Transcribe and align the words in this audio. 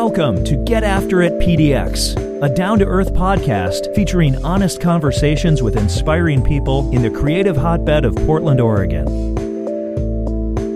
Welcome 0.00 0.44
to 0.44 0.54
Get 0.54 0.84
After 0.84 1.22
It 1.22 1.32
PDX, 1.40 2.40
a 2.40 2.48
down 2.48 2.78
to 2.78 2.84
earth 2.84 3.12
podcast 3.14 3.92
featuring 3.96 4.36
honest 4.44 4.80
conversations 4.80 5.60
with 5.60 5.76
inspiring 5.76 6.40
people 6.40 6.88
in 6.92 7.02
the 7.02 7.10
creative 7.10 7.56
hotbed 7.56 8.04
of 8.04 8.14
Portland, 8.14 8.60
Oregon. 8.60 9.34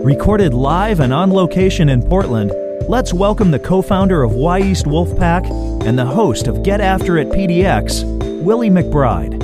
Recorded 0.03 0.55
live 0.55 0.99
and 0.99 1.13
on 1.13 1.31
location 1.31 1.89
in 1.89 2.03
Portland, 2.03 2.51
let's 2.89 3.15
welcome 3.15 3.53
the 3.53 3.61
co 3.61 3.81
founder 3.81 4.25
of 4.25 4.33
Y 4.33 4.59
East 4.59 4.87
Wolfpack 4.87 5.49
and 5.87 5.97
the 5.97 6.05
host 6.05 6.49
of 6.49 6.65
Get 6.65 6.81
After 6.81 7.17
It 7.17 7.29
PDX, 7.29 8.43
Willie 8.43 8.71
McBride. 8.71 9.42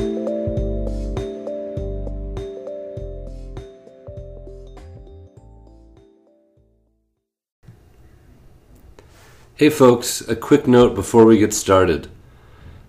Hey 9.58 9.70
folks, 9.70 10.20
a 10.28 10.36
quick 10.36 10.68
note 10.68 10.94
before 10.94 11.24
we 11.24 11.36
get 11.36 11.52
started. 11.52 12.06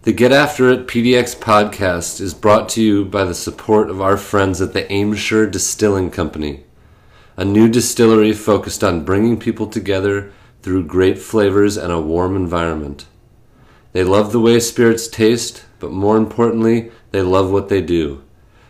The 0.03 0.13
Get 0.13 0.31
After 0.31 0.69
It 0.69 0.85
PDX 0.85 1.35
podcast 1.35 2.21
is 2.21 2.35
brought 2.35 2.69
to 2.69 2.83
you 2.83 3.05
by 3.05 3.23
the 3.23 3.33
support 3.33 3.89
of 3.89 3.99
our 3.99 4.17
friends 4.17 4.61
at 4.61 4.73
the 4.73 4.83
Aimsir 4.83 5.49
Distilling 5.49 6.11
Company, 6.11 6.65
a 7.35 7.43
new 7.43 7.69
distillery 7.69 8.33
focused 8.33 8.83
on 8.83 9.03
bringing 9.03 9.39
people 9.39 9.65
together 9.65 10.31
through 10.61 10.85
great 10.85 11.17
flavors 11.17 11.75
and 11.75 11.91
a 11.91 11.99
warm 11.99 12.35
environment. 12.35 13.07
They 13.93 14.03
love 14.03 14.31
the 14.31 14.39
way 14.39 14.59
spirits 14.59 15.07
taste, 15.07 15.65
but 15.79 15.91
more 15.91 16.17
importantly, 16.17 16.91
they 17.09 17.23
love 17.23 17.49
what 17.49 17.69
they 17.69 17.81
do. 17.81 18.23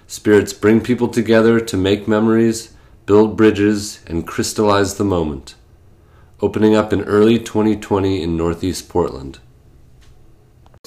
Spirits 0.07 0.53
bring 0.53 0.79
people 0.79 1.09
together 1.09 1.59
to 1.59 1.75
make 1.75 2.07
memories, 2.07 2.73
build 3.05 3.35
bridges, 3.35 3.99
and 4.07 4.25
crystallize 4.25 4.95
the 4.95 5.03
moment 5.03 5.55
opening 6.41 6.75
up 6.75 6.93
in 6.93 7.01
early 7.03 7.37
2020 7.37 8.21
in 8.21 8.37
Northeast 8.37 8.87
Portland. 8.87 9.39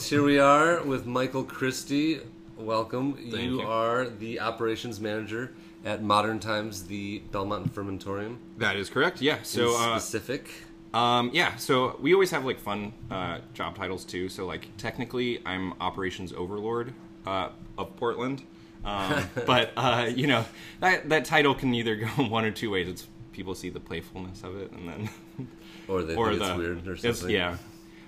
Here 0.00 0.22
we 0.22 0.38
are 0.38 0.82
with 0.82 1.04
Michael 1.06 1.44
Christy. 1.44 2.20
Welcome. 2.56 3.14
Thank 3.14 3.34
you, 3.34 3.60
you. 3.60 3.62
are 3.62 4.08
the 4.08 4.40
operations 4.40 5.00
manager 5.00 5.52
at 5.84 6.02
Modern 6.02 6.40
Times, 6.40 6.84
the 6.84 7.18
Belmont 7.30 7.74
Fermentorium. 7.74 8.38
That 8.56 8.76
is 8.76 8.88
correct. 8.88 9.20
Yeah. 9.20 9.38
So, 9.42 9.74
in 9.76 9.90
uh, 9.90 9.98
specific. 9.98 10.50
um, 10.94 11.30
yeah. 11.32 11.56
So 11.56 11.98
we 12.00 12.14
always 12.14 12.30
have 12.30 12.44
like 12.44 12.58
fun 12.58 12.92
uh, 13.10 13.38
job 13.52 13.76
titles 13.76 14.04
too. 14.04 14.28
So 14.28 14.46
like 14.46 14.68
technically, 14.78 15.42
I'm 15.44 15.74
operations 15.80 16.32
overlord 16.32 16.94
uh, 17.26 17.50
of 17.76 17.94
Portland. 17.96 18.42
Um, 18.84 19.28
but 19.46 19.72
uh, 19.76 20.10
you 20.14 20.26
know 20.26 20.44
that 20.80 21.08
that 21.10 21.24
title 21.24 21.54
can 21.54 21.74
either 21.74 21.96
go 21.96 22.06
one 22.16 22.44
or 22.44 22.50
two 22.50 22.70
ways. 22.70 22.88
It's 22.88 23.06
people 23.32 23.54
see 23.54 23.70
the 23.70 23.80
playfulness 23.80 24.42
of 24.44 24.56
it, 24.56 24.70
and 24.72 24.88
then 24.88 25.10
Or 25.92 26.02
they 26.02 26.14
or 26.14 26.28
think 26.30 26.40
the 26.40 26.48
it's 26.48 26.56
weird 26.58 26.88
or 26.88 26.96
something. 26.96 27.30
yeah. 27.30 27.56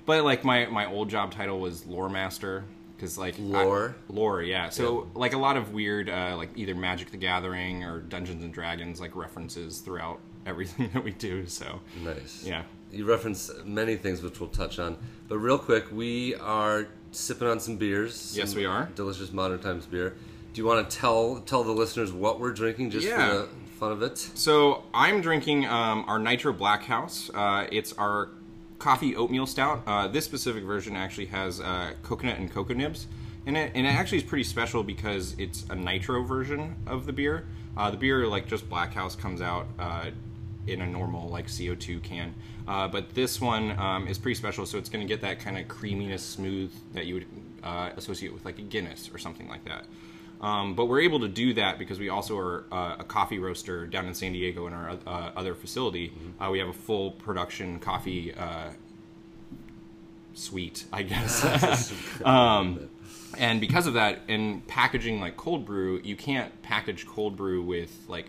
But 0.07 0.25
like 0.25 0.45
my 0.45 0.67
my 0.67 0.87
old 0.87 1.09
job 1.11 1.33
title 1.33 1.61
was 1.61 1.87
lore 1.87 2.09
master 2.09 2.65
because 2.97 3.17
like 3.19 3.39
I- 3.39 3.43
Lore? 3.43 3.97
lore, 4.09 4.43
yeah. 4.43 4.69
So 4.69 5.11
like 5.15 5.33
a 5.33 5.39
lot 5.39 5.57
of 5.57 5.73
weird 5.73 6.09
uh, 6.09 6.35
like 6.37 6.51
either 6.57 6.75
Magic 6.75 7.11
the 7.11 7.17
Gathering 7.17 7.85
or 7.85 8.01
Dungeons 8.01 8.43
and 8.45 8.53
Dragons 8.53 9.01
like 9.01 9.17
references 9.17 9.79
throughout 9.81 10.21
everything 10.47 10.91
that 10.93 11.03
we 11.05 11.11
do. 11.13 11.47
So 11.47 11.81
Nice. 12.03 12.45
yeah. 12.47 12.63
You 12.93 13.05
reference 13.07 13.51
many 13.65 13.97
things 13.97 14.23
which 14.23 14.39
we'll 14.39 14.51
touch 14.51 14.79
on. 14.79 14.97
But 15.27 15.39
real 15.39 15.59
quick, 15.59 15.91
we 15.91 16.37
are 16.37 16.87
sipping 17.11 17.49
on 17.49 17.59
some 17.59 17.77
beers. 17.77 18.35
Yes, 18.37 18.55
we 18.55 18.67
are. 18.67 18.89
Delicious 18.95 19.33
Modern 19.33 19.59
Times 19.59 19.85
beer. 19.87 20.15
Do 20.53 20.61
you 20.61 20.67
want 20.67 20.89
to 20.89 20.97
tell 20.97 21.41
tell 21.41 21.65
the 21.65 21.73
listeners 21.73 22.13
what 22.13 22.39
we're 22.39 22.53
drinking 22.53 22.91
just 22.91 23.07
Yeah. 23.07 23.17
for 23.31 23.35
the 23.39 23.49
fun 23.75 23.93
of 23.93 24.03
it? 24.03 24.19
So 24.19 24.85
I'm 24.95 25.21
drinking 25.21 25.67
um, 25.67 26.05
our 26.07 26.19
Nitro 26.19 26.53
Black 26.53 26.85
House. 26.85 27.31
Uh, 27.35 27.67
it's 27.71 27.93
our 27.95 28.31
coffee 28.79 29.17
oatmeal 29.17 29.47
stout. 29.47 29.83
Uh, 29.87 30.09
this 30.09 30.25
specific 30.25 30.65
version 30.65 30.97
actually 30.97 31.27
has 31.27 31.61
uh, 31.61 31.93
coconut 32.03 32.39
and 32.39 32.53
cocoa 32.53 32.75
nibs 32.75 33.07
in 33.47 33.57
it, 33.57 33.73
and 33.75 33.87
it 33.87 33.91
actually 33.91 34.19
is 34.19 34.25
pretty 34.25 34.45
special 34.45 34.83
because 34.83 35.35
it's 35.39 35.65
a 35.71 35.75
nitro 35.75 36.23
version 36.23 36.77
of 36.87 37.07
the 37.07 37.13
beer. 37.13 37.47
Uh, 37.77 37.91
the 37.91 37.97
beer, 37.97 38.27
like 38.27 38.47
just 38.47 38.69
Black 38.69 38.95
House, 38.95 39.17
comes 39.17 39.41
out 39.41 39.67
uh, 39.79 40.11
in 40.67 40.81
a 40.81 40.87
normal 40.87 41.29
like 41.29 41.47
CO2 41.47 42.03
can, 42.03 42.35
uh, 42.67 42.89
but 42.89 43.15
this 43.15 43.41
one 43.41 43.79
um, 43.79 44.07
is 44.07 44.19
pretty 44.19 44.37
special. 44.37 44.65
So 44.65 44.79
it's 44.79 44.89
going 44.89 45.07
to 45.07 45.09
get 45.09 45.21
that 45.23 45.41
kind 45.41 45.59
of 45.59 45.69
creaminess, 45.69 46.23
smooth 46.23 46.73
that 46.93 47.07
you 47.07 47.15
would 47.15 47.27
uh, 47.63 47.91
associate 47.97 48.33
with 48.33 48.45
like 48.45 48.59
a 48.59 48.63
Guinness 48.63 49.11
or 49.13 49.19
something 49.19 49.49
like 49.49 49.65
that. 49.65 49.85
Um, 50.45 50.75
but 50.75 50.87
we're 50.87 51.01
able 51.01 51.21
to 51.21 51.29
do 51.29 51.55
that 51.55 51.79
because 51.79 51.99
we 51.99 52.11
also 52.11 52.37
are 52.37 52.65
uh, 52.71 52.97
a 52.99 53.05
coffee 53.05 53.39
roaster 53.39 53.87
down 53.87 54.07
in 54.07 54.13
San 54.13 54.35
Diego 54.35 54.67
in 54.67 54.75
our 54.75 54.91
uh, 55.07 55.31
other 55.35 55.55
facility. 55.55 56.13
Uh, 56.39 56.51
we 56.51 56.59
have 56.59 56.69
a 56.69 56.75
full 56.75 57.13
production 57.13 57.81
coffee 57.81 58.35
uh, 58.35 58.69
suite, 60.35 60.85
I 60.93 61.03
guess. 61.03 61.95
um, 62.27 62.91
and 63.39 63.59
because 63.59 63.87
of 63.87 63.95
that, 63.95 64.21
in 64.29 64.61
packaging 64.61 65.19
like 65.19 65.39
cold 65.39 65.65
brew, 65.65 66.03
you 66.05 66.15
can't 66.15 66.61
package 66.61 67.07
cold 67.07 67.37
brew 67.37 67.63
with 67.63 68.05
like 68.07 68.27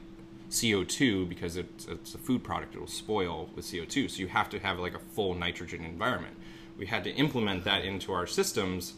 CO2 0.51 1.27
because 1.27 1.57
it's, 1.57 1.85
it's 1.85 2.15
a 2.15 2.17
food 2.17 2.45
product; 2.45 2.75
it'll 2.75 2.87
spoil 2.87 3.49
with 3.55 3.65
CO2. 3.65 4.09
So 4.09 4.19
you 4.19 4.29
have 4.29 4.49
to 4.51 4.59
have 4.59 4.79
like 4.79 4.95
a 4.95 4.99
full 4.99 5.33
nitrogen 5.35 5.83
environment. 5.83 6.37
We 6.77 6.85
had 6.85 7.03
to 7.03 7.11
implement 7.11 7.65
that 7.65 7.83
into 7.83 8.13
our 8.13 8.25
systems 8.25 8.93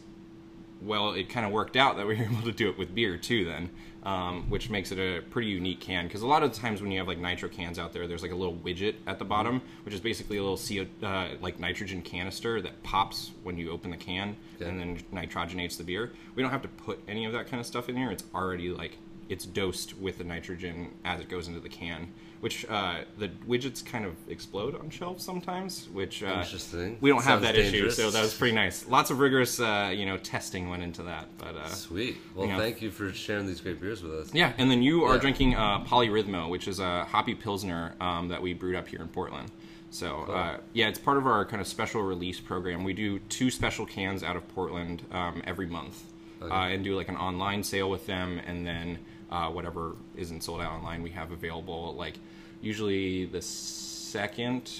well, 0.81 1.13
it 1.13 1.29
kind 1.29 1.45
of 1.45 1.51
worked 1.51 1.75
out 1.75 1.97
that 1.97 2.07
we 2.07 2.15
were 2.15 2.23
able 2.31 2.41
to 2.43 2.51
do 2.51 2.69
it 2.69 2.77
with 2.77 2.93
beer 2.93 3.17
too, 3.17 3.45
then, 3.45 3.69
um, 4.03 4.49
which 4.49 4.69
makes 4.69 4.91
it 4.91 4.99
a 4.99 5.21
pretty 5.21 5.47
unique 5.49 5.79
can. 5.79 6.07
Because 6.07 6.21
a 6.21 6.27
lot 6.27 6.43
of 6.43 6.53
the 6.53 6.59
times 6.59 6.81
when 6.81 6.91
you 6.91 6.99
have 6.99 7.07
like 7.07 7.17
nitro 7.19 7.49
cans 7.49 7.79
out 7.79 7.93
there, 7.93 8.07
there's 8.07 8.21
like 8.21 8.31
a 8.31 8.35
little 8.35 8.55
widget 8.55 8.95
at 9.07 9.19
the 9.19 9.25
bottom, 9.25 9.61
which 9.83 9.93
is 9.93 9.99
basically 9.99 10.37
a 10.37 10.43
little 10.43 10.57
CO, 10.57 10.85
uh, 11.05 11.29
like 11.41 11.59
nitrogen 11.59 12.01
canister 12.01 12.61
that 12.61 12.81
pops 12.83 13.31
when 13.43 13.57
you 13.57 13.71
open 13.71 13.91
the 13.91 13.97
can 13.97 14.35
Okay. 14.55 14.69
and 14.69 14.79
then 14.79 14.99
nitrogenates 15.13 15.77
the 15.77 15.83
beer. 15.83 16.11
We 16.35 16.41
don't 16.43 16.51
have 16.51 16.61
to 16.63 16.67
put 16.67 16.99
any 17.07 17.25
of 17.25 17.33
that 17.33 17.47
kind 17.47 17.59
of 17.59 17.65
stuff 17.65 17.89
in 17.89 17.95
here. 17.97 18.11
It's 18.11 18.23
already 18.33 18.69
like 18.69 18.97
it's 19.29 19.45
dosed 19.45 19.97
with 19.97 20.17
the 20.19 20.23
nitrogen 20.23 20.93
as 21.03 21.19
it 21.19 21.27
goes 21.29 21.47
into 21.47 21.59
the 21.59 21.69
can. 21.69 22.13
Which 22.39 22.65
uh, 22.69 22.99
the 23.17 23.29
widgets 23.47 23.83
kind 23.83 24.05
of 24.05 24.13
explode 24.29 24.75
on 24.75 24.91
shelves 24.91 25.23
sometimes, 25.23 25.89
which 25.91 26.21
uh, 26.21 26.27
Interesting. 26.43 26.97
we 27.01 27.09
don't 27.09 27.23
have 27.23 27.41
Sounds 27.41 27.41
that 27.43 27.55
dangerous. 27.55 27.93
issue, 27.97 28.01
so 28.03 28.11
that 28.11 28.21
was 28.21 28.35
pretty 28.35 28.53
nice. 28.53 28.87
Lots 28.87 29.09
of 29.09 29.17
rigorous, 29.19 29.59
uh, 29.59 29.91
you 29.91 30.05
know, 30.05 30.17
testing 30.17 30.69
went 30.69 30.83
into 30.83 31.01
that. 31.03 31.27
But 31.39 31.55
uh, 31.55 31.67
Sweet. 31.69 32.17
Well, 32.35 32.47
Yeah. 32.47 32.57
thank 32.57 32.79
you 32.79 32.91
for 32.91 33.11
sharing 33.11 33.47
these 33.47 33.59
great 33.59 33.81
beers 33.81 34.03
with 34.03 34.13
us. 34.13 34.33
yeah, 34.35 34.53
and 34.59 34.69
then 34.69 34.83
you 34.83 35.03
are 35.05 35.15
Yeah. 35.15 35.21
drinking 35.21 35.55
uh, 35.55 35.83
Polyrhythmo, 35.85 36.47
which 36.49 36.67
is 36.67 36.79
a 36.79 37.05
hoppy 37.05 37.33
pilsner 37.33 37.95
um, 37.99 38.27
that 38.27 38.39
we 38.41 38.53
brewed 38.53 38.75
up 38.75 38.87
here 38.87 39.01
in 39.01 39.07
Portland. 39.07 39.49
So 39.89 40.23
uh, 40.29 40.57
yeah, 40.73 40.89
it's 40.89 40.99
part 40.99 41.17
of 41.17 41.25
our 41.25 41.43
kind 41.43 41.59
of 41.59 41.67
special 41.67 42.03
release 42.03 42.39
program. 42.39 42.83
We 42.83 42.93
do 42.93 43.17
two 43.29 43.49
special 43.49 43.85
cans 43.87 44.21
out 44.21 44.35
of 44.35 44.47
Portland 44.49 45.01
um, 45.11 45.41
every 45.47 45.65
month, 45.65 46.03
uh, 46.41 46.53
and 46.53 46.83
do 46.83 46.95
like 46.95 47.09
an 47.09 47.15
online 47.17 47.63
sale 47.63 47.89
with 47.89 48.05
them, 48.05 48.39
and 48.45 48.63
then 48.67 48.99
uh, 49.31 49.49
whatever 49.49 49.95
isn't 50.15 50.41
sold 50.43 50.61
out 50.61 50.71
online, 50.71 51.01
we 51.03 51.09
have 51.11 51.31
available. 51.31 51.93
Like 51.95 52.15
usually 52.61 53.25
the 53.25 53.41
second 53.41 54.71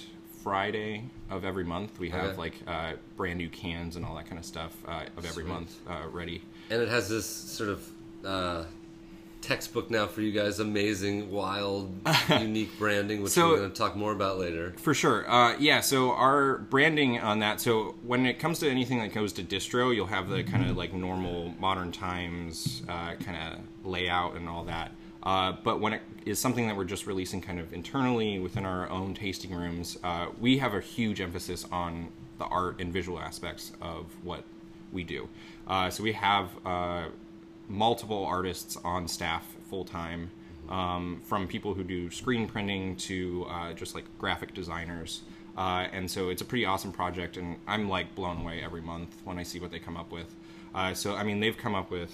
Friday 0.44 1.04
of 1.30 1.44
every 1.44 1.64
month, 1.66 2.00
we 2.00 2.10
have 2.10 2.26
Okay. 2.32 2.38
like 2.38 2.54
uh, 2.68 2.94
brand 3.18 3.38
new 3.38 3.50
cans 3.50 3.96
and 3.98 4.06
all 4.06 4.16
that 4.16 4.28
kind 4.28 4.40
of 4.40 4.46
stuff 4.46 4.74
uh, 4.88 5.04
of 5.18 5.26
every 5.26 5.44
Sweet. 5.44 5.48
month 5.48 5.76
uh, 5.90 6.08
ready. 6.12 6.42
And 6.70 6.82
it 6.82 6.90
has 6.90 7.10
this 7.10 7.26
sort 7.26 7.70
of 7.70 7.90
uh, 8.24 8.64
textbook 9.42 9.90
now 9.90 10.08
for 10.08 10.22
you 10.22 10.32
guys. 10.32 10.60
Amazing, 10.60 11.32
wild, 11.32 11.94
unique 12.30 12.78
branding, 12.78 13.22
which 13.24 13.34
So- 13.34 13.50
we're 13.52 13.58
going 13.58 13.72
to 13.72 13.76
talk 13.78 13.96
more 13.96 14.12
about 14.12 14.38
later. 14.40 14.74
For 14.78 14.94
sure. 14.94 15.30
Uh, 15.30 15.56
yeah, 15.58 15.82
so 15.82 16.12
our 16.14 16.58
branding 16.58 17.20
on 17.20 17.40
that, 17.40 17.62
so 17.62 17.96
when 18.04 18.26
it 18.26 18.40
comes 18.40 18.60
to 18.60 18.70
anything 18.70 19.00
that 19.00 19.14
goes 19.14 19.34
to 19.34 19.44
distro, 19.44 19.96
you'll 19.96 20.08
have 20.08 20.30
the 20.30 20.44
kind 20.44 20.70
of 20.70 20.76
like 20.78 20.94
normal 20.94 21.54
modern 21.60 21.92
times 21.92 22.82
uh, 22.90 23.14
kind 23.16 23.38
of 23.54 23.60
layout 23.90 24.36
and 24.36 24.48
all 24.50 24.64
that. 24.66 24.92
Uh, 25.24 25.54
but 25.64 25.80
when 25.82 25.94
it 25.94 26.02
is 26.26 26.40
something 26.40 26.68
that 26.68 26.76
we're 26.78 26.86
just 26.86 27.06
releasing 27.06 27.42
kind 27.42 27.60
of 27.60 27.74
internally 27.74 28.40
within 28.40 28.66
our 28.66 28.90
own 28.90 29.14
tasting 29.14 29.54
rooms, 29.54 29.98
uh, 30.04 30.28
we 30.40 30.58
have 30.58 30.74
a 30.74 30.80
huge 30.82 31.20
emphasis 31.20 31.66
on 31.72 32.08
the 32.38 32.46
art 32.46 32.80
and 32.80 32.94
visual 32.94 33.20
aspects 33.20 33.72
of 33.82 34.06
what 34.24 34.44
we 34.94 35.04
do. 35.04 35.28
Uh, 35.68 35.90
so 35.90 36.02
we 36.04 36.14
have 36.14 36.50
uh, 36.66 37.06
multiple 37.68 38.26
artists 38.26 38.78
on 38.84 39.08
staff 39.08 39.46
full 39.70 39.86
time, 39.86 40.30
um, 40.70 41.22
from 41.26 41.48
people 41.48 41.74
who 41.74 41.84
do 41.84 42.10
screen 42.10 42.48
printing 42.48 42.96
to 42.96 43.46
uh, 43.50 43.74
just 43.74 43.96
like 43.96 44.06
graphic 44.18 44.54
designers. 44.54 45.22
Uh, 45.58 45.88
and 45.92 46.10
so 46.10 46.30
it's 46.30 46.42
a 46.42 46.46
pretty 46.46 46.66
awesome 46.66 46.92
project, 46.92 47.36
and 47.38 47.58
I'm 47.68 47.90
like 47.90 48.14
blown 48.16 48.42
away 48.42 48.62
every 48.64 48.82
month 48.82 49.16
when 49.24 49.40
I 49.40 49.44
see 49.44 49.60
what 49.60 49.72
they 49.72 49.80
come 49.80 49.98
up 49.98 50.12
with. 50.12 50.34
Uh, 50.76 50.94
so 50.94 51.16
I 51.16 51.24
mean, 51.24 51.40
they've 51.40 51.58
come 51.58 51.76
up 51.76 51.90
with. 51.90 52.14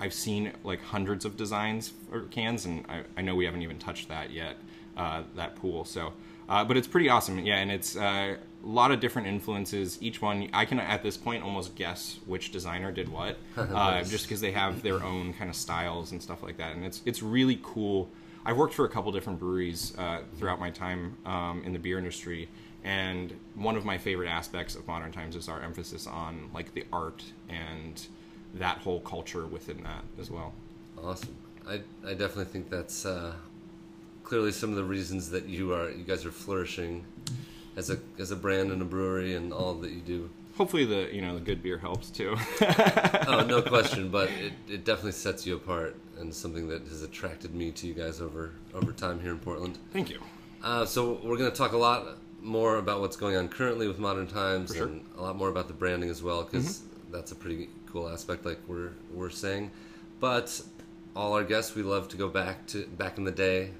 I've 0.00 0.14
seen 0.14 0.52
like 0.64 0.82
hundreds 0.82 1.24
of 1.24 1.36
designs 1.36 1.92
for 2.10 2.22
cans, 2.22 2.64
and 2.64 2.84
I, 2.88 3.02
I 3.16 3.22
know 3.22 3.36
we 3.36 3.44
haven't 3.44 3.62
even 3.62 3.78
touched 3.78 4.08
that 4.08 4.32
yet, 4.32 4.56
uh, 4.96 5.22
that 5.36 5.54
pool. 5.54 5.84
So, 5.84 6.12
uh, 6.48 6.64
but 6.64 6.76
it's 6.76 6.88
pretty 6.88 7.08
awesome, 7.08 7.38
yeah. 7.40 7.56
And 7.56 7.70
it's 7.70 7.96
uh, 7.96 8.36
a 8.64 8.66
lot 8.66 8.90
of 8.90 9.00
different 9.00 9.28
influences. 9.28 9.98
Each 10.00 10.20
one, 10.20 10.48
I 10.52 10.64
can 10.64 10.78
at 10.80 11.02
this 11.02 11.16
point 11.16 11.42
almost 11.42 11.74
guess 11.74 12.18
which 12.26 12.52
designer 12.52 12.92
did 12.92 13.08
what, 13.08 13.38
uh, 13.56 14.02
just 14.04 14.24
because 14.24 14.40
they 14.40 14.52
have 14.52 14.82
their 14.82 15.02
own 15.02 15.32
kind 15.34 15.50
of 15.50 15.56
styles 15.56 16.12
and 16.12 16.22
stuff 16.22 16.42
like 16.42 16.56
that. 16.58 16.74
And 16.74 16.84
it's 16.84 17.02
it's 17.04 17.22
really 17.22 17.60
cool. 17.62 18.10
I've 18.44 18.56
worked 18.56 18.74
for 18.74 18.84
a 18.84 18.88
couple 18.88 19.12
different 19.12 19.38
breweries 19.38 19.96
uh, 19.96 20.22
throughout 20.38 20.58
my 20.58 20.70
time 20.70 21.16
um, 21.24 21.62
in 21.64 21.72
the 21.72 21.78
beer 21.78 21.98
industry, 21.98 22.48
and 22.82 23.32
one 23.54 23.76
of 23.76 23.84
my 23.84 23.98
favorite 23.98 24.28
aspects 24.28 24.74
of 24.74 24.86
modern 24.86 25.12
times 25.12 25.36
is 25.36 25.48
our 25.48 25.62
emphasis 25.62 26.06
on 26.06 26.50
like 26.52 26.74
the 26.74 26.84
art 26.92 27.22
and 27.48 28.06
that 28.54 28.78
whole 28.78 29.00
culture 29.00 29.46
within 29.46 29.82
that 29.82 30.04
as 30.20 30.30
well 30.30 30.52
Awesome. 31.02 31.36
I, 31.68 31.80
I 32.06 32.14
definitely 32.14 32.46
think 32.46 32.70
that's 32.70 33.06
uh, 33.06 33.34
clearly 34.24 34.52
some 34.52 34.70
of 34.70 34.76
the 34.76 34.84
reasons 34.84 35.30
that 35.30 35.46
you 35.46 35.72
are 35.74 35.90
you 35.90 36.04
guys 36.04 36.24
are 36.24 36.32
flourishing 36.32 37.04
as 37.76 37.90
a 37.90 37.98
as 38.18 38.30
a 38.30 38.36
brand 38.36 38.70
and 38.70 38.80
a 38.82 38.84
brewery 38.84 39.34
and 39.34 39.52
all 39.52 39.74
that 39.74 39.90
you 39.90 40.00
do. 40.00 40.30
hopefully 40.56 40.84
the 40.84 41.08
you 41.14 41.20
know 41.22 41.34
the 41.34 41.40
good 41.40 41.62
beer 41.62 41.78
helps 41.78 42.10
too 42.10 42.36
Oh, 43.28 43.44
no 43.48 43.62
question, 43.62 44.10
but 44.10 44.28
it, 44.30 44.52
it 44.68 44.84
definitely 44.84 45.12
sets 45.12 45.46
you 45.46 45.54
apart 45.56 45.96
and 46.18 46.32
something 46.34 46.68
that 46.68 46.82
has 46.82 47.02
attracted 47.02 47.54
me 47.54 47.70
to 47.72 47.86
you 47.86 47.94
guys 47.94 48.20
over 48.20 48.52
over 48.74 48.92
time 48.92 49.20
here 49.20 49.30
in 49.32 49.38
Portland. 49.38 49.78
thank 49.92 50.10
you 50.10 50.20
Uh, 50.62 50.84
so 50.84 51.18
we're 51.24 51.36
going 51.38 51.50
to 51.50 51.56
talk 51.56 51.72
a 51.72 51.76
lot 51.76 52.18
more 52.40 52.76
about 52.78 53.00
what's 53.00 53.16
going 53.16 53.36
on 53.36 53.48
currently 53.48 53.86
with 53.88 53.98
Modern 53.98 54.26
Times 54.26 54.74
sure. 54.74 54.86
Mm-hmm. 54.86 54.98
and 54.98 55.18
a 55.18 55.22
lot 55.22 55.36
more 55.36 55.48
about 55.48 55.66
the 55.68 55.74
branding 55.74 56.10
as 56.10 56.22
well 56.22 56.42
because 56.44 56.82
that's 57.10 57.32
a 57.32 57.34
pretty 57.34 57.68
cool 57.90 58.08
aspect, 58.08 58.44
like 58.44 58.58
we're 58.68 58.92
we're 59.12 59.30
saying. 59.30 59.70
But 60.20 60.48
all 61.16 61.32
our 61.34 61.44
guests, 61.44 61.74
we 61.74 61.82
love 61.82 62.08
to 62.08 62.16
go 62.16 62.28
back 62.28 62.66
to 62.68 62.86
back 63.02 63.18
in 63.18 63.24
the 63.24 63.36
day, 63.48 63.70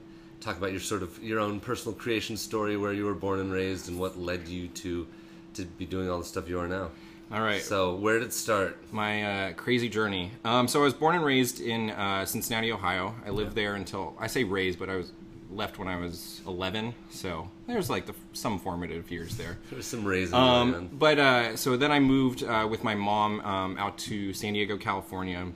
talk 0.43 0.57
about 0.59 0.73
your 0.73 0.81
sort 0.81 1.03
of 1.03 1.23
your 1.23 1.39
own 1.41 1.61
personal 1.61 1.95
creation 1.97 2.37
story, 2.37 2.77
where 2.77 2.93
you 2.93 3.05
were 3.05 3.15
born 3.15 3.41
and 3.41 3.53
raised, 3.53 3.89
and 3.89 3.99
what 3.99 4.19
led 4.19 4.49
you 4.49 4.69
to 4.69 5.07
to 5.55 5.65
be 5.65 5.87
doing 5.87 6.11
all 6.11 6.19
the 6.19 6.25
stuff 6.25 6.49
you 6.49 6.59
are 6.59 6.67
now. 6.69 6.91
all 7.31 7.43
right 7.43 7.63
So 7.63 7.95
where 7.95 8.19
did 8.19 8.29
it 8.29 8.33
start? 8.33 8.77
my 8.93 9.13
uh, 9.23 9.53
crazy 9.55 9.89
journey. 9.89 10.31
Um, 10.45 10.67
so 10.69 10.81
I 10.81 10.85
was 10.85 10.95
born 10.95 11.15
and 11.15 11.25
raised 11.25 11.61
in 11.61 11.91
uh, 11.91 12.25
Cincinnati, 12.25 12.73
Ohio. 12.73 13.15
I 13.27 13.31
lived 13.31 13.55
there 13.55 13.75
until 13.75 14.15
I 14.19 14.27
say 14.29 14.45
raised, 14.45 14.79
but 14.79 14.89
I 14.89 14.97
was 14.97 15.13
left 15.51 15.79
when 15.79 15.89
I 15.89 15.97
was 15.97 16.41
11. 16.47 16.95
So 17.11 17.51
there's 17.67 17.91
like 17.91 18.07
the, 18.07 18.15
some 18.33 18.59
formative 18.59 19.11
years 19.11 19.37
there. 19.37 19.59
There's 19.71 19.85
some 19.87 20.03
raising 20.07 20.35
Um, 20.35 20.89
but 20.93 21.19
uh, 21.19 21.57
so 21.57 21.77
then 21.77 21.93
I 21.93 22.01
moved 22.01 22.43
uh, 22.43 22.67
with 22.71 22.83
my 22.83 22.95
mom 22.95 23.41
um, 23.43 23.77
out 23.77 23.99
to 24.09 24.33
San 24.33 24.55
Diego, 24.55 24.79
California, 24.79 25.53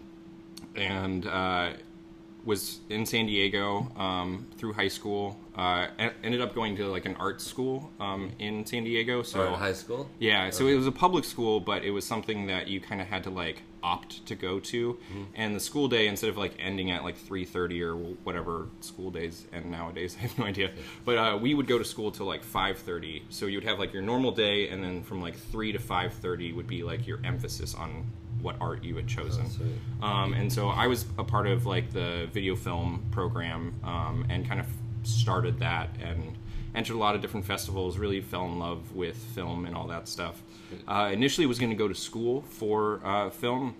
and 0.74 1.26
uh, 1.26 1.70
was 2.46 2.78
in 2.88 3.04
San 3.04 3.26
Diego 3.26 3.93
um, 3.96 4.46
through 4.56 4.72
high 4.72 4.88
school. 4.88 5.37
Uh, 5.56 5.88
ended 6.22 6.40
up 6.40 6.54
going 6.54 6.76
to 6.76 6.87
like 6.87 7.04
an 7.04 7.16
art 7.16 7.40
school 7.40 7.90
um, 7.98 8.31
in 8.38 8.64
San 8.64 8.84
Diego. 8.84 9.22
So 9.22 9.40
Or 9.40 9.46
in 9.48 9.54
high 9.54 9.72
school? 9.72 10.08
yeah, 10.19 10.50
so 10.50 10.66
it 10.69 10.75
was 10.75 10.87
a 10.87 10.93
public 10.93 11.25
school, 11.25 11.60
but 11.60 11.82
it 11.82 11.90
was 11.90 12.06
something 12.06 12.46
that 12.46 12.69
you 12.69 12.81
kind 12.81 13.00
of 13.00 13.08
had 13.08 13.25
to 13.25 13.31
like 13.31 13.62
opt 13.82 14.26
to 14.26 14.34
go 14.34 14.58
to, 14.58 14.98
and 15.34 15.54
the 15.54 15.60
school 15.60 15.87
day 15.88 16.08
instead 16.08 16.28
of 16.31 16.37
like 16.37 16.54
ending 16.58 16.90
at 16.90 17.04
like 17.04 17.16
three 17.16 17.44
thirty 17.44 17.82
or 17.82 17.94
whatever 17.94 18.66
school 18.81 19.10
days 19.10 19.46
end 19.52 19.70
nowadays, 19.70 20.16
I 20.19 20.22
have 20.22 20.38
no 20.38 20.44
idea. 20.44 20.70
But 21.04 21.19
uh, 21.19 21.38
we 21.40 21.54
would 21.54 21.66
go 21.66 21.78
to 21.78 21.84
school 21.84 22.10
till 22.12 22.26
like 22.26 22.44
five 22.44 22.78
thirty, 22.78 23.25
so 23.28 23.46
you 23.46 23.56
would 23.58 23.64
have 23.64 23.78
like 23.78 23.93
your 23.93 24.02
normal 24.02 24.31
day, 24.32 24.69
and 24.69 24.82
then 24.84 25.02
from 25.02 25.20
like 25.20 25.37
three 25.37 25.72
to 25.72 25.78
five 25.78 26.12
thirty 26.14 26.52
would 26.52 26.66
be 26.69 26.82
like 26.84 27.06
your 27.06 27.19
emphasis 27.25 27.75
on 27.75 28.06
what 28.42 28.56
art 28.60 28.84
you 28.84 28.96
had 28.96 29.06
chosen. 29.06 29.48
sweet. 29.50 29.68
Um, 30.02 30.32
and 30.34 30.52
so 30.52 30.68
I 30.68 30.86
was 30.86 31.06
a 31.18 31.24
part 31.24 31.46
of 31.46 31.66
like 31.66 31.92
the 31.92 32.28
video 32.32 32.56
film 32.56 33.04
program 33.10 33.74
um, 33.82 34.26
and 34.28 34.46
kind 34.46 34.60
of 34.60 34.66
started 35.02 35.58
that 35.60 35.90
and 36.02 36.36
entered 36.74 36.94
a 36.94 36.98
lot 36.98 37.14
of 37.14 37.22
different 37.22 37.46
festivals. 37.46 37.98
Really 37.98 38.20
fell 38.20 38.44
in 38.44 38.58
love 38.58 38.94
with 38.94 39.16
film 39.16 39.66
and 39.66 39.74
all 39.74 39.86
that 39.88 40.08
stuff. 40.08 40.42
Uh, 40.86 41.10
initially, 41.12 41.46
was 41.46 41.58
going 41.58 41.70
to 41.70 41.76
go 41.76 41.88
to 41.88 41.94
school 41.94 42.42
for 42.48 43.00
uh, 43.04 43.30
film, 43.30 43.74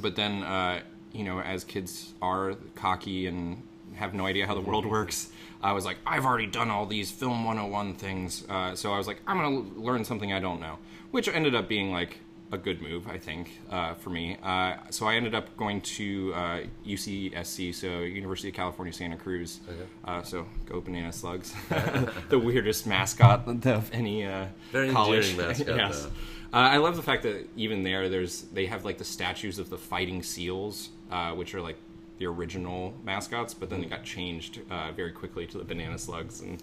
but 0.00 0.16
then 0.16 0.42
uh, 0.42 0.80
you 1.12 1.24
know, 1.24 1.40
as 1.40 1.64
kids 1.64 2.12
are 2.20 2.54
cocky 2.74 3.26
and 3.26 3.62
have 3.94 4.12
no 4.12 4.26
idea 4.26 4.46
how 4.46 4.54
the 4.54 4.60
world 4.60 4.84
works. 4.84 5.30
I 5.62 5.72
was 5.72 5.84
like, 5.84 5.98
I've 6.06 6.26
already 6.26 6.46
done 6.46 6.70
all 6.70 6.84
these 6.84 7.10
film 7.10 7.44
101 7.44 7.94
things, 7.94 8.44
uh, 8.50 8.74
so 8.74 8.92
I 8.92 8.98
was 8.98 9.06
like, 9.06 9.20
I'm 9.26 9.38
gonna 9.38 9.80
learn 9.80 10.04
something 10.04 10.32
I 10.32 10.40
don't 10.40 10.60
know, 10.60 10.78
which 11.10 11.28
ended 11.28 11.54
up 11.54 11.68
being 11.68 11.90
like 11.92 12.18
a 12.52 12.58
good 12.58 12.80
move, 12.80 13.08
I 13.08 13.18
think, 13.18 13.58
uh, 13.70 13.94
for 13.94 14.10
me. 14.10 14.36
Uh, 14.42 14.74
so 14.90 15.06
I 15.06 15.14
ended 15.14 15.34
up 15.34 15.56
going 15.56 15.80
to 15.80 16.32
uh, 16.34 16.60
UCSC, 16.86 17.74
so 17.74 18.00
University 18.00 18.48
of 18.48 18.54
California, 18.54 18.92
Santa 18.92 19.16
Cruz. 19.16 19.60
Uh, 20.04 20.22
so 20.22 20.46
go 20.66 20.80
Banana 20.80 21.12
Slugs, 21.12 21.54
the 22.28 22.38
weirdest 22.38 22.86
mascot 22.86 23.48
of 23.66 23.90
any 23.92 24.24
uh, 24.24 24.46
Very 24.72 24.92
college. 24.92 25.36
mascot, 25.36 25.76
yes. 25.76 26.06
Uh, 26.54 26.58
I 26.58 26.76
love 26.76 26.94
the 26.94 27.02
fact 27.02 27.24
that 27.24 27.48
even 27.56 27.82
there, 27.82 28.08
there's 28.08 28.42
they 28.52 28.66
have 28.66 28.84
like 28.84 28.98
the 28.98 29.04
statues 29.04 29.58
of 29.58 29.70
the 29.70 29.78
fighting 29.78 30.22
seals, 30.22 30.90
uh, 31.10 31.32
which 31.32 31.52
are 31.54 31.60
like 31.60 31.76
the 32.18 32.26
original 32.26 32.94
mascots, 33.02 33.54
but 33.54 33.70
then 33.70 33.80
they 33.80 33.88
got 33.88 34.04
changed 34.04 34.60
uh, 34.70 34.92
very 34.92 35.10
quickly 35.10 35.46
to 35.48 35.58
the 35.58 35.64
banana 35.64 35.98
slugs, 35.98 36.40
and 36.42 36.62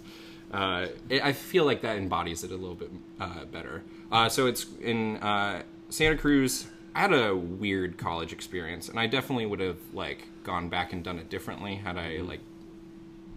uh, 0.54 0.88
it, 1.10 1.22
I 1.24 1.34
feel 1.34 1.66
like 1.66 1.82
that 1.82 1.98
embodies 1.98 2.44
it 2.46 2.52
a 2.52 2.56
little 2.56 2.76
bit 2.76 2.90
uh, 3.20 3.44
better. 3.46 3.84
Uh, 4.12 4.28
so 4.28 4.48
it's 4.48 4.66
in 4.82 5.18
uh, 5.18 5.64
Santa 5.90 6.18
Cruz. 6.18 6.68
I 6.94 7.00
had 7.00 7.14
a 7.14 7.36
weird 7.36 7.98
college 7.98 8.34
experience, 8.34 8.90
and 8.90 9.00
I 9.00 9.08
definitely 9.08 9.46
would 9.46 9.62
have 9.62 9.78
like 9.94 10.28
gone 10.44 10.68
back 10.70 10.92
and 10.92 11.04
done 11.04 11.20
it 11.20 11.30
differently 11.30 11.76
had 11.76 11.98
I 11.98 12.18
like 12.18 12.42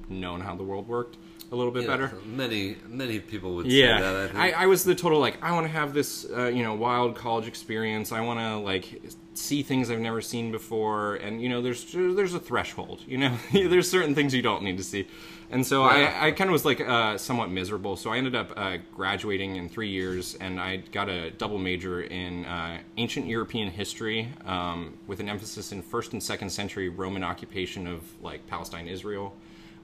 known 0.09 0.41
how 0.41 0.57
the 0.57 0.65
world 0.65 0.89
worked 0.89 1.17
a 1.55 1.57
little 1.57 1.73
bit 1.73 1.85
Yeah, 1.85 1.97
better. 1.97 2.13
Many 2.27 2.77
many 2.89 3.21
people 3.21 3.55
would 3.55 3.67
Yeah, 3.67 3.99
say 3.99 4.03
that. 4.03 4.17
I 4.17 4.27
think. 4.27 4.39
I, 4.57 4.65
I 4.65 4.67
was 4.67 4.85
the 4.85 4.95
total 4.95 5.21
like 5.21 5.43
I 5.43 5.53
want 5.53 5.67
to 5.67 5.73
have 5.73 5.95
this 5.95 6.27
uh, 6.31 6.47
you 6.47 6.63
know 6.63 6.75
wild 6.75 7.15
college 7.15 7.47
experience. 7.47 8.13
I 8.13 8.21
want 8.21 8.41
to 8.41 8.57
like 8.59 9.01
see 9.35 9.63
things 9.63 9.91
I've 9.91 10.01
never 10.01 10.21
seen 10.21 10.51
before, 10.53 11.17
and 11.17 11.41
you 11.41 11.49
know 11.49 11.63
there's 11.63 11.93
there's 11.93 12.35
a 12.35 12.41
threshold. 12.41 13.03
You 13.07 13.19
know 13.19 13.39
there's 13.53 13.89
certain 13.89 14.15
things 14.15 14.35
you 14.35 14.43
don't 14.43 14.63
need 14.65 14.77
to 14.79 14.85
see, 14.85 15.07
and 15.51 15.65
so 15.67 15.85
I, 15.85 16.27
I 16.27 16.31
kind 16.33 16.49
of 16.51 16.53
was 16.53 16.65
like 16.65 16.81
uh, 16.81 17.17
somewhat 17.19 17.51
miserable. 17.51 17.97
So 17.97 18.11
I 18.11 18.17
ended 18.19 18.35
up 18.35 18.53
uh, 18.57 18.79
graduating 18.95 19.57
in 19.57 19.69
three 19.69 19.91
years, 19.91 20.35
and 20.35 20.61
I 20.61 20.79
got 20.93 21.09
a 21.09 21.31
double 21.31 21.59
major 21.59 22.03
in 22.03 22.45
uh, 22.45 22.79
ancient 22.97 23.27
European 23.27 23.71
history 23.71 24.29
um, 24.45 24.95
with 25.07 25.21
an 25.21 25.29
emphasis 25.29 25.73
in 25.73 25.83
first 25.83 26.13
and 26.13 26.23
second 26.23 26.51
century 26.51 26.89
Roman 26.89 27.23
occupation 27.25 27.87
of 27.87 28.03
like 28.23 28.47
Palestine, 28.47 28.89
Israel. 28.89 29.35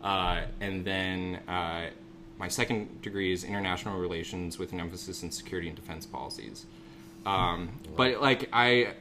Uh, 0.02 0.42
and 0.60 0.84
then 0.84 1.40
uh, 1.48 1.86
my 2.38 2.48
second 2.48 3.02
degree 3.02 3.32
is 3.32 3.44
international 3.44 3.98
relations 3.98 4.58
with 4.58 4.72
an 4.72 4.80
emphasis 4.80 5.22
in 5.22 5.30
security 5.30 5.68
and 5.68 5.76
defense 5.76 6.06
policies. 6.06 6.66
Um, 7.26 7.68
but 7.96 8.20
like 8.22 8.48
I, 8.52 8.94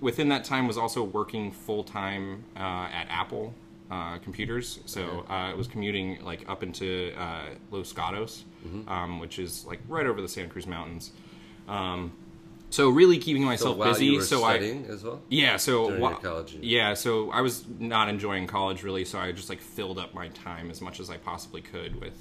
within 0.00 0.28
that 0.28 0.44
time, 0.44 0.66
was 0.66 0.76
also 0.76 1.02
working 1.02 1.52
full 1.52 1.84
time 1.84 2.44
uh, 2.56 2.60
at 2.92 3.06
Apple 3.08 3.54
uh, 3.90 4.18
computers. 4.18 4.80
So 4.86 5.24
uh, 5.28 5.32
I 5.32 5.54
was 5.54 5.66
commuting 5.68 6.22
like 6.22 6.48
up 6.48 6.62
into 6.62 7.12
uh, 7.18 7.46
Los 7.70 7.92
Gatos, 7.92 8.44
um, 8.88 9.20
which 9.20 9.38
is 9.38 9.64
like 9.66 9.80
right 9.88 10.06
over 10.06 10.20
the 10.20 10.28
Santa 10.28 10.48
Cruz 10.48 10.66
Mountains. 10.66 11.12
Um, 11.68 12.12
so 12.72 12.88
really 12.90 13.18
keeping 13.18 13.42
so 13.42 13.46
myself 13.46 13.76
while 13.76 13.92
busy. 13.92 14.06
you 14.06 14.16
were 14.18 14.24
so 14.24 14.42
I 14.44 14.56
studying 14.56 14.86
as 14.86 15.04
well. 15.04 15.20
yeah, 15.28 15.56
so 15.56 15.74
college 16.20 16.52
years. 16.54 16.64
yeah, 16.64 16.94
so 16.94 17.30
I 17.30 17.40
was 17.42 17.64
not 17.78 18.08
enjoying 18.08 18.46
college 18.46 18.82
really, 18.82 19.04
so 19.04 19.18
I 19.18 19.30
just 19.32 19.48
like 19.48 19.60
filled 19.60 19.98
up 19.98 20.12
my 20.14 20.28
time 20.28 20.70
as 20.70 20.80
much 20.80 20.98
as 20.98 21.08
I 21.10 21.18
possibly 21.18 21.60
could 21.60 22.00
with 22.00 22.14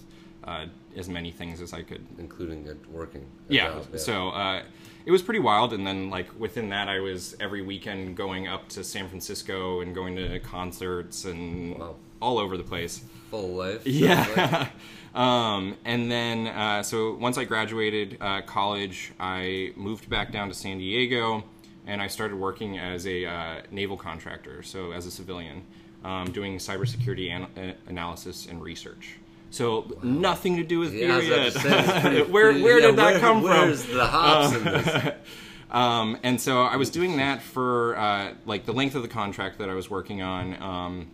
uh, 0.43 0.65
as 0.96 1.08
many 1.08 1.31
things 1.31 1.62
as 1.62 1.74
I 1.74 1.81
could. 1.84 2.05
including 2.17 2.67
working. 2.91 3.25
Yeah, 3.48 3.70
job, 3.70 4.00
so 4.00 4.29
uh, 4.29 4.63
it 5.05 5.12
was 5.12 5.22
pretty 5.22 5.39
wild, 5.39 5.72
and 5.74 5.86
then 5.88 6.10
like 6.10 6.27
within 6.39 6.70
that, 6.70 6.88
I 6.89 7.00
was 7.00 7.36
every 7.39 7.62
weekend 7.62 8.15
going 8.17 8.48
up 8.48 8.67
to 8.70 8.84
San 8.84 9.08
Francisco 9.08 9.81
and 9.81 9.96
going 9.96 10.15
to 10.17 10.39
concerts 10.39 11.25
and 11.25 11.77
Wow. 11.79 11.96
all 12.22 12.38
over 12.39 12.58
the 12.58 12.63
place. 12.63 13.01
Full 13.31 13.50
life. 13.55 13.88
Yeah. 13.88 14.67
um, 15.15 15.75
and 15.85 16.11
then, 16.11 16.47
uh, 16.47 16.83
so 16.83 17.15
once 17.15 17.38
I 17.38 17.45
graduated 17.45 18.17
uh, 18.21 18.41
college, 18.41 19.11
I 19.19 19.71
moved 19.75 20.09
back 20.09 20.31
down 20.31 20.50
to 20.50 20.53
San 20.53 20.77
Diego 20.77 21.43
and 21.88 22.01
I 22.01 22.07
started 22.07 22.35
working 22.38 22.77
as 22.77 23.07
a 23.07 23.25
uh, 23.25 23.61
naval 23.71 23.97
contractor, 23.97 24.61
so 24.61 24.91
as 24.91 25.07
a 25.07 25.11
civilian, 25.11 25.63
um, 26.03 26.31
doing 26.31 26.57
cybersecurity 26.57 27.31
an- 27.31 27.47
uh, 27.57 27.73
analysis 27.88 28.45
and 28.45 28.61
research. 28.61 29.15
So 29.50 29.91
nothing 30.03 30.57
to 30.57 30.63
do 30.63 30.79
with 30.79 30.93
Yeah, 30.93 31.13
I 31.13 31.17
was 31.17 31.25
beer 31.25 31.38
yet. 31.43 31.53
say, 31.53 32.21
where 32.31 32.53
where 32.53 32.79
yeah, 32.79 32.88
did 32.88 32.95
that 32.97 33.11
where- 33.13 33.19
come 33.19 33.41
where's 33.41 33.83
from? 33.83 33.97
the 33.97 34.05
hops 34.05 34.55
in 34.55 34.63
this? 34.63 35.13
Um, 35.71 36.17
and 36.21 36.39
so 36.41 36.63
I 36.63 36.75
was 36.75 36.89
doing 36.89 37.15
that 37.17 37.41
for 37.41 37.95
uh, 37.97 38.33
like 38.45 38.65
the 38.65 38.73
length 38.73 38.93
of 38.95 39.03
the 39.03 39.07
contract 39.07 39.57
that 39.59 39.69
I 39.69 39.73
was 39.73 39.89
working 39.89 40.21
on. 40.21 40.61
Um, 40.61 41.07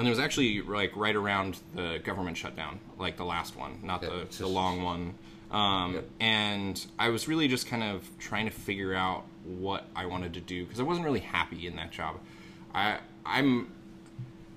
and 0.00 0.08
it 0.08 0.10
was 0.10 0.18
actually 0.18 0.62
like 0.62 0.96
right 0.96 1.14
around 1.14 1.58
the 1.74 2.00
government 2.02 2.36
shutdown, 2.36 2.80
like 2.98 3.16
the 3.16 3.24
last 3.24 3.56
one, 3.56 3.78
not 3.82 4.02
Yeah, 4.02 4.08
the, 4.10 4.24
just- 4.24 4.38
the 4.40 4.46
long 4.48 4.82
one. 4.82 5.14
Um, 5.50 5.94
Yep. 5.94 6.04
And 6.20 6.86
I 6.98 7.08
was 7.08 7.26
really 7.28 7.48
just 7.48 7.66
kind 7.66 7.82
of 7.82 8.08
trying 8.18 8.46
to 8.46 8.52
figure 8.52 8.94
out 8.94 9.24
what 9.44 9.84
I 9.96 10.06
wanted 10.06 10.34
to 10.34 10.40
do 10.40 10.64
because 10.64 10.78
I 10.78 10.84
wasn't 10.84 11.04
really 11.04 11.20
happy 11.20 11.66
in 11.66 11.74
that 11.76 11.90
job. 11.90 12.18
I 12.74 12.98
I'm 13.26 13.72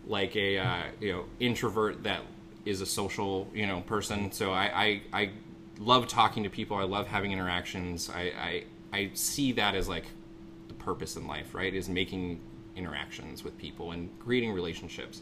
like 0.08 0.36
a 0.36 0.58
uh, 0.60 0.84
you 1.00 1.12
know 1.14 1.26
introvert 1.40 2.04
that 2.04 2.22
is 2.66 2.82
a 2.82 2.86
social 2.86 3.48
you 3.54 3.66
know 3.66 3.82
person. 3.82 4.32
So 4.32 4.52
I, 4.52 4.84
I 4.84 5.02
I 5.22 5.30
love 5.80 6.08
talking 6.08 6.44
to 6.44 6.50
people. 6.50 6.78
I 6.78 6.84
love 6.84 7.08
having 7.08 7.32
interactions. 7.32 8.10
I 8.14 8.22
I, 8.40 8.64
I 8.98 9.10
see 9.16 9.54
that 9.54 9.74
as 9.76 9.90
like 9.90 10.06
the 10.68 10.74
purpose 10.76 11.16
in 11.16 11.26
life, 11.26 11.56
right? 11.56 11.74
Is 11.74 11.90
making 11.90 12.40
interactions 12.76 13.44
with 13.44 13.58
people 13.58 13.92
and 13.92 14.10
creating 14.20 14.52
relationships. 14.52 15.22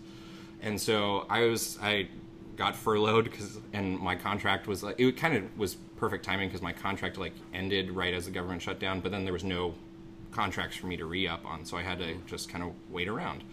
And 0.62 0.79
so 0.79 1.25
I 1.29 1.46
was 1.46 1.77
I 1.81 2.10
got 2.55 2.75
furloughed 2.75 3.25
because 3.25 3.60
and 3.74 4.00
my 4.00 4.15
contract 4.15 4.67
was 4.67 4.84
like 4.84 5.00
it 5.00 5.17
kind 5.17 5.36
of 5.36 5.58
was 5.58 5.75
perfect 5.96 6.25
timing 6.25 6.50
because 6.50 6.62
my 6.62 6.74
contract 6.74 7.17
like 7.17 7.34
ended 7.53 7.91
right 7.91 8.13
as 8.13 8.25
the 8.25 8.31
government 8.31 8.62
shut 8.62 8.79
down, 8.79 9.00
but 9.00 9.12
then 9.12 9.24
there 9.24 9.34
was 9.34 9.43
no 9.43 9.74
contracts 10.31 10.75
for 10.75 10.88
me 10.88 10.98
to 10.98 11.05
re 11.05 11.27
up 11.27 11.46
on, 11.46 11.65
so 11.65 11.77
I 11.77 11.84
had 11.84 12.00
to 12.00 12.15
just 12.25 12.50
kind 12.50 12.63
of 12.63 12.72
wait 12.89 13.08
around. 13.08 13.43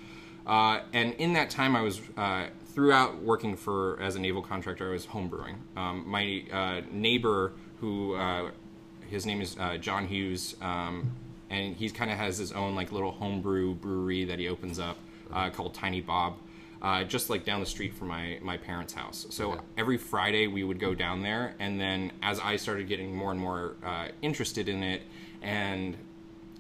Uh, 0.47 0.81
and 0.95 1.13
in 1.15 1.35
that 1.35 1.51
time, 1.51 1.77
I 1.77 1.83
was 1.83 2.01
uh, 2.17 2.47
throughout 2.73 3.21
working 3.21 3.55
for 3.55 4.01
as 4.01 4.17
a 4.17 4.19
naval 4.19 4.41
contractor. 4.41 4.89
I 4.89 4.93
was 4.93 5.07
homebrewing. 5.07 5.57
Um, 5.77 6.05
my 6.07 6.45
uh, 6.51 6.81
neighbor, 6.91 7.53
who 7.81 8.15
uh, 8.15 8.51
his 9.09 9.27
name 9.27 9.43
is 9.43 9.57
uh, 9.59 9.77
John 9.77 10.07
Hughes, 10.07 10.57
um, 10.63 11.13
and 11.51 11.75
he 11.77 11.89
kind 11.91 12.11
of 12.11 12.17
has 12.19 12.39
his 12.39 12.53
own 12.53 12.75
like 12.75 12.93
little 12.93 13.13
homebrew 13.13 13.75
brewery 13.75 14.25
that 14.25 14.39
he 14.39 14.49
opens 14.49 14.79
up 14.79 14.97
uh, 15.33 15.51
called 15.51 15.75
Tiny 15.75 16.01
Bob. 16.01 16.37
Uh, 16.81 17.03
just 17.03 17.29
like 17.29 17.45
down 17.45 17.59
the 17.59 17.67
street 17.67 17.93
from 17.93 18.07
my, 18.07 18.39
my 18.41 18.57
parents' 18.57 18.93
house. 18.93 19.27
So 19.31 19.51
Okay. 19.55 19.61
every 19.77 19.97
Friday 19.99 20.47
we 20.47 20.63
would 20.63 20.79
go 20.79 20.95
down 20.95 21.23
there, 21.23 21.57
and 21.59 21.81
then 21.81 22.13
as 22.23 22.39
I 22.39 22.55
started 22.55 22.87
getting 22.87 23.17
more 23.17 23.33
and 23.33 23.41
more 23.41 23.75
uh, 23.85 24.07
interested 24.23 24.69
in 24.69 24.85
it, 24.85 25.03
and 25.43 25.97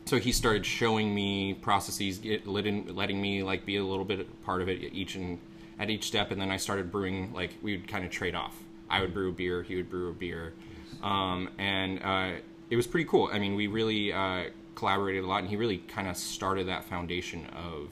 so 0.07 0.18
he 0.18 0.33
started 0.33 0.66
showing 0.66 1.14
me 1.14 1.54
processes, 1.54 2.18
get, 2.18 2.49
letting, 2.49 2.92
letting 2.97 3.23
me 3.23 3.45
like 3.45 3.64
be 3.64 3.76
a 3.76 3.85
little 3.85 4.04
bit 4.04 4.26
part 4.42 4.61
of 4.61 4.68
it 4.68 4.80
each 4.92 5.14
and 5.14 5.38
at 5.78 5.88
each 5.88 6.02
step, 6.09 6.33
and 6.33 6.40
then 6.40 6.50
I 6.50 6.57
started 6.57 6.90
brewing. 6.90 7.33
Like 7.33 7.54
we 7.62 7.76
would 7.76 7.87
kind 7.87 8.04
of 8.04 8.11
trade 8.11 8.35
off. 8.35 8.57
I 8.90 9.00
would 9.02 9.14
brew 9.14 9.28
a 9.28 9.33
beer, 9.33 9.62
he 9.62 9.76
would 9.76 9.88
brew 9.88 10.11
a 10.11 10.14
beer, 10.14 10.52
um, 11.00 11.49
and 11.59 12.02
uh, 12.02 12.40
it 12.71 12.75
was 12.75 12.88
pretty 12.88 13.09
cool. 13.09 13.30
I 13.33 13.38
mean, 13.38 13.54
we 13.54 13.68
really 13.68 14.12
uh, 14.12 14.47
collaborated 14.78 15.25
a 15.25 15.26
lot, 15.26 15.40
and 15.40 15.49
he 15.49 15.56
really 15.56 15.78
kind 15.78 16.06
of 16.08 16.16
started 16.16 16.68
that 16.68 16.85
foundation 16.85 17.47
of 17.47 17.90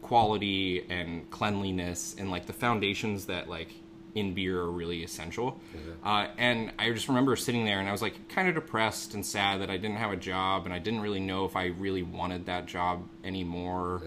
quality 0.00 0.84
and 0.88 1.30
cleanliness 1.30 2.16
and 2.18 2.30
like 2.30 2.46
the 2.46 2.52
foundations 2.52 3.26
that 3.26 3.48
like 3.48 3.68
in 4.14 4.32
beer 4.32 4.60
are 4.60 4.70
really 4.70 5.02
essential. 5.02 5.60
Uh, 6.04 6.28
and 6.38 6.72
I 6.78 6.90
just 6.92 7.08
remember 7.08 7.36
sitting 7.36 7.64
there 7.64 7.80
and 7.80 7.88
I 7.88 7.92
was 7.92 8.00
like 8.00 8.28
kind 8.28 8.48
of 8.48 8.54
depressed 8.54 9.14
and 9.14 9.24
sad 9.26 9.60
that 9.60 9.70
I 9.70 9.76
didn't 9.76 9.96
have 9.96 10.12
a 10.12 10.16
job 10.16 10.64
and 10.66 10.72
I 10.74 10.78
didn't 10.78 11.00
really 11.00 11.20
know 11.20 11.44
if 11.44 11.56
I 11.56 11.66
really 11.66 12.02
wanted 12.02 12.46
that 12.46 12.66
job 12.66 13.02
anymore. 13.24 14.02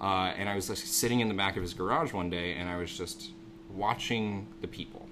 Uh, 0.00 0.32
and 0.38 0.48
I 0.48 0.54
was 0.54 0.68
just 0.68 0.86
sitting 0.86 1.20
in 1.20 1.28
the 1.28 1.34
back 1.34 1.56
of 1.56 1.62
his 1.62 1.74
garage 1.74 2.12
one 2.12 2.30
day 2.30 2.54
and 2.54 2.68
I 2.68 2.76
was 2.76 2.96
just 2.96 3.30
watching 3.74 4.46
the 4.60 4.68
people 4.68 5.07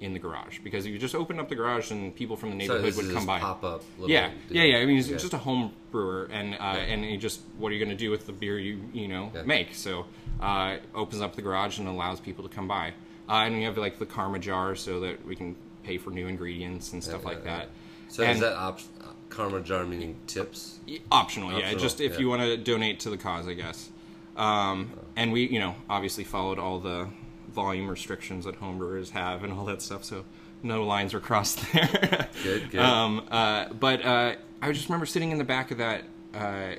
in 0.00 0.12
the 0.14 0.18
garage 0.18 0.58
because 0.64 0.86
you 0.86 0.98
just 0.98 1.14
opened 1.14 1.38
up 1.38 1.48
the 1.48 1.54
garage 1.54 1.90
and 1.90 2.14
people 2.14 2.36
from 2.36 2.50
the 2.50 2.56
neighborhood 2.56 2.84
this 2.86 2.96
would 2.96 3.12
come 3.12 3.26
by. 3.26 3.38
pop-up 3.38 3.82
Yeah, 4.06 4.30
yeah, 4.48 4.62
yeah. 4.62 4.78
I 4.78 4.86
mean, 4.86 4.96
he's 4.96 5.10
Yeah. 5.10 5.18
just 5.18 5.34
a 5.34 5.38
home 5.38 5.72
brewer, 5.90 6.28
and 6.32 6.54
uh, 6.54 6.58
and 6.92 7.04
he 7.04 7.16
just 7.18 7.40
what 7.58 7.70
are 7.70 7.74
you 7.74 7.84
going 7.84 7.96
to 7.96 8.02
do 8.04 8.10
with 8.10 8.26
the 8.26 8.32
beer 8.32 8.58
you 8.58 8.80
you 8.92 9.08
know 9.08 9.30
Yeah. 9.34 9.42
make? 9.42 9.74
So 9.74 10.06
uh, 10.40 10.76
opens 10.94 11.20
up 11.22 11.36
the 11.36 11.42
garage 11.42 11.78
and 11.78 11.86
allows 11.86 12.18
people 12.20 12.48
to 12.48 12.54
come 12.54 12.66
by, 12.66 12.94
uh, 13.28 13.32
and 13.44 13.56
we 13.56 13.64
have 13.64 13.76
like 13.76 13.98
the 13.98 14.06
karma 14.06 14.38
jar 14.38 14.74
so 14.74 15.00
that 15.00 15.24
we 15.26 15.36
can 15.36 15.54
pay 15.84 15.98
for 15.98 16.10
new 16.10 16.26
ingredients 16.26 16.92
and 16.92 17.04
stuff 17.04 17.20
Yeah, 17.22 17.28
like 17.28 17.44
yeah, 17.44 17.56
that. 17.58 17.68
So 18.08 18.22
and 18.22 18.32
is 18.32 18.40
that 18.40 18.56
op- 18.56 18.80
karma 19.28 19.60
jar 19.60 19.84
meaning 19.84 20.16
tips? 20.26 20.78
optional? 21.12 21.58
Yeah, 21.58 21.74
just 21.74 22.00
if 22.00 22.14
yeah. 22.14 22.18
you 22.20 22.28
want 22.28 22.42
to 22.42 22.56
donate 22.56 23.00
to 23.00 23.10
the 23.10 23.16
cause, 23.18 23.46
I 23.46 23.52
guess. 23.54 23.90
Um, 24.36 24.90
and 25.16 25.32
we, 25.32 25.46
you 25.46 25.58
know, 25.58 25.74
obviously 25.90 26.24
followed 26.24 26.58
all 26.58 26.80
the 26.80 27.08
volume 27.52 27.88
restrictions 27.88 28.44
that 28.44 28.60
homebrewers 28.60 29.10
have 29.10 29.44
and 29.44 29.52
all 29.52 29.64
that 29.66 29.82
stuff, 29.82 30.04
so 30.04 30.24
no 30.62 30.84
lines 30.84 31.14
were 31.14 31.20
crossed 31.20 31.60
there. 31.72 32.28
Good, 32.42 32.70
good. 32.70 32.80
Um, 32.80 33.26
uh, 33.30 33.68
but 33.68 34.04
uh, 34.04 34.34
I 34.62 34.72
just 34.72 34.88
remember 34.88 35.06
sitting 35.06 35.30
in 35.30 35.38
the 35.38 35.44
back 35.44 35.70
of 35.70 35.78
that 35.78 36.04
uh, 36.34 36.74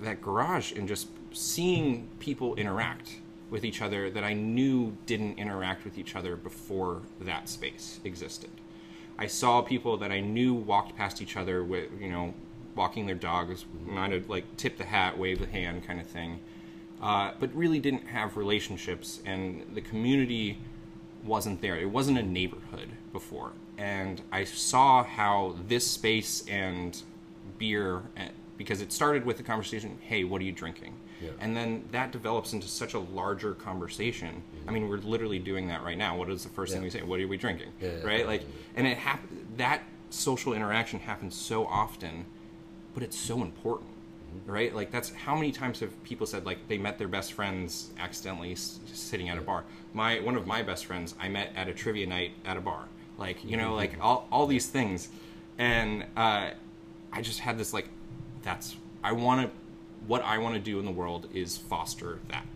that 0.00 0.20
garage 0.20 0.72
and 0.72 0.86
just 0.88 1.08
seeing 1.32 2.08
people 2.18 2.54
interact 2.56 3.16
with 3.50 3.64
each 3.64 3.80
other 3.80 4.10
that 4.10 4.24
I 4.24 4.32
knew 4.32 4.96
didn't 5.06 5.38
interact 5.38 5.84
with 5.84 5.98
each 5.98 6.16
other 6.16 6.36
before 6.36 7.02
that 7.20 7.48
space 7.48 8.00
existed. 8.04 8.50
I 9.18 9.26
saw 9.26 9.62
people 9.62 9.96
that 9.98 10.10
I 10.10 10.20
knew 10.20 10.54
walked 10.54 10.96
past 10.96 11.22
each 11.22 11.36
other 11.36 11.64
with, 11.64 11.88
you 12.00 12.10
know, 12.10 12.34
walking 12.74 13.06
their 13.06 13.14
dogs, 13.14 13.64
might 13.86 14.12
have 14.12 14.28
like 14.28 14.56
tipped 14.56 14.78
the 14.78 14.84
hat, 14.84 15.16
waved 15.16 15.40
the 15.40 15.46
hand 15.46 15.86
kind 15.86 16.00
of 16.00 16.06
thing, 16.06 16.40
uh, 17.02 17.32
but 17.38 17.54
really 17.54 17.78
didn't 17.78 18.06
have 18.08 18.36
relationships, 18.36 19.20
and 19.24 19.64
the 19.74 19.80
community 19.80 20.58
wasn't 21.24 21.60
there. 21.60 21.76
It 21.78 21.90
wasn't 21.90 22.18
a 22.18 22.22
neighborhood 22.22 22.88
before. 23.12 23.52
And 23.78 24.22
I 24.32 24.44
saw 24.44 25.02
how 25.04 25.56
this 25.68 25.86
space 25.90 26.46
and 26.48 27.00
beer, 27.58 28.02
eh, 28.16 28.28
because 28.56 28.80
it 28.80 28.92
started 28.92 29.26
with 29.26 29.36
the 29.36 29.42
conversation, 29.42 29.98
hey, 30.00 30.24
what 30.24 30.40
are 30.40 30.44
you 30.44 30.52
drinking? 30.52 30.94
Yeah. 31.20 31.30
And 31.40 31.56
then 31.56 31.84
that 31.92 32.12
develops 32.12 32.52
into 32.52 32.68
such 32.68 32.94
a 32.94 32.98
larger 32.98 33.54
conversation. 33.54 34.42
I 34.68 34.70
mean, 34.70 34.88
we're 34.88 34.98
literally 34.98 35.38
doing 35.38 35.66
that 35.68 35.82
right 35.82 35.96
now. 35.96 36.16
What 36.16 36.30
is 36.30 36.42
the 36.42 36.50
first 36.50 36.72
thing 36.72 36.82
we 36.82 36.90
say? 36.90 37.02
What 37.02 37.20
are 37.20 37.26
we 37.28 37.36
drinking? 37.38 37.68
Yeah, 37.80 37.88
yeah, 38.00 38.06
right? 38.06 38.20
yeah, 38.20 38.26
Like, 38.26 38.42
yeah. 38.42 38.48
and 38.76 38.86
it 38.86 38.98
hap- 38.98 39.26
that 39.56 39.82
social 40.10 40.52
interaction 40.52 41.00
happens 41.00 41.34
so 41.34 41.66
often, 41.66 42.24
but 42.94 43.02
it's 43.02 43.18
so 43.18 43.42
important, 43.42 43.90
Mm-hmm. 43.90 43.95
Right? 44.46 44.74
Like, 44.74 44.90
that's 44.90 45.10
how 45.12 45.34
many 45.34 45.52
times 45.52 45.80
have 45.80 46.02
people 46.04 46.26
said 46.26 46.44
like 46.44 46.68
they 46.68 46.78
met 46.78 46.98
their 46.98 47.08
best 47.08 47.32
friends 47.32 47.90
accidentally 47.98 48.52
s- 48.52 48.80
sitting 48.92 49.28
at 49.28 49.38
a 49.38 49.40
bar. 49.40 49.64
My 49.94 50.20
one 50.20 50.36
of 50.36 50.46
my 50.46 50.62
best 50.62 50.86
friends 50.86 51.14
I 51.20 51.28
met 51.28 51.52
at 51.56 51.68
a 51.68 51.72
trivia 51.72 52.06
night 52.06 52.32
at 52.44 52.56
a 52.56 52.60
bar. 52.60 52.86
Like, 53.18 53.44
you 53.44 53.56
know, 53.56 53.74
like 53.74 53.96
all 54.00 54.28
all 54.30 54.46
these 54.46 54.66
things, 54.66 55.08
and 55.58 56.04
uh, 56.16 56.50
I 57.12 57.22
just 57.22 57.40
had 57.40 57.56
this 57.58 57.72
like, 57.72 57.88
that's 58.42 58.76
I 59.02 59.12
want 59.12 59.46
to. 59.46 59.50
What 60.06 60.22
I 60.22 60.38
want 60.38 60.54
to 60.54 60.60
do 60.60 60.78
in 60.78 60.84
the 60.84 60.92
world 60.92 61.28
is 61.34 61.56
foster 61.56 62.20
that. 62.28 62.46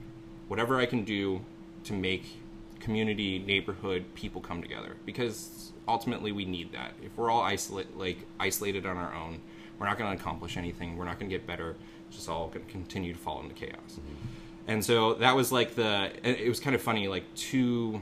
Whatever 0.49 0.79
I 0.79 0.87
can 0.87 1.05
do 1.05 1.41
to 1.85 1.93
make 1.93 2.25
community, 2.81 3.39
neighborhood, 3.39 4.05
people 4.15 4.41
come 4.41 4.63
together 4.63 4.97
because 5.05 5.73
ultimately 5.87 6.33
we 6.33 6.45
need 6.45 6.73
that. 6.73 6.93
If 7.03 7.17
we're 7.17 7.31
all 7.31 7.43
isolate 7.43 7.97
like 7.97 8.19
isolated 8.39 8.87
on 8.87 8.97
our 8.97 9.15
own, 9.15 9.41
we're 9.81 9.87
not 9.87 9.99
going 9.99 10.15
to 10.15 10.23
accomplish 10.23 10.57
anything. 10.59 10.97
We're 10.99 11.07
not 11.07 11.19
going 11.19 11.31
to 11.31 11.35
get 11.37 11.47
better. 11.47 11.75
It's 12.09 12.17
just 12.19 12.29
all 12.29 12.49
going 12.49 12.65
to 12.67 12.71
continue 12.71 13.15
to 13.15 13.19
fall 13.19 13.41
into 13.43 13.55
chaos. 13.55 13.99
And 14.69 14.85
so 14.85 15.15
that 15.15 15.35
was 15.35 15.51
like 15.51 15.75
the. 15.75 16.13
It 16.23 16.49
was 16.49 16.61
kind 16.61 16.77
of 16.77 16.83
funny. 16.83 17.09
Like 17.09 17.25
two 17.35 18.01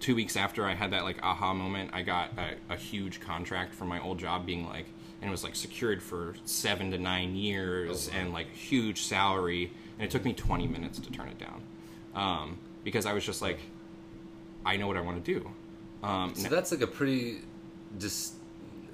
two 0.00 0.14
weeks 0.14 0.34
after 0.36 0.64
I 0.66 0.74
had 0.74 0.90
that 0.92 1.04
like 1.04 1.18
aha 1.22 1.54
moment, 1.54 1.90
I 1.92 2.02
got 2.02 2.30
a, 2.38 2.72
a 2.72 2.76
huge 2.76 3.20
contract 3.20 3.72
from 3.74 3.88
my 3.88 4.00
old 4.00 4.18
job, 4.18 4.46
being 4.46 4.66
like, 4.66 4.86
and 5.20 5.28
it 5.28 5.30
was 5.30 5.44
like 5.44 5.54
secured 5.54 6.02
for 6.02 6.34
seven 6.44 6.90
to 6.90 6.98
nine 6.98 7.36
years 7.36 8.08
Oh, 8.08 8.12
wow. 8.16 8.20
and 8.20 8.32
like 8.32 8.50
huge 8.52 9.02
salary, 9.02 9.70
and 9.98 10.06
it 10.06 10.10
took 10.10 10.24
me 10.24 10.32
20 10.32 10.66
minutes 10.66 10.98
to 11.00 11.12
turn 11.12 11.28
it 11.28 11.38
down, 11.38 11.62
um, 12.14 12.58
because 12.82 13.04
I 13.06 13.12
was 13.12 13.24
just 13.26 13.42
like, 13.42 13.58
I 14.64 14.76
know 14.78 14.86
what 14.88 14.96
I 14.96 15.02
want 15.02 15.22
to 15.22 15.34
do. 15.34 15.50
Um, 16.02 16.34
So 16.34 16.48
that's 16.48 16.72
like 16.72 16.80
a 16.80 16.86
pretty, 16.86 17.42
just 17.98 18.34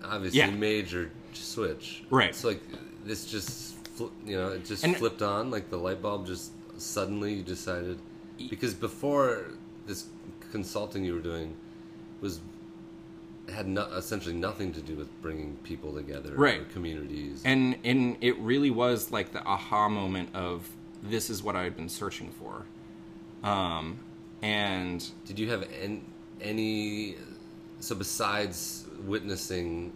obviously 0.04 0.40
Yeah. 0.40 0.50
major 0.50 1.10
switch. 1.42 2.02
Right. 2.10 2.30
It's 2.30 2.44
like 2.44 2.62
this 3.04 3.26
just, 3.26 3.76
you 4.24 4.36
know, 4.36 4.48
it 4.48 4.64
just 4.64 4.84
And- 4.84 4.96
flipped 4.96 5.22
on. 5.22 5.50
Like 5.50 5.70
the 5.70 5.76
light 5.78 6.02
bulb 6.02 6.26
just 6.26 6.52
suddenly 6.78 7.34
you 7.34 7.42
decided, 7.42 7.98
because 8.50 8.74
before 8.74 9.46
this 9.86 10.06
consulting 10.52 11.04
you 11.04 11.14
were 11.14 11.20
doing 11.20 11.56
was 12.20 12.40
had 13.48 13.68
no, 13.68 13.82
essentially 13.96 14.34
nothing 14.34 14.72
to 14.72 14.80
do 14.80 14.96
with 14.96 15.08
bringing 15.22 15.56
people 15.62 15.92
together 15.94 16.34
Right. 16.34 16.60
or 16.62 16.64
communities. 16.64 17.42
and 17.44 17.76
and 17.84 18.16
it 18.20 18.36
really 18.38 18.70
was 18.70 19.12
like 19.12 19.32
the 19.32 19.42
aha 19.44 19.88
moment 19.88 20.34
of 20.34 20.68
this 21.02 21.30
is 21.30 21.42
what 21.44 21.54
I 21.54 21.62
had 21.62 21.76
been 21.76 21.88
searching 21.88 22.30
for, 22.32 22.66
um, 23.48 23.98
and 24.42 25.04
Did 25.26 25.38
you 25.38 25.48
have 25.50 25.62
any, 25.80 26.02
any 26.40 27.16
so 27.78 27.94
besides 27.94 28.86
witnessing 29.06 29.92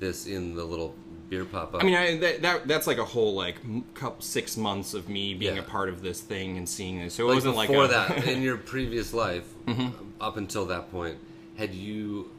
this 0.00 0.26
in 0.26 0.54
the 0.56 0.64
little 0.64 0.94
beer 1.28 1.44
pop 1.44 1.74
up? 1.74 1.82
I 1.82 1.86
mean, 1.86 1.94
I, 1.94 2.16
that, 2.18 2.42
that 2.42 2.68
that's 2.68 2.86
like 2.86 2.98
a 2.98 3.04
whole 3.04 3.34
like 3.34 3.56
couple 3.94 4.20
six 4.22 4.56
months 4.56 4.94
of 4.94 5.08
me 5.08 5.34
being 5.34 5.54
Yeah. 5.56 5.62
a 5.62 5.64
part 5.64 5.88
of 5.88 6.02
this 6.02 6.20
thing 6.20 6.56
and 6.56 6.68
seeing 6.68 6.98
this. 7.00 7.14
So 7.14 7.24
it 7.24 7.28
like 7.28 7.34
wasn't 7.36 7.56
like 7.56 7.68
before 7.68 7.84
a, 7.84 7.88
that 7.88 8.26
in 8.32 8.42
your 8.42 8.56
previous 8.56 9.12
life 9.14 9.46
Mm-hmm. 9.66 9.90
up 10.20 10.36
until 10.36 10.66
that 10.66 10.90
point 10.90 11.16
had 11.56 11.72
you 11.74 12.30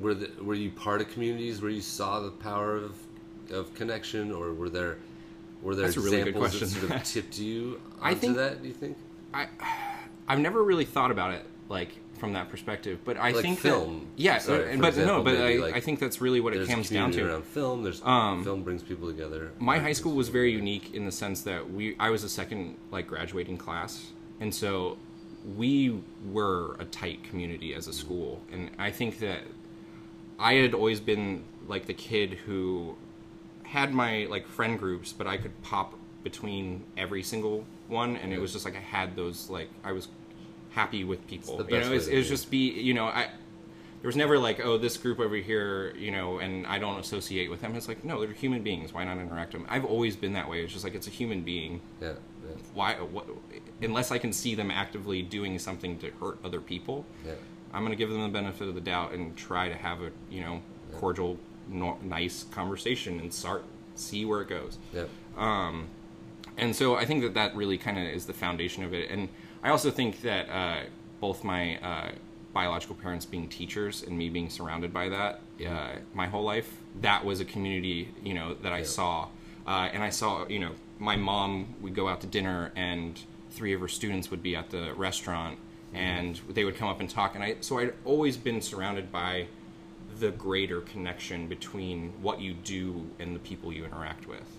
were 0.00 0.14
the, 0.14 0.30
were 0.42 0.54
you 0.54 0.70
part 0.70 1.00
of 1.02 1.10
communities 1.10 1.60
where 1.60 1.70
you 1.70 1.82
saw 1.82 2.20
the 2.20 2.30
power 2.30 2.76
of 2.76 2.94
of 3.50 3.74
connection 3.74 4.32
or 4.32 4.54
were 4.54 4.70
there 4.70 4.96
were 5.62 5.74
there 5.74 5.84
That's 5.86 5.96
a 5.98 6.00
really 6.00 6.18
good 6.18 6.28
examples 6.28 6.52
that 6.52 6.58
question. 6.58 6.88
sort 6.88 6.92
of 7.00 7.04
tipped 7.12 7.38
you 7.38 7.80
I 8.00 8.08
onto 8.10 8.20
think- 8.20 8.36
that 8.36 8.62
do 8.62 8.68
you 8.68 8.74
think 8.74 8.96
I 9.34 9.48
I've 10.26 10.38
never 10.40 10.62
really 10.62 10.86
thought 10.86 11.10
about 11.10 11.34
it 11.34 11.44
like 11.68 11.90
from 12.24 12.32
that 12.32 12.48
perspective, 12.48 13.00
but 13.04 13.18
I 13.18 13.32
Like 13.32 13.42
think 13.42 13.58
film. 13.58 14.08
That, 14.16 14.22
yeah, 14.22 14.38
Sorry, 14.38 14.72
uh, 14.72 14.76
but 14.78 14.88
example, 14.88 15.18
no, 15.18 15.22
but 15.22 15.36
I, 15.36 15.56
like, 15.56 15.76
I 15.76 15.80
think 15.80 16.00
that's 16.00 16.22
really 16.22 16.40
what 16.40 16.56
it 16.56 16.66
comes 16.66 16.88
down 16.88 17.12
to. 17.12 17.28
around 17.28 17.44
film 17.44 17.82
there's 17.82 18.00
Um, 18.02 18.42
film 18.42 18.62
brings 18.62 18.82
people 18.82 19.08
together 19.08 19.52
my 19.58 19.78
high 19.78 19.92
school 19.92 20.14
was 20.14 20.30
very 20.30 20.50
unique 20.50 20.94
in 20.94 21.04
the 21.04 21.12
sense 21.12 21.42
that 21.42 21.70
we 21.70 21.96
I 22.00 22.08
was 22.08 22.22
the 22.22 22.30
second 22.30 22.78
like 22.90 23.06
graduating 23.06 23.58
class, 23.58 24.12
and 24.40 24.54
so 24.54 24.96
we 25.54 26.00
were 26.32 26.76
a 26.78 26.86
tight 26.86 27.22
community 27.24 27.74
as 27.74 27.88
a 27.88 27.92
school, 27.92 28.40
and 28.50 28.70
I 28.78 28.90
think 28.90 29.18
that 29.18 29.42
I 30.38 30.54
had 30.54 30.72
always 30.72 31.00
been 31.00 31.44
like 31.68 31.84
the 31.84 31.94
kid 31.94 32.32
who 32.46 32.96
had 33.64 33.92
my 33.92 34.26
like 34.30 34.46
friend 34.48 34.78
groups, 34.78 35.12
but 35.12 35.26
I 35.26 35.36
could 35.36 35.60
pop 35.62 35.94
between 36.22 36.84
every 36.96 37.22
single 37.22 37.66
one, 37.86 38.16
and 38.16 38.32
it 38.32 38.40
was 38.40 38.54
just 38.54 38.64
like 38.64 38.76
I 38.76 38.80
had 38.80 39.14
those 39.14 39.50
like 39.50 39.68
I 39.84 39.92
was 39.92 40.08
happy 40.74 41.04
with 41.04 41.26
people. 41.26 41.64
you 41.68 41.80
know, 41.80 41.92
it's, 41.92 42.06
it 42.06 42.16
was 42.16 42.28
just 42.28 42.50
be 42.50 42.70
you 42.70 42.94
know 42.94 43.06
I. 43.06 43.28
There 44.02 44.08
was 44.08 44.16
never 44.16 44.38
like, 44.38 44.60
oh, 44.62 44.76
this 44.76 44.98
group 44.98 45.18
over 45.18 45.36
here, 45.36 45.94
you 45.96 46.10
know, 46.10 46.38
and 46.38 46.66
I 46.66 46.78
don't 46.78 47.00
associate 47.00 47.48
with 47.48 47.62
them. 47.62 47.74
It's 47.74 47.88
like, 47.88 48.04
no, 48.04 48.20
they're 48.20 48.34
human 48.34 48.62
beings. 48.62 48.92
Why 48.92 49.02
not 49.02 49.16
interact 49.16 49.54
with 49.54 49.62
them? 49.62 49.70
I've 49.72 49.86
always 49.86 50.14
been 50.14 50.34
that 50.34 50.46
way. 50.46 50.62
It's 50.62 50.74
just 50.74 50.84
like 50.84 50.94
it's 50.94 51.06
a 51.06 51.10
human 51.10 51.40
being. 51.40 51.80
Yeah. 52.02 52.08
Yeah. 52.08 52.56
Why? 52.74 52.92
What, 52.96 53.26
unless 53.80 54.10
I 54.10 54.18
can 54.18 54.30
see 54.30 54.54
them 54.54 54.70
actively 54.70 55.22
doing 55.22 55.58
something 55.58 55.98
to 56.00 56.10
hurt 56.20 56.36
other 56.44 56.60
people, 56.60 57.06
Yeah. 57.24 57.32
I'm 57.72 57.80
going 57.80 57.92
to 57.92 57.96
give 57.96 58.10
them 58.10 58.20
the 58.20 58.28
benefit 58.28 58.68
of 58.68 58.74
the 58.74 58.80
doubt 58.82 59.12
and 59.12 59.34
try 59.38 59.70
to 59.70 59.74
have 59.74 60.02
a 60.02 60.10
you 60.30 60.42
know 60.42 60.60
cordial, 60.98 61.38
no, 61.66 61.96
nice 62.02 62.44
conversation 62.50 63.18
and 63.20 63.32
start 63.32 63.64
see 63.94 64.26
where 64.26 64.42
it 64.42 64.48
goes. 64.50 64.76
Yeah. 64.92 65.04
Um, 65.38 65.86
and 66.58 66.76
so 66.76 66.94
I 66.94 67.06
think 67.06 67.22
that 67.22 67.32
that 67.34 67.56
really 67.56 67.78
kind 67.78 67.96
of 67.96 68.04
is 68.04 68.26
the 68.26 68.34
foundation 68.34 68.84
of 68.84 68.92
it. 68.92 69.10
And 69.10 69.30
I 69.64 69.70
also 69.70 69.90
think 69.90 70.20
that 70.20 70.48
uh, 70.50 70.82
both 71.20 71.42
my 71.42 71.78
uh, 71.78 72.10
biological 72.52 72.94
parents 72.96 73.24
being 73.24 73.48
teachers 73.48 74.02
and 74.02 74.16
me 74.16 74.28
being 74.28 74.50
surrounded 74.50 74.92
by 74.92 75.08
that 75.08 75.40
uh, 75.66 75.92
my 76.12 76.26
whole 76.26 76.44
life, 76.44 76.70
that 77.00 77.24
was 77.24 77.40
a 77.40 77.46
community 77.46 78.12
you 78.22 78.34
know 78.34 78.54
that 78.62 78.72
I 78.72 78.82
saw. 78.82 79.28
Uh, 79.66 79.88
and 79.92 80.02
I 80.02 80.10
saw 80.10 80.46
you 80.48 80.58
know 80.58 80.72
my 80.98 81.16
mom 81.16 81.74
would 81.80 81.94
go 81.94 82.08
out 82.08 82.20
to 82.20 82.26
dinner 82.26 82.72
and 82.76 83.18
three 83.50 83.72
of 83.72 83.80
her 83.80 83.88
students 83.88 84.30
would 84.30 84.42
be 84.42 84.54
at 84.54 84.70
the 84.70 84.92
restaurant 84.94 85.58
and 85.94 86.40
they 86.50 86.64
would 86.64 86.76
come 86.76 86.88
up 86.88 87.00
and 87.00 87.08
talk. 87.08 87.34
And 87.34 87.42
I 87.42 87.56
so 87.60 87.78
I'd 87.78 87.94
always 88.04 88.36
been 88.36 88.60
surrounded 88.60 89.10
by 89.10 89.46
the 90.18 90.30
greater 90.30 90.82
connection 90.82 91.48
between 91.48 92.12
what 92.20 92.38
you 92.38 92.52
do 92.52 93.10
and 93.18 93.34
the 93.34 93.40
people 93.40 93.72
you 93.72 93.86
interact 93.86 94.28
with. 94.28 94.58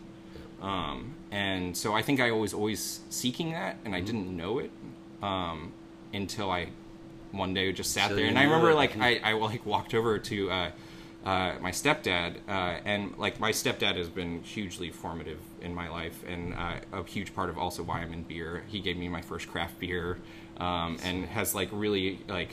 Um, 0.61 1.13
and 1.31 1.77
so 1.77 1.93
I 1.93 2.01
think 2.01 2.19
I 2.19 2.31
was 2.31 2.53
always 2.53 3.01
seeking 3.09 3.51
that, 3.51 3.77
and 3.85 3.93
I 3.93 4.01
didn't 4.01 4.35
know 4.35 4.57
it 4.57 4.71
um, 5.21 5.71
until 6.13 6.51
I 6.51 6.67
one 7.31 7.53
day 7.53 7.71
just 7.71 7.91
sat 7.91 8.09
So 8.09 8.15
there. 8.15 8.25
And 8.25 8.39
I 8.39 8.43
remember 8.43 8.73
like 8.73 8.97
I, 8.97 9.19
I 9.23 9.33
like 9.33 9.65
walked 9.65 9.93
over 9.93 10.17
to 10.17 10.51
uh, 10.51 10.71
uh, 11.25 11.53
my 11.59 11.71
stepdad, 11.71 12.35
uh, 12.47 12.79
and 12.85 13.17
like 13.17 13.39
my 13.39 13.51
stepdad 13.51 13.95
has 13.97 14.09
been 14.09 14.41
hugely 14.43 14.91
formative 14.91 15.39
in 15.61 15.73
my 15.73 15.89
life, 15.89 16.23
and 16.27 16.53
uh, 16.53 16.75
a 16.93 17.03
huge 17.03 17.33
part 17.33 17.49
of 17.49 17.57
also 17.57 17.83
why 17.83 17.99
I'm 17.99 18.13
in 18.13 18.23
beer. 18.23 18.63
He 18.67 18.79
gave 18.79 18.97
me 18.97 19.09
my 19.09 19.21
first 19.21 19.47
craft 19.47 19.79
beer, 19.79 20.17
um, 20.57 20.97
and 21.03 21.25
has 21.25 21.55
like 21.55 21.69
really 21.71 22.19
like 22.27 22.49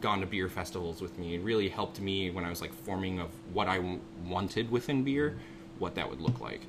gone 0.00 0.20
to 0.20 0.26
beer 0.26 0.48
festivals 0.48 1.00
with 1.00 1.18
me 1.18 1.34
and 1.34 1.44
really 1.44 1.68
helped 1.68 2.00
me 2.00 2.30
when 2.30 2.44
I 2.44 2.50
was 2.50 2.60
like 2.60 2.72
forming 2.84 3.18
of 3.18 3.30
what 3.52 3.66
I 3.66 3.76
w- 3.76 4.00
wanted 4.28 4.70
within 4.70 5.02
beer, 5.02 5.36
what 5.78 5.96
that 5.96 6.08
would 6.08 6.20
look 6.20 6.40
like. 6.40 6.60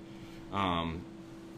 Um, 0.52 1.02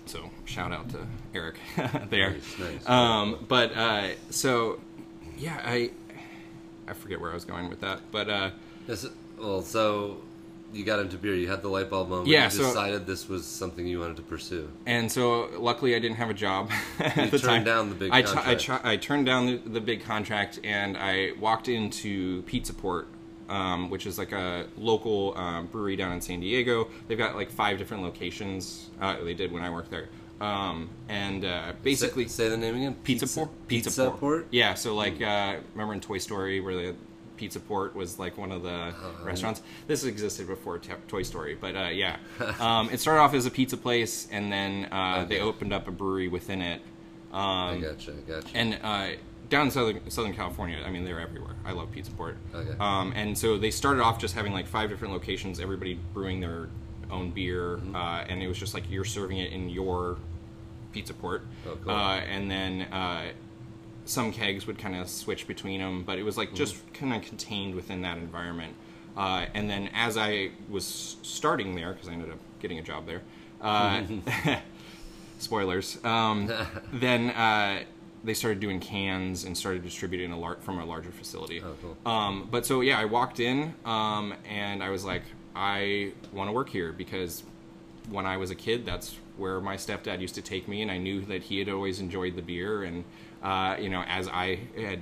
so 0.06 0.30
shout 0.46 0.72
out 0.72 0.90
to 0.90 1.06
Eric 1.34 1.56
there. 2.10 2.32
Nice, 2.32 2.60
nice. 2.60 2.90
Um, 2.90 3.46
but 3.48 3.76
uh, 3.76 4.10
so 4.30 4.80
yeah, 5.38 5.60
I 5.64 5.92
I 6.88 6.94
forget 6.94 7.20
where 7.22 7.32
I 7.32 7.34
was 7.34 7.46
going 7.46 7.70
with 7.70 7.82
that, 7.82 8.00
but 8.12 8.30
uh, 8.30 8.52
Yes, 8.88 9.06
well, 9.40 9.62
so 9.62 10.18
you 10.74 10.84
got 10.84 11.00
into 11.00 11.18
beer. 11.18 11.36
You 11.36 11.48
had 11.50 11.62
the 11.62 11.68
light 11.68 11.90
bulb 11.90 12.10
moment. 12.10 12.28
Yeah, 12.28 12.46
You 12.46 12.50
so- 12.50 12.64
decided 12.64 13.06
this 13.06 13.28
was 13.30 13.46
something 13.46 13.86
you 13.86 14.00
wanted 14.00 14.16
to 14.18 14.22
pursue. 14.24 14.70
and 14.86 15.12
so 15.12 15.50
luckily 15.60 15.96
I 15.96 16.00
didn't 16.00 16.18
have 16.18 16.30
a 16.30 16.34
job 16.34 16.72
at 17.00 17.16
You 17.18 17.26
the 17.30 17.40
turned 17.40 17.42
time. 17.42 17.64
down 17.66 17.90
the 17.90 17.96
big 17.96 18.12
I, 18.12 18.22
t- 18.22 18.30
I, 18.30 18.34
contract. 18.34 18.62
tr- 18.62 18.88
I 18.88 18.98
turned 18.98 19.26
down 19.26 19.46
the, 19.48 19.58
the 19.58 19.82
big 19.82 20.04
contract 20.04 20.60
and 20.64 20.98
I 20.98 21.32
walked 21.40 21.68
into 21.70 22.42
Pizza 22.44 22.74
Port, 22.74 23.08
um, 23.52 23.90
which 23.90 24.06
is 24.08 24.18
like 24.18 24.32
a 24.32 24.66
local 24.78 25.38
um, 25.38 25.68
brewery 25.68 25.96
down 25.96 26.12
in 26.14 26.22
San 26.22 26.40
Diego. 26.40 26.88
They've 27.08 27.18
got 27.18 27.36
like 27.36 27.52
five 27.52 27.78
different 27.78 28.04
locations. 28.04 28.90
Uh, 29.00 29.24
they 29.24 29.34
did 29.34 29.52
when 29.52 29.64
I 29.64 29.70
worked 29.70 29.92
there. 29.92 30.08
Um, 30.40 30.90
and 31.10 31.46
uh, 31.46 31.74
basically, 31.84 32.24
say, 32.28 32.46
say 32.46 32.50
the 32.50 32.58
name 32.58 32.76
again. 32.76 32.96
Pizza, 33.04 33.28
Port. 33.28 33.50
Pizza, 33.68 34.10
Port. 34.12 34.48
Yeah, 34.52 34.74
so 34.74 34.96
like 34.96 35.22
uh, 35.22 35.58
remember 35.74 35.94
in 35.94 36.00
Toy 36.02 36.18
Story 36.18 36.60
where 36.62 36.76
the 36.76 36.96
Pizza 37.38 37.60
Port 37.60 37.96
was 37.96 38.18
like 38.18 38.38
one 38.38 38.52
of 38.52 38.64
the 38.64 38.70
Uh-huh. 38.70 39.24
restaurants. 39.24 39.62
This 39.88 40.04
existed 40.04 40.48
before 40.48 40.80
T- 40.80 40.94
Toy 41.08 41.24
Story, 41.24 41.56
but 41.60 41.76
uh, 41.76 41.90
yeah, 41.94 42.18
um, 42.60 42.90
it 42.92 43.00
started 43.00 43.22
off 43.22 43.34
as 43.36 43.46
a 43.46 43.52
pizza 43.52 43.78
place, 43.78 44.28
and 44.32 44.52
then 44.52 44.88
uh, 44.92 45.26
they 45.26 45.40
opened 45.42 45.74
up 45.74 45.88
a 45.88 45.92
brewery 45.92 46.28
within 46.28 46.62
it. 46.62 46.82
I 47.34 47.74
Um, 47.76 47.82
gotcha. 47.82 48.12
I 48.14 48.30
gotcha. 48.32 48.58
and 48.58 48.80
uh, 48.84 49.08
down 49.52 49.68
in 49.68 49.72
southern 49.72 50.10
Southern 50.10 50.34
California, 50.34 50.80
I 50.84 50.90
mean, 50.90 51.06
they're 51.06 51.20
everywhere. 51.20 51.56
I 51.64 51.74
love 51.74 51.92
Pizza 51.92 52.12
Port. 52.12 52.38
Okay. 52.56 52.74
Um, 52.80 53.14
and 53.16 53.38
so 53.38 53.58
they 53.60 53.70
started 53.70 54.02
off 54.02 54.18
just 54.20 54.34
having 54.34 54.54
like 54.54 54.66
five 54.66 54.90
different 54.90 55.14
locations, 55.14 55.60
everybody 55.60 56.00
brewing 56.14 56.40
their 56.40 56.70
own 57.12 57.30
beer, 57.32 57.78
Mm-hmm. 57.78 57.96
uh, 57.96 58.22
and 58.30 58.42
it 58.42 58.48
was 58.48 58.58
just 58.58 58.74
like 58.74 58.90
you're 58.90 59.06
serving 59.06 59.38
it 59.38 59.52
in 59.52 59.70
your 59.70 60.18
Pizza 60.94 61.14
Port. 61.14 61.46
Oh, 61.68 61.78
cool. 61.84 61.92
uh, 61.94 62.16
and 62.22 62.50
then 62.50 62.82
uh, 62.92 63.32
some 64.06 64.32
kegs 64.32 64.66
would 64.68 64.80
kind 64.80 64.96
of 64.96 65.08
switch 65.10 65.46
between 65.48 65.80
them, 65.82 66.04
but 66.04 66.18
it 66.18 66.24
was 66.24 66.38
like 66.38 66.48
Mm-hmm. 66.50 66.58
just 66.58 66.94
kind 66.94 67.14
of 67.14 67.22
contained 67.22 67.76
within 67.76 68.02
that 68.02 68.18
environment. 68.18 68.74
Uh, 69.18 69.46
and 69.54 69.70
then 69.70 69.90
as 69.94 70.16
I 70.18 70.52
was 70.70 71.18
starting 71.22 71.76
there, 71.76 71.92
because 71.94 72.08
I 72.08 72.14
ended 72.14 72.32
up 72.32 72.40
getting 72.62 72.80
a 72.80 72.82
job 72.82 73.06
there, 73.06 73.22
uh, 73.62 74.02
spoilers. 75.40 75.98
Um, 76.06 76.50
then 76.94 77.30
uh, 77.32 77.84
they 78.24 78.34
started 78.34 78.60
doing 78.60 78.80
cans 78.80 79.44
and 79.44 79.58
started 79.58 79.84
distributing 79.84 80.32
a 80.32 80.40
lar- 80.40 80.58
from 80.62 80.80
a 80.80 80.86
larger 80.86 81.12
facility. 81.12 81.62
Oh, 81.64 81.76
cool. 81.82 82.12
Um, 82.12 82.48
but 82.52 82.66
so 82.66 82.82
yeah, 82.82 83.00
I 83.00 83.06
walked 83.06 83.40
in 83.40 83.74
um, 83.86 84.34
and 84.50 84.84
I 84.84 84.90
was 84.90 85.04
like, 85.04 85.24
I 85.56 86.14
want 86.32 86.48
to 86.48 86.52
work 86.52 86.70
here 86.70 86.92
because 86.94 87.44
when 88.10 88.26
I 88.26 88.38
was 88.38 88.52
a 88.52 88.56
kid, 88.56 88.86
that's 88.86 89.16
where 89.38 89.60
my 89.60 89.76
stepdad 89.76 90.22
used 90.22 90.36
to 90.36 90.42
take 90.42 90.68
me, 90.68 90.82
and 90.82 90.92
I 90.92 90.98
knew 90.98 91.22
that 91.22 91.44
he 91.44 91.60
had 91.60 91.70
always 91.70 92.00
enjoyed 92.00 92.36
the 92.36 92.42
beer. 92.42 92.84
And 92.84 93.04
uh, 93.42 93.76
you 93.80 93.90
know, 93.90 94.04
as 94.08 94.28
I 94.28 94.60
had 94.78 95.02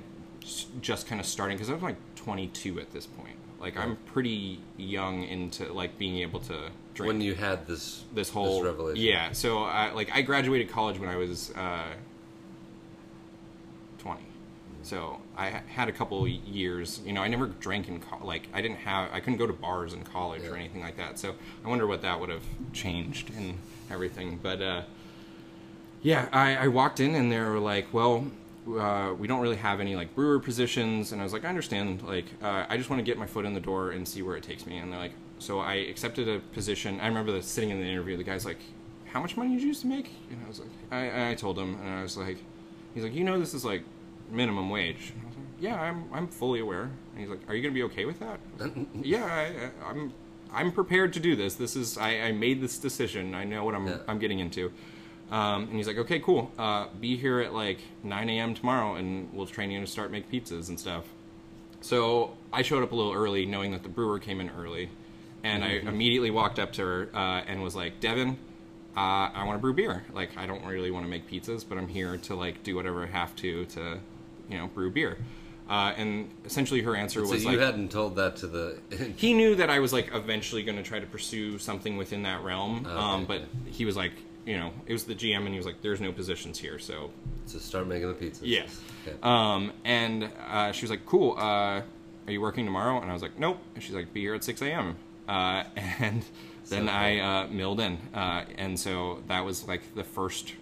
just 0.80 1.06
kind 1.06 1.20
of 1.20 1.26
starting, 1.26 1.56
because 1.56 1.70
I 1.70 1.74
was 1.74 1.82
like 1.82 1.96
22 2.16 2.80
at 2.80 2.90
this 2.92 3.06
point. 3.06 3.36
Like 3.60 3.76
I'm 3.76 3.96
pretty 4.06 4.58
young 4.78 5.24
into 5.24 5.70
like 5.70 5.98
being 5.98 6.18
able 6.18 6.40
to 6.40 6.70
drink 6.94 7.08
when 7.12 7.20
you 7.20 7.34
had 7.34 7.66
this 7.66 8.04
this 8.14 8.30
whole 8.30 8.64
revelation. 8.64 9.04
Yeah, 9.04 9.32
so 9.32 9.64
I, 9.64 9.92
like 9.92 10.10
I 10.14 10.22
graduated 10.22 10.70
college 10.70 10.98
when 10.98 11.10
I 11.10 11.16
was 11.16 11.50
uh, 11.54 11.88
so 14.90 15.20
I 15.36 15.62
had 15.68 15.88
a 15.88 15.92
couple 15.92 16.26
years. 16.26 17.00
You 17.06 17.12
know, 17.12 17.22
I 17.22 17.28
never 17.28 17.46
drank 17.46 17.88
in 17.88 18.00
co- 18.00 18.26
like 18.26 18.48
I 18.52 18.60
didn't 18.60 18.78
have 18.78 19.08
I 19.12 19.20
couldn't 19.20 19.38
go 19.38 19.46
to 19.46 19.52
bars 19.52 19.92
in 19.92 20.02
college 20.02 20.44
or 20.44 20.56
anything 20.56 20.80
like 20.80 20.96
that. 20.96 21.16
So 21.16 21.36
I 21.64 21.68
wonder 21.68 21.86
what 21.86 22.02
that 22.02 22.18
would 22.18 22.28
have 22.28 22.42
changed 22.72 23.30
and 23.36 23.56
everything. 23.88 24.40
But 24.42 24.60
uh, 24.60 24.82
yeah, 26.02 26.28
I, 26.32 26.56
I 26.56 26.66
walked 26.66 26.98
in 26.98 27.14
and 27.14 27.30
they 27.30 27.38
were 27.38 27.60
like, 27.60 27.86
well. 27.94 28.26
Uh, 28.68 29.14
we 29.14 29.26
don't 29.26 29.40
really 29.40 29.56
have 29.56 29.80
any 29.80 29.96
like 29.96 30.14
brewer 30.14 30.38
positions, 30.38 31.12
and 31.12 31.20
I 31.20 31.24
was 31.24 31.32
like, 31.32 31.46
I 31.46 31.48
understand. 31.48 32.02
Like, 32.02 32.26
uh, 32.42 32.66
I 32.68 32.76
just 32.76 32.90
want 32.90 33.00
to 33.00 33.02
get 33.02 33.16
my 33.16 33.26
foot 33.26 33.46
in 33.46 33.54
the 33.54 33.58
door 33.58 33.92
and 33.92 34.06
see 34.06 34.20
where 34.20 34.36
it 34.36 34.44
takes 34.44 34.66
me. 34.66 34.76
And 34.76 34.92
they're 34.92 35.00
like, 35.00 35.14
so 35.38 35.60
I 35.60 35.74
accepted 35.92 36.28
a 36.28 36.40
position. 36.52 37.00
I 37.00 37.06
remember 37.06 37.32
the, 37.32 37.42
sitting 37.42 37.70
in 37.70 37.80
the 37.80 37.86
interview. 37.86 38.18
The 38.18 38.22
guy's 38.22 38.44
like, 38.44 38.60
"How 39.12 39.20
much 39.20 39.34
money 39.34 39.54
did 39.54 39.62
you 39.62 39.68
used 39.68 39.80
to 39.80 39.86
make?" 39.86 40.10
And 40.30 40.38
I 40.44 40.46
was 40.46 40.60
like, 40.60 40.68
I, 40.92 41.30
I 41.30 41.34
told 41.36 41.58
him, 41.58 41.78
and 41.80 41.88
I 41.88 42.02
was 42.02 42.18
like, 42.18 42.36
he's 42.94 43.02
like, 43.02 43.14
you 43.14 43.24
know, 43.24 43.40
this 43.40 43.54
is 43.54 43.64
like 43.64 43.82
minimum 44.30 44.70
wage. 44.70 45.12
And 45.14 45.22
I 45.22 45.26
was 45.26 45.36
like, 45.36 45.46
yeah, 45.60 45.80
I'm 45.80 46.04
I'm 46.12 46.28
fully 46.28 46.60
aware. 46.60 46.82
And 46.82 47.18
he's 47.18 47.28
like, 47.28 47.40
are 47.48 47.54
you 47.54 47.62
gonna 47.62 47.74
be 47.74 47.82
okay 47.84 48.04
with 48.04 48.18
that? 48.20 48.38
I 48.60 48.64
like, 48.64 48.74
yeah, 49.02 49.24
I, 49.24 49.86
I- 49.86 49.90
I'm 49.90 50.12
I'm 50.52 50.72
prepared 50.72 51.12
to 51.12 51.20
do 51.20 51.36
this. 51.36 51.54
This 51.54 51.76
is 51.76 51.96
I, 51.98 52.10
I 52.20 52.32
made 52.32 52.60
this 52.60 52.78
decision. 52.78 53.34
I 53.34 53.44
know 53.44 53.64
what 53.64 53.74
I'm 53.74 53.86
Yeah. 53.86 53.98
I'm 54.08 54.18
getting 54.18 54.40
into. 54.40 54.72
Um, 55.30 55.64
and 55.68 55.74
he's 55.76 55.86
like, 55.86 55.98
okay, 55.98 56.18
cool. 56.18 56.50
Uh, 56.58 56.88
be 57.00 57.16
here 57.16 57.38
at 57.40 57.54
like 57.54 57.78
9 58.02 58.28
a.m. 58.30 58.52
tomorrow, 58.54 58.96
and 58.96 59.32
we'll 59.32 59.46
train 59.46 59.70
you 59.70 59.78
to 59.80 59.86
start 59.86 60.10
make 60.10 60.28
pizzas 60.28 60.68
and 60.70 60.80
stuff. 60.80 61.04
So 61.80 62.36
I 62.52 62.62
showed 62.62 62.82
up 62.82 62.90
a 62.92 62.96
little 62.96 63.12
early, 63.12 63.46
knowing 63.46 63.70
that 63.70 63.82
the 63.84 63.88
brewer 63.88 64.18
came 64.18 64.40
in 64.40 64.50
early, 64.50 64.90
and 65.44 65.64
I 65.64 65.68
immediately 65.88 66.30
walked 66.32 66.58
up 66.58 66.72
to 66.74 66.82
her 66.82 67.08
uh, 67.14 67.42
and 67.46 67.62
was 67.62 67.76
like, 67.76 68.00
"Devin, 68.00 68.30
uh, 68.96 69.00
I 69.00 69.44
want 69.44 69.56
to 69.56 69.60
brew 69.60 69.72
beer. 69.72 70.02
Like, 70.12 70.36
I 70.36 70.46
don't 70.46 70.64
really 70.66 70.90
want 70.90 71.06
to 71.06 71.10
make 71.10 71.30
pizzas, 71.30 71.64
but 71.66 71.78
I'm 71.78 71.86
here 71.88 72.16
to 72.16 72.34
like 72.34 72.64
do 72.64 72.74
whatever 72.74 73.04
I 73.04 73.06
have 73.06 73.34
to 73.36 73.66
to, 73.66 74.00
you 74.50 74.58
know, 74.58 74.66
brew 74.66 74.90
beer." 74.90 75.18
Uh, 75.68 75.94
and 75.96 76.28
essentially, 76.44 76.82
her 76.82 76.96
answer 76.96 77.24
So 77.24 77.30
was 77.30 77.44
you 77.44 77.50
like, 77.50 77.60
hadn't 77.60 77.92
told 77.92 78.16
that 78.16 78.36
to 78.36 78.48
the. 78.48 78.78
he 79.16 79.32
knew 79.34 79.54
that 79.54 79.70
I 79.70 79.78
was 79.78 79.92
like 79.92 80.10
eventually 80.12 80.64
going 80.64 80.76
to 80.76 80.82
try 80.82 80.98
to 80.98 81.06
pursue 81.06 81.58
something 81.58 81.96
within 81.96 82.24
that 82.24 82.42
realm. 82.42 82.86
Um, 82.86 83.24
but 83.24 83.42
he 83.66 83.84
was 83.84 83.96
like, 83.96 84.12
you 84.44 84.56
know, 84.58 84.72
it 84.86 84.92
was 84.92 85.04
the 85.04 85.14
GM, 85.14 85.38
and 85.38 85.48
he 85.50 85.56
was 85.56 85.66
like, 85.66 85.80
"There's 85.80 86.00
no 86.00 86.10
positions 86.12 86.58
here, 86.58 86.80
so 86.80 87.10
to 87.52 87.60
start 87.60 87.86
making 87.86 88.08
the 88.08 88.14
pizzas. 88.14 88.40
yeah. 88.42 88.66
Okay. 89.06 89.16
Um, 89.22 89.72
and 89.84 90.28
uh, 90.48 90.72
she 90.72 90.82
was 90.84 90.90
like, 90.90 91.06
"Cool. 91.06 91.36
Uh, 91.38 91.82
are 92.26 92.32
you 92.32 92.40
working 92.40 92.64
tomorrow?" 92.64 93.00
And 93.00 93.08
I 93.08 93.12
was 93.12 93.22
like, 93.22 93.38
"Nope." 93.38 93.58
And 93.74 93.82
she's 93.84 93.94
like, 93.94 94.12
"Be 94.12 94.22
here 94.22 94.34
at 94.34 94.42
6 94.42 94.60
a.m." 94.62 94.96
Uh, 95.28 95.62
and 95.76 96.24
then 96.68 96.86
So 96.86 96.92
I 96.92 97.18
uh, 97.18 97.46
milled 97.46 97.78
in, 97.78 97.98
uh, 98.12 98.44
and 98.58 98.78
so 98.78 99.22
that 99.28 99.44
was 99.44 99.68
like 99.68 99.94
the 99.94 100.04
first 100.04 100.54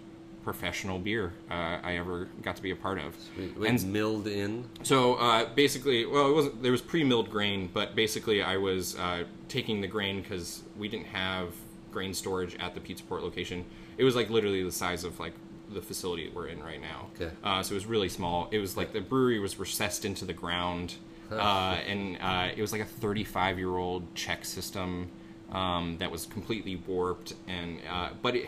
professional 0.43 0.99
beer 0.99 1.33
uh, 1.49 1.77
I 1.83 1.97
ever 1.97 2.27
got 2.41 2.55
to 2.55 2.61
be 2.61 2.71
a 2.71 2.75
part 2.75 2.99
of. 2.99 3.15
Wait, 3.37 3.57
wait, 3.57 3.69
And 3.69 3.93
milled 3.93 4.27
in. 4.27 4.65
so 4.83 5.15
uh, 5.15 5.45
basically, 5.53 6.05
well, 6.05 6.29
it 6.29 6.33
wasn't. 6.33 6.63
There 6.63 6.71
was 6.71 6.81
pre-milled 6.81 7.29
grain, 7.29 7.69
but 7.73 7.95
basically, 7.95 8.41
I 8.41 8.57
was 8.57 8.97
uh, 8.97 9.23
taking 9.47 9.81
the 9.81 9.87
grain 9.87 10.21
because 10.21 10.63
we 10.77 10.87
didn't 10.87 11.07
have 11.07 11.53
grain 11.91 12.13
storage 12.13 12.55
at 12.59 12.73
the 12.75 12.79
Pizza 12.81 13.03
Port 13.03 13.23
location. 13.23 13.65
It 13.97 14.03
was 14.03 14.15
like 14.15 14.29
literally 14.29 14.63
the 14.63 14.71
size 14.71 15.03
of 15.03 15.19
like 15.19 15.33
the 15.71 15.81
facility 15.81 16.25
that 16.25 16.33
we're 16.35 16.47
in 16.47 16.61
right 16.63 16.81
now. 16.81 17.07
Okay. 17.15 17.31
Uh, 17.43 17.61
so 17.61 17.73
it 17.73 17.75
was 17.75 17.85
really 17.85 18.09
small. 18.09 18.47
It 18.51 18.59
was 18.59 18.75
like 18.77 18.93
the 18.93 19.01
brewery 19.01 19.39
was 19.39 19.59
recessed 19.59 20.05
into 20.05 20.25
the 20.25 20.33
ground, 20.33 20.95
uh, 21.31 21.77
and 21.85 22.17
uh, 22.21 22.49
it 22.55 22.61
was 22.61 22.71
like 22.71 22.81
a 22.81 22.85
35 22.85 23.57
year 23.59 23.77
old 23.77 24.15
Czech 24.15 24.45
system 24.45 25.09
um, 25.51 25.97
that 25.99 26.09
was 26.11 26.25
completely 26.25 26.75
warped. 26.87 27.33
And 27.47 27.79
uh, 27.91 28.09
but 28.21 28.35
it, 28.35 28.47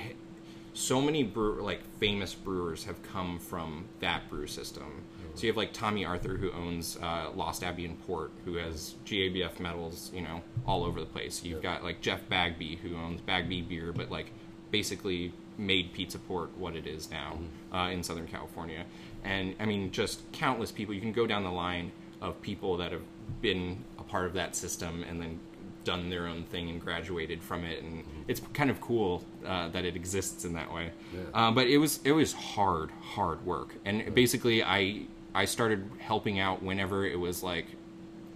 so 0.73 1.01
many 1.01 1.23
brew 1.23 1.61
like 1.61 1.81
famous 1.99 2.33
brewers 2.33 2.83
have 2.85 3.01
come 3.03 3.39
from 3.39 3.85
that 3.99 4.29
brew 4.29 4.47
system. 4.47 5.03
So 5.33 5.43
you 5.43 5.49
have 5.49 5.57
like 5.57 5.71
Tommy 5.71 6.03
Arthur 6.03 6.35
who 6.35 6.51
owns 6.51 6.97
uh, 7.01 7.31
Lost 7.33 7.63
Abbey 7.63 7.85
and 7.85 7.99
Port, 8.05 8.31
who 8.43 8.55
has 8.55 8.95
GABF 9.05 9.59
medals, 9.59 10.11
you 10.13 10.21
know, 10.21 10.41
all 10.65 10.83
over 10.83 10.99
the 10.99 11.05
place. 11.05 11.43
You've 11.43 11.61
got 11.61 11.83
like 11.83 12.01
Jeff 12.01 12.27
Bagby 12.27 12.77
who 12.81 12.95
owns 12.97 13.21
Bagby 13.21 13.61
Beer, 13.61 13.93
but 13.93 14.11
like 14.11 14.31
basically 14.71 15.33
made 15.57 15.93
Pizza 15.93 16.19
Port 16.19 16.49
what 16.57 16.75
it 16.75 16.87
is 16.87 17.09
now 17.11 17.37
uh, 17.73 17.89
in 17.91 18.03
Southern 18.03 18.27
California. 18.27 18.85
And 19.23 19.55
I 19.59 19.65
mean, 19.65 19.91
just 19.91 20.29
countless 20.31 20.71
people. 20.71 20.93
You 20.93 21.01
can 21.01 21.13
go 21.13 21.27
down 21.27 21.43
the 21.43 21.51
line 21.51 21.91
of 22.21 22.41
people 22.41 22.77
that 22.77 22.91
have 22.91 23.01
been 23.41 23.83
a 23.97 24.03
part 24.03 24.25
of 24.25 24.33
that 24.33 24.55
system 24.55 25.03
and 25.07 25.21
then 25.21 25.39
done 25.83 26.09
their 26.09 26.27
own 26.27 26.43
thing 26.43 26.69
and 26.69 26.79
graduated 26.81 27.41
from 27.41 27.63
it, 27.63 27.81
and 27.83 28.03
it's 28.27 28.41
kind 28.53 28.69
of 28.69 28.79
cool 28.81 29.23
uh, 29.45 29.67
that 29.69 29.85
it 29.85 29.95
exists 29.95 30.45
in 30.45 30.53
that 30.53 30.71
way. 30.73 30.91
Uh, 31.33 31.51
but 31.51 31.67
it 31.67 31.77
was 31.77 31.99
it 32.03 32.11
was 32.11 32.33
hard, 32.33 32.91
hard 33.01 33.45
work, 33.45 33.75
and 33.85 34.13
basically 34.13 34.63
I 34.63 35.03
I 35.33 35.45
started 35.45 35.89
helping 35.99 36.39
out 36.39 36.61
whenever 36.61 37.05
it 37.05 37.19
was 37.19 37.41
like 37.43 37.65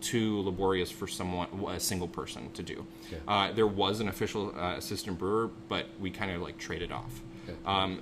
too 0.01 0.41
laborious 0.41 0.91
for 0.91 1.07
someone 1.07 1.47
a 1.67 1.79
single 1.79 2.07
person 2.07 2.51
to 2.53 2.61
do. 2.63 2.85
Okay. 3.07 3.21
Uh, 3.27 3.51
there 3.53 3.67
was 3.67 3.99
an 3.99 4.07
official 4.09 4.53
uh, 4.57 4.75
assistant 4.77 5.17
brewer, 5.17 5.49
but 5.67 5.87
we 5.99 6.11
kind 6.11 6.31
of 6.31 6.41
like 6.41 6.57
traded 6.57 6.91
off. 6.91 7.21
Okay. 7.47 7.57
Um, 7.65 8.01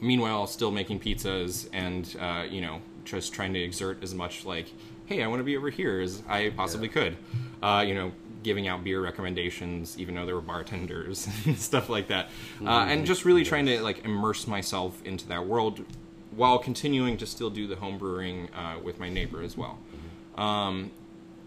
meanwhile, 0.00 0.46
still 0.46 0.70
making 0.70 1.00
pizzas 1.00 1.68
and 1.72 2.14
uh, 2.20 2.44
you 2.48 2.60
know 2.60 2.80
just 3.04 3.32
trying 3.32 3.54
to 3.54 3.60
exert 3.60 4.02
as 4.02 4.14
much 4.14 4.44
like, 4.44 4.66
hey, 5.06 5.22
I 5.22 5.26
want 5.28 5.40
to 5.40 5.44
be 5.44 5.56
over 5.56 5.70
here 5.70 6.00
as 6.00 6.22
I 6.28 6.50
possibly 6.50 6.88
Yeah. 6.88 6.92
could. 6.92 7.16
Uh, 7.62 7.84
you 7.86 7.94
know, 7.94 8.12
giving 8.48 8.66
out 8.66 8.82
beer 8.82 9.02
recommendations, 9.02 9.98
even 9.98 10.14
though 10.14 10.24
there 10.24 10.34
were 10.34 10.40
bartenders 10.40 11.28
and 11.44 11.58
stuff 11.58 11.90
like 11.90 12.08
that, 12.08 12.30
uh, 12.64 12.86
and 12.88 13.04
just 13.04 13.26
really 13.26 13.44
trying 13.44 13.66
to 13.66 13.78
like 13.82 14.02
immerse 14.06 14.46
myself 14.46 15.02
into 15.04 15.28
that 15.28 15.46
world 15.46 15.84
while 16.34 16.58
continuing 16.58 17.18
to 17.18 17.26
still 17.26 17.50
do 17.50 17.66
the 17.66 17.76
home 17.76 17.98
brewing 17.98 18.48
uh, 18.54 18.78
with 18.82 18.98
my 18.98 19.10
neighbor 19.10 19.42
as 19.42 19.54
well. 19.54 19.78
Um, 20.38 20.90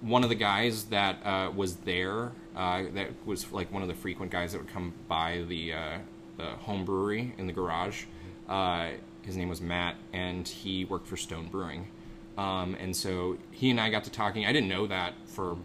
one 0.02 0.22
of 0.22 0.30
the 0.30 0.36
guys 0.36 0.84
that 0.86 1.26
uh, 1.26 1.50
was 1.56 1.78
there, 1.78 2.34
uh, 2.56 2.84
that 2.94 3.10
was 3.26 3.52
like 3.52 3.74
one 3.74 3.82
of 3.82 3.88
the 3.88 3.96
frequent 3.96 4.32
guys 4.32 4.52
that 4.52 4.60
would 4.60 4.72
come 4.72 4.94
by 5.08 5.44
the 5.48 5.74
uh, 5.74 5.98
the 6.38 6.46
home 6.46 6.86
brewery 6.86 7.34
in 7.40 7.48
the 7.48 7.54
garage. 7.54 8.04
Uh, 8.48 8.90
his 9.24 9.36
name 9.36 9.50
was 9.50 9.60
Matt, 9.60 9.96
and 10.14 10.48
he 10.48 10.86
worked 10.86 11.08
for 11.08 11.18
Stone 11.18 11.48
Brewing. 11.48 11.88
Um, 12.38 12.76
and 12.80 12.96
so 12.96 13.38
he 13.50 13.72
and 13.72 13.80
I 13.80 13.90
got 13.90 14.04
to 14.04 14.12
talking. 14.12 14.46
I 14.46 14.54
didn't 14.54 14.70
know 14.70 14.86
that 14.86 15.14
for 15.26 15.58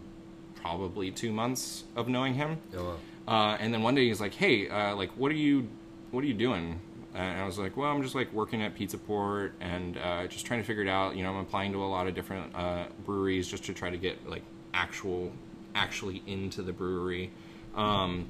probably 0.71 1.11
two 1.11 1.31
months 1.31 1.83
of 1.95 2.07
knowing 2.07 2.33
him. 2.33 2.57
Oh, 2.75 2.83
wow. 2.83 2.95
Uh, 3.27 3.57
and 3.59 3.73
then 3.73 3.81
one 3.83 3.95
day 3.95 4.07
he's 4.07 4.21
like, 4.21 4.33
"Hey, 4.33 4.69
uh, 4.69 4.95
like, 4.95 5.11
what 5.11 5.31
are 5.31 5.35
you, 5.35 5.67
what 6.11 6.23
are 6.23 6.27
you 6.27 6.33
doing?" 6.33 6.79
And 7.13 7.41
I 7.41 7.45
was 7.45 7.57
like, 7.57 7.75
"Well, 7.77 7.89
I'm 7.91 8.01
just 8.01 8.15
like 8.15 8.31
working 8.33 8.61
at 8.61 8.75
Pizza 8.75 8.97
Port 8.97 9.53
and 9.59 9.97
uh, 9.97 10.27
just 10.27 10.45
trying 10.45 10.61
to 10.61 10.65
figure 10.65 10.83
it 10.83 10.89
out. 10.89 11.15
You 11.15 11.23
know, 11.23 11.31
I'm 11.31 11.37
applying 11.39 11.71
to 11.73 11.83
a 11.83 11.85
lot 11.87 12.07
of 12.07 12.15
different 12.15 12.55
uh, 12.55 12.85
breweries 13.05 13.47
just 13.47 13.63
to 13.65 13.73
try 13.73 13.89
to 13.89 13.97
get 13.97 14.29
like 14.29 14.43
actual, 14.73 15.31
actually 15.75 16.21
into 16.27 16.61
the 16.61 16.73
brewery." 16.73 17.31
Um, 17.75 18.27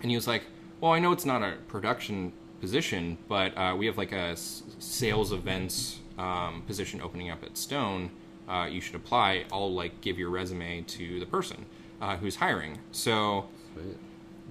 and 0.00 0.10
he 0.10 0.16
was 0.16 0.26
like, 0.26 0.44
"Well, 0.80 0.92
I 0.92 0.98
know 0.98 1.12
it's 1.12 1.26
not 1.26 1.42
a 1.42 1.56
production 1.68 2.32
position, 2.60 3.18
but 3.28 3.56
uh, 3.56 3.74
we 3.76 3.86
have 3.86 3.98
like 3.98 4.12
a 4.12 4.32
s- 4.32 4.62
sales 4.78 5.32
events 5.32 6.00
um, 6.18 6.62
position 6.66 7.00
opening 7.00 7.30
up 7.30 7.42
at 7.44 7.56
Stone. 7.56 8.10
Uh, 8.52 8.66
you 8.66 8.80
should 8.80 8.94
apply. 8.94 9.44
I'll 9.52 9.72
like 9.72 9.94
give 10.00 10.18
your 10.18 10.30
resume 10.30 10.82
to 10.82 11.18
the 11.20 11.26
person 11.26 11.64
uh, 12.00 12.16
who's 12.18 12.36
hiring." 12.36 12.78
So 12.92 13.46
Sweet. 13.74 13.96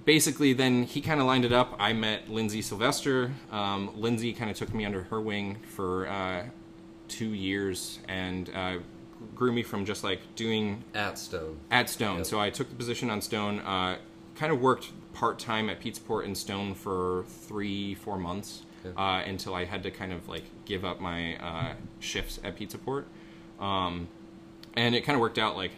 basically 0.04 0.52
then 0.52 0.82
he 0.84 1.00
kind 1.00 1.20
of 1.20 1.26
lined 1.26 1.44
it 1.44 1.52
up 1.52 1.76
i 1.78 1.92
met 1.92 2.28
lindsay 2.28 2.60
sylvester 2.60 3.30
um, 3.52 3.90
lindsay 3.94 4.32
kind 4.32 4.50
of 4.50 4.56
took 4.56 4.74
me 4.74 4.84
under 4.84 5.02
her 5.04 5.20
wing 5.20 5.56
for 5.76 6.08
uh, 6.08 6.42
two 7.08 7.28
years 7.34 8.00
and 8.08 8.50
uh, 8.54 8.78
grew 9.36 9.52
me 9.52 9.62
from 9.62 9.84
just 9.84 10.02
like 10.02 10.20
doing 10.34 10.82
At 10.94 11.18
Stone. 11.18 11.56
at 11.70 11.88
stone 11.88 12.16
Yep. 12.18 12.26
so 12.26 12.40
i 12.40 12.50
took 12.50 12.68
the 12.68 12.74
position 12.74 13.10
on 13.10 13.20
stone 13.20 13.60
uh, 13.60 13.98
kind 14.34 14.50
of 14.52 14.60
worked 14.60 14.90
part-time 15.12 15.68
at 15.70 15.80
pizzaport 15.80 16.24
and 16.24 16.36
stone 16.36 16.74
for 16.74 17.24
three 17.28 17.94
four 17.94 18.18
months 18.18 18.62
Okay. 18.84 18.94
uh, 18.96 19.22
until 19.30 19.54
i 19.54 19.64
had 19.64 19.84
to 19.84 19.90
kind 19.92 20.12
of 20.12 20.28
like 20.28 20.42
give 20.64 20.84
up 20.84 20.98
my 21.00 21.36
uh, 21.36 21.74
shifts 22.00 22.40
at 22.42 22.56
pizzaport 22.58 23.04
um, 23.62 24.08
and 24.74 24.94
it 24.94 25.02
kind 25.02 25.14
of 25.14 25.20
worked 25.20 25.38
out 25.38 25.56
like 25.56 25.70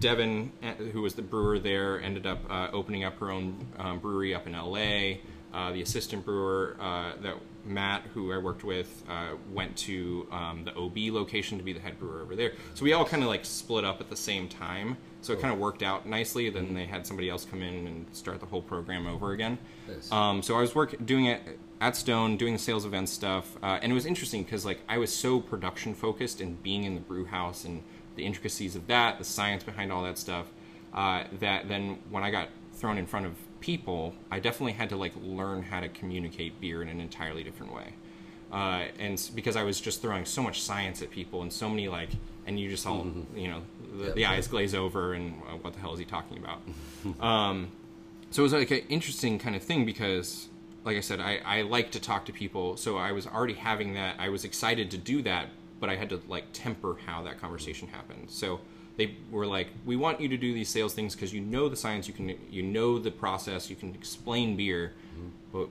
Devin, 0.00 0.50
uh, 0.62 0.72
who 0.92 1.02
was 1.02 1.14
the 1.14 1.22
brewer 1.22 1.58
there, 1.58 2.00
ended 2.00 2.26
up 2.26 2.38
uh, 2.48 2.68
opening 2.72 3.04
up 3.04 3.18
her 3.18 3.30
own 3.30 3.66
um, 3.78 3.98
brewery 3.98 4.34
up 4.34 4.46
in 4.46 4.54
LA. 4.54 5.18
Uh, 5.52 5.72
the 5.72 5.82
assistant 5.82 6.24
brewer, 6.24 6.76
uh, 6.80 7.12
that 7.22 7.34
Matt, 7.66 8.04
who 8.14 8.32
I 8.32 8.38
worked 8.38 8.64
with, 8.64 9.02
uh, 9.10 9.32
went 9.52 9.76
to 9.78 10.26
um, 10.30 10.64
the 10.64 10.74
OB 10.74 11.12
location 11.12 11.58
to 11.58 11.64
be 11.64 11.72
the 11.72 11.80
head 11.80 11.98
brewer 11.98 12.22
over 12.22 12.34
there. 12.36 12.52
So 12.74 12.84
we 12.84 12.92
all 12.92 13.04
kind 13.04 13.22
of 13.22 13.28
like 13.28 13.44
split 13.44 13.84
up 13.84 14.00
at 14.00 14.08
the 14.08 14.16
same 14.16 14.48
time. 14.48 14.96
So 15.22 15.32
it 15.34 15.40
kind 15.40 15.52
of 15.52 15.58
worked 15.58 15.82
out 15.82 16.06
nicely. 16.06 16.48
Then 16.50 16.72
they 16.72 16.86
had 16.86 17.06
somebody 17.06 17.28
else 17.28 17.44
come 17.44 17.60
in 17.62 17.86
and 17.86 18.06
start 18.12 18.40
the 18.40 18.46
whole 18.46 18.62
program 18.62 19.06
over 19.06 19.32
again. 19.32 19.58
Um, 20.12 20.40
so 20.40 20.56
I 20.56 20.60
was 20.60 20.74
work 20.74 20.94
doing 21.04 21.26
it 21.26 21.42
at 21.80 21.96
Stone, 21.96 22.36
doing 22.36 22.52
the 22.52 22.58
sales 22.58 22.84
event 22.84 23.08
stuff, 23.08 23.56
uh, 23.62 23.78
and 23.82 23.90
it 23.90 23.94
was 23.94 24.06
interesting 24.06 24.42
because 24.44 24.64
like 24.66 24.80
I 24.88 24.98
was 24.98 25.14
so 25.14 25.40
production 25.40 25.94
focused 25.94 26.40
and 26.40 26.62
being 26.62 26.84
in 26.84 26.94
the 26.94 27.00
brew 27.00 27.24
house 27.24 27.64
and 27.64 27.82
the 28.16 28.24
intricacies 28.24 28.76
of 28.76 28.86
that, 28.88 29.18
the 29.18 29.24
science 29.24 29.62
behind 29.64 29.90
all 29.92 30.02
that 30.02 30.18
stuff, 30.18 30.46
uh, 30.92 31.24
that 31.38 31.68
then 31.68 31.98
when 32.10 32.22
I 32.22 32.30
got 32.30 32.48
thrown 32.74 32.98
in 32.98 33.06
front 33.06 33.26
of 33.26 33.32
people, 33.60 34.14
I 34.30 34.40
definitely 34.40 34.72
had 34.72 34.88
to 34.90 34.96
like 34.96 35.12
learn 35.22 35.62
how 35.62 35.80
to 35.80 35.88
communicate 35.88 36.60
beer 36.60 36.82
in 36.82 36.88
an 36.88 37.00
entirely 37.00 37.42
different 37.44 37.74
way. 37.74 37.94
Uh, 38.52 38.86
and 38.98 39.30
because 39.34 39.54
I 39.56 39.62
was 39.62 39.80
just 39.80 40.02
throwing 40.02 40.24
so 40.24 40.42
much 40.42 40.60
science 40.62 41.02
at 41.02 41.10
people 41.10 41.42
and 41.42 41.52
so 41.52 41.68
many 41.68 41.88
like, 41.88 42.10
and 42.46 42.58
you 42.58 42.68
just 42.68 42.84
all, 42.86 43.06
you 43.34 43.48
know, 43.48 43.62
the, 43.96 44.06
Yep. 44.06 44.14
the 44.16 44.26
eyes 44.26 44.48
glaze 44.48 44.74
over 44.74 45.12
and 45.14 45.34
uh, 45.48 45.56
what 45.58 45.72
the 45.72 45.78
hell 45.80 45.92
is 45.92 45.98
he 46.00 46.04
talking 46.04 46.36
about? 46.38 46.60
um, 47.24 47.68
so 48.30 48.42
it 48.42 48.44
was 48.44 48.52
like 48.52 48.70
an 48.70 48.82
interesting 48.88 49.38
kind 49.38 49.54
of 49.54 49.62
thing 49.62 49.84
because 49.84 50.48
like 50.84 50.96
i 50.96 51.00
said 51.00 51.20
I, 51.20 51.40
I 51.44 51.62
like 51.62 51.90
to 51.92 52.00
talk 52.00 52.24
to 52.26 52.32
people 52.32 52.76
so 52.76 52.96
i 52.96 53.12
was 53.12 53.26
already 53.26 53.54
having 53.54 53.94
that 53.94 54.16
i 54.18 54.28
was 54.28 54.44
excited 54.44 54.90
to 54.92 54.98
do 54.98 55.22
that 55.22 55.48
but 55.78 55.90
i 55.90 55.96
had 55.96 56.08
to 56.10 56.20
like 56.28 56.44
temper 56.52 56.96
how 57.06 57.22
that 57.22 57.40
conversation 57.40 57.88
happened 57.88 58.30
so 58.30 58.60
they 58.96 59.16
were 59.30 59.46
like 59.46 59.68
we 59.84 59.96
want 59.96 60.20
you 60.20 60.28
to 60.28 60.36
do 60.36 60.52
these 60.52 60.68
sales 60.68 60.94
things 60.94 61.14
because 61.14 61.32
you 61.32 61.40
know 61.40 61.68
the 61.68 61.76
science 61.76 62.08
you 62.08 62.14
can 62.14 62.36
you 62.50 62.62
know 62.62 62.98
the 62.98 63.10
process 63.10 63.70
you 63.70 63.76
can 63.76 63.94
explain 63.94 64.56
beer 64.56 64.92
but 65.52 65.68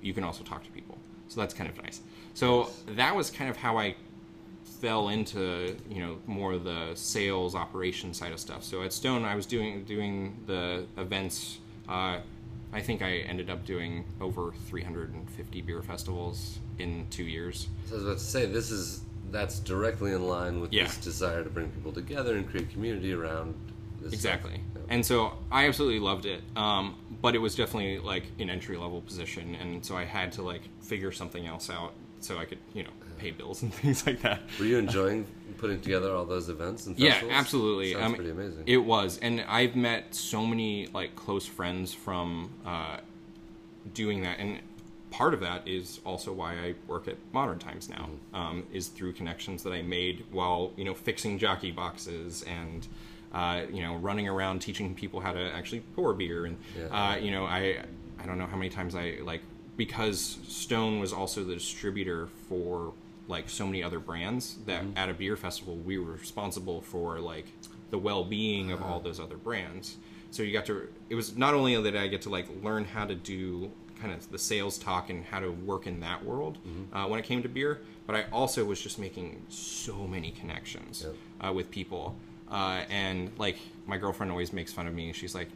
you 0.00 0.12
can 0.12 0.24
also 0.24 0.44
talk 0.44 0.64
to 0.64 0.70
people 0.70 0.96
so 1.28 1.40
that's 1.40 1.54
kind 1.54 1.68
of 1.68 1.82
nice 1.82 2.00
so 2.34 2.70
that 2.88 3.14
was 3.14 3.30
kind 3.30 3.50
of 3.50 3.56
how 3.56 3.76
i 3.76 3.94
fell 4.80 5.08
into 5.08 5.76
you 5.90 6.00
know 6.00 6.18
more 6.26 6.52
of 6.52 6.64
the 6.64 6.92
sales 6.94 7.54
operation 7.54 8.14
side 8.14 8.32
of 8.32 8.38
stuff. 8.38 8.62
So 8.62 8.82
at 8.82 8.92
Stone, 8.92 9.24
I 9.24 9.34
was 9.34 9.46
doing 9.46 9.84
doing 9.84 10.36
the 10.46 10.86
events. 10.96 11.58
Uh, 11.88 12.18
I 12.72 12.80
think 12.80 13.02
I 13.02 13.18
ended 13.18 13.48
up 13.50 13.64
doing 13.64 14.04
over 14.20 14.52
350 14.68 15.60
beer 15.62 15.82
festivals 15.82 16.58
in 16.78 17.06
two 17.10 17.24
years. 17.24 17.68
So 17.86 17.92
I 17.92 17.94
was 17.96 18.04
about 18.04 18.18
to 18.18 18.24
say 18.24 18.46
this 18.46 18.70
is 18.70 19.02
that's 19.30 19.58
directly 19.60 20.12
in 20.12 20.26
line 20.26 20.60
with 20.60 20.72
Yeah. 20.72 20.84
this 20.84 20.96
desire 20.98 21.44
to 21.44 21.50
bring 21.50 21.68
people 21.70 21.92
together 21.92 22.36
and 22.36 22.48
create 22.48 22.70
community 22.70 23.12
around 23.12 23.54
this 24.00 24.12
Exactly. 24.12 24.62
Yeah. 24.74 24.82
And 24.88 25.04
so 25.04 25.34
I 25.50 25.66
absolutely 25.68 26.00
loved 26.00 26.24
it. 26.24 26.42
Um, 26.56 26.96
but 27.20 27.34
it 27.34 27.38
was 27.38 27.54
definitely 27.54 27.98
like 27.98 28.24
an 28.38 28.48
entry 28.48 28.76
level 28.76 29.00
position, 29.02 29.54
and 29.56 29.84
so 29.84 29.96
I 29.96 30.04
had 30.04 30.32
to 30.32 30.42
like 30.42 30.62
figure 30.82 31.12
something 31.12 31.46
else 31.46 31.68
out 31.68 31.92
so 32.20 32.38
I 32.38 32.44
could 32.44 32.58
you 32.74 32.84
know 32.84 32.90
pay 33.18 33.30
bills 33.30 33.62
and 33.62 33.72
things 33.82 34.06
like 34.06 34.20
that. 34.22 34.40
Were 34.58 34.64
you 34.64 34.78
enjoying 34.78 35.26
putting 35.58 35.80
together 35.80 36.14
all 36.14 36.24
those 36.24 36.48
events 36.48 36.86
and 36.86 36.98
Yeah, 36.98 37.12
festivals? 37.12 37.34
absolutely. 37.34 37.92
Sounds 37.92 38.04
mean, 38.06 38.14
pretty 38.16 38.30
amazing. 38.30 38.62
It 38.66 38.76
was, 38.78 39.18
and 39.18 39.40
I've 39.48 39.76
met 39.76 40.14
so 40.14 40.46
many 40.46 40.86
like 40.88 41.16
close 41.16 41.46
friends 41.46 41.92
from 41.92 42.50
uh, 42.64 42.98
doing 43.94 44.22
that, 44.22 44.38
and 44.38 44.60
part 45.10 45.34
of 45.34 45.40
that 45.40 45.66
is 45.66 46.00
also 46.04 46.32
why 46.32 46.52
I 46.54 46.74
work 46.86 47.08
at 47.08 47.16
Modern 47.32 47.58
Times 47.58 47.88
now. 47.88 48.08
Mm-hmm. 48.32 48.36
Um, 48.36 48.66
is 48.72 48.88
through 48.88 49.14
connections 49.14 49.62
that 49.64 49.72
I 49.72 49.82
made 49.82 50.24
while 50.30 50.72
you 50.76 50.84
know 50.84 50.94
fixing 50.94 51.38
jockey 51.38 51.70
boxes 51.70 52.42
and. 52.42 52.86
Uh, 53.30 53.66
you 53.70 53.82
know, 53.82 53.94
running 53.96 54.26
around 54.26 54.58
teaching 54.60 54.94
people 54.94 55.20
how 55.20 55.32
to 55.34 55.52
actually 55.54 55.80
pour 55.94 56.14
beer, 56.14 56.46
and 56.46 56.56
Yeah. 56.74 56.86
uh, 56.86 57.16
you 57.16 57.30
know, 57.30 57.44
I 57.44 57.84
I 58.18 58.24
don't 58.24 58.38
know 58.38 58.46
how 58.46 58.56
many 58.56 58.70
times 58.70 58.94
I 58.94 59.18
like 59.22 59.42
because 59.76 60.38
Stone 60.48 60.98
was 60.98 61.12
also 61.12 61.44
the 61.44 61.52
distributor 61.52 62.28
for 62.48 62.94
like 63.28 63.48
so 63.48 63.64
many 63.66 63.82
other 63.82 63.98
brands 64.00 64.56
that 64.66 64.82
Mm-hmm. 64.82 64.98
at 64.98 65.08
a 65.08 65.14
beer 65.14 65.36
festival 65.36 65.76
we 65.76 65.98
were 65.98 66.12
responsible 66.12 66.80
for 66.80 67.20
like 67.20 67.46
the 67.90 67.98
well-being 67.98 68.72
of 68.72 68.82
all 68.82 68.98
those 69.00 69.20
other 69.20 69.36
brands 69.36 69.96
so 70.30 70.42
you 70.42 70.52
got 70.52 70.66
to 70.66 70.88
it 71.08 71.14
was 71.14 71.36
not 71.36 71.54
only 71.54 71.80
that 71.80 71.96
i 71.96 72.06
get 72.08 72.22
to 72.22 72.30
like 72.30 72.46
learn 72.62 72.84
how 72.84 73.04
to 73.06 73.14
do 73.14 73.70
kind 74.00 74.12
of 74.12 74.30
the 74.30 74.38
sales 74.38 74.78
talk 74.78 75.10
and 75.10 75.24
how 75.24 75.40
to 75.40 75.50
work 75.50 75.86
in 75.86 76.00
that 76.00 76.24
world 76.24 76.58
Mm-hmm. 76.66 76.96
uh, 76.96 77.06
when 77.08 77.18
it 77.18 77.24
came 77.26 77.42
to 77.42 77.48
beer. 77.48 77.80
But 78.06 78.14
I 78.16 78.24
also 78.32 78.64
was 78.64 78.80
just 78.80 78.98
making 78.98 79.42
so 79.48 80.06
many 80.06 80.30
connections 80.30 81.04
uh, 81.44 81.52
with 81.52 81.68
people. 81.70 82.14
Uh, 82.50 82.82
and 82.88 83.30
like 83.38 83.58
my 83.86 83.98
girlfriend 83.98 84.30
always 84.30 84.52
makes 84.52 84.72
fun 84.72 84.86
of 84.86 84.94
me. 84.94 85.12
She's 85.12 85.34
like, 85.34 85.48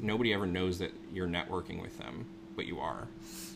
nobody 0.00 0.32
ever 0.34 0.46
knows 0.46 0.78
that 0.80 0.92
you're 1.14 1.26
networking 1.26 1.80
with 1.80 1.96
them, 1.98 2.26
but 2.56 2.66
you 2.66 2.78
are. 2.78 3.08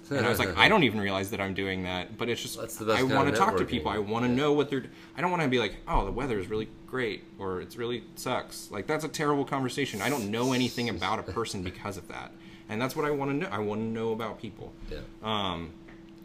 And 0.10 0.26
I 0.26 0.28
was 0.28 0.38
like, 0.38 0.56
I 0.56 0.68
don't 0.68 0.82
even 0.82 1.00
realize 1.00 1.30
that 1.30 1.40
I'm 1.40 1.54
doing 1.54 1.84
that, 1.84 2.18
but 2.18 2.28
it's 2.28 2.42
just 2.42 2.58
That's 2.58 2.76
the 2.76 2.84
best 2.84 3.00
I 3.00 3.02
want 3.02 3.30
to 3.30 3.34
talk 3.34 3.56
to 3.56 3.64
people. 3.64 3.90
I 3.90 3.98
want 3.98 4.24
to 4.26 4.30
know 4.30 4.52
what 4.52 4.68
they're. 4.68 4.84
I 5.16 5.20
don't 5.20 5.30
want 5.30 5.42
to 5.42 5.48
be 5.48 5.58
like, 5.58 5.76
oh, 5.88 6.04
the 6.04 6.10
weather 6.10 6.38
is 6.38 6.48
really 6.48 6.68
great, 6.86 7.24
or 7.38 7.60
it's 7.60 7.76
really 7.76 8.04
sucks. 8.16 8.70
Like 8.70 8.86
that's 8.86 9.04
a 9.04 9.08
terrible 9.08 9.44
conversation. 9.44 10.02
I 10.02 10.10
don't 10.10 10.30
know 10.30 10.52
anything 10.52 10.88
about 10.88 11.18
a 11.18 11.22
person 11.22 11.62
because 11.70 11.96
of 11.96 12.08
that, 12.08 12.32
and 12.68 12.80
that's 12.80 12.94
what 12.94 13.04
I 13.04 13.10
want 13.10 13.30
to 13.30 13.36
know. 13.36 13.48
I 13.50 13.58
want 13.58 13.80
to 13.80 13.86
know 13.86 14.12
about 14.12 14.40
people. 14.40 14.72
Yeah. 14.90 14.98
Um, 15.22 15.72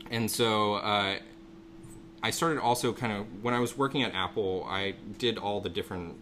and 0.09 0.29
so 0.29 0.75
uh, 0.75 1.17
I 2.23 2.29
started 2.31 2.59
also 2.59 2.93
kind 2.93 3.13
of 3.13 3.43
when 3.43 3.53
I 3.53 3.59
was 3.59 3.77
working 3.77 4.03
at 4.03 4.13
Apple, 4.13 4.65
I 4.69 4.95
did 5.17 5.37
all 5.37 5.61
the 5.61 5.69
different 5.69 6.15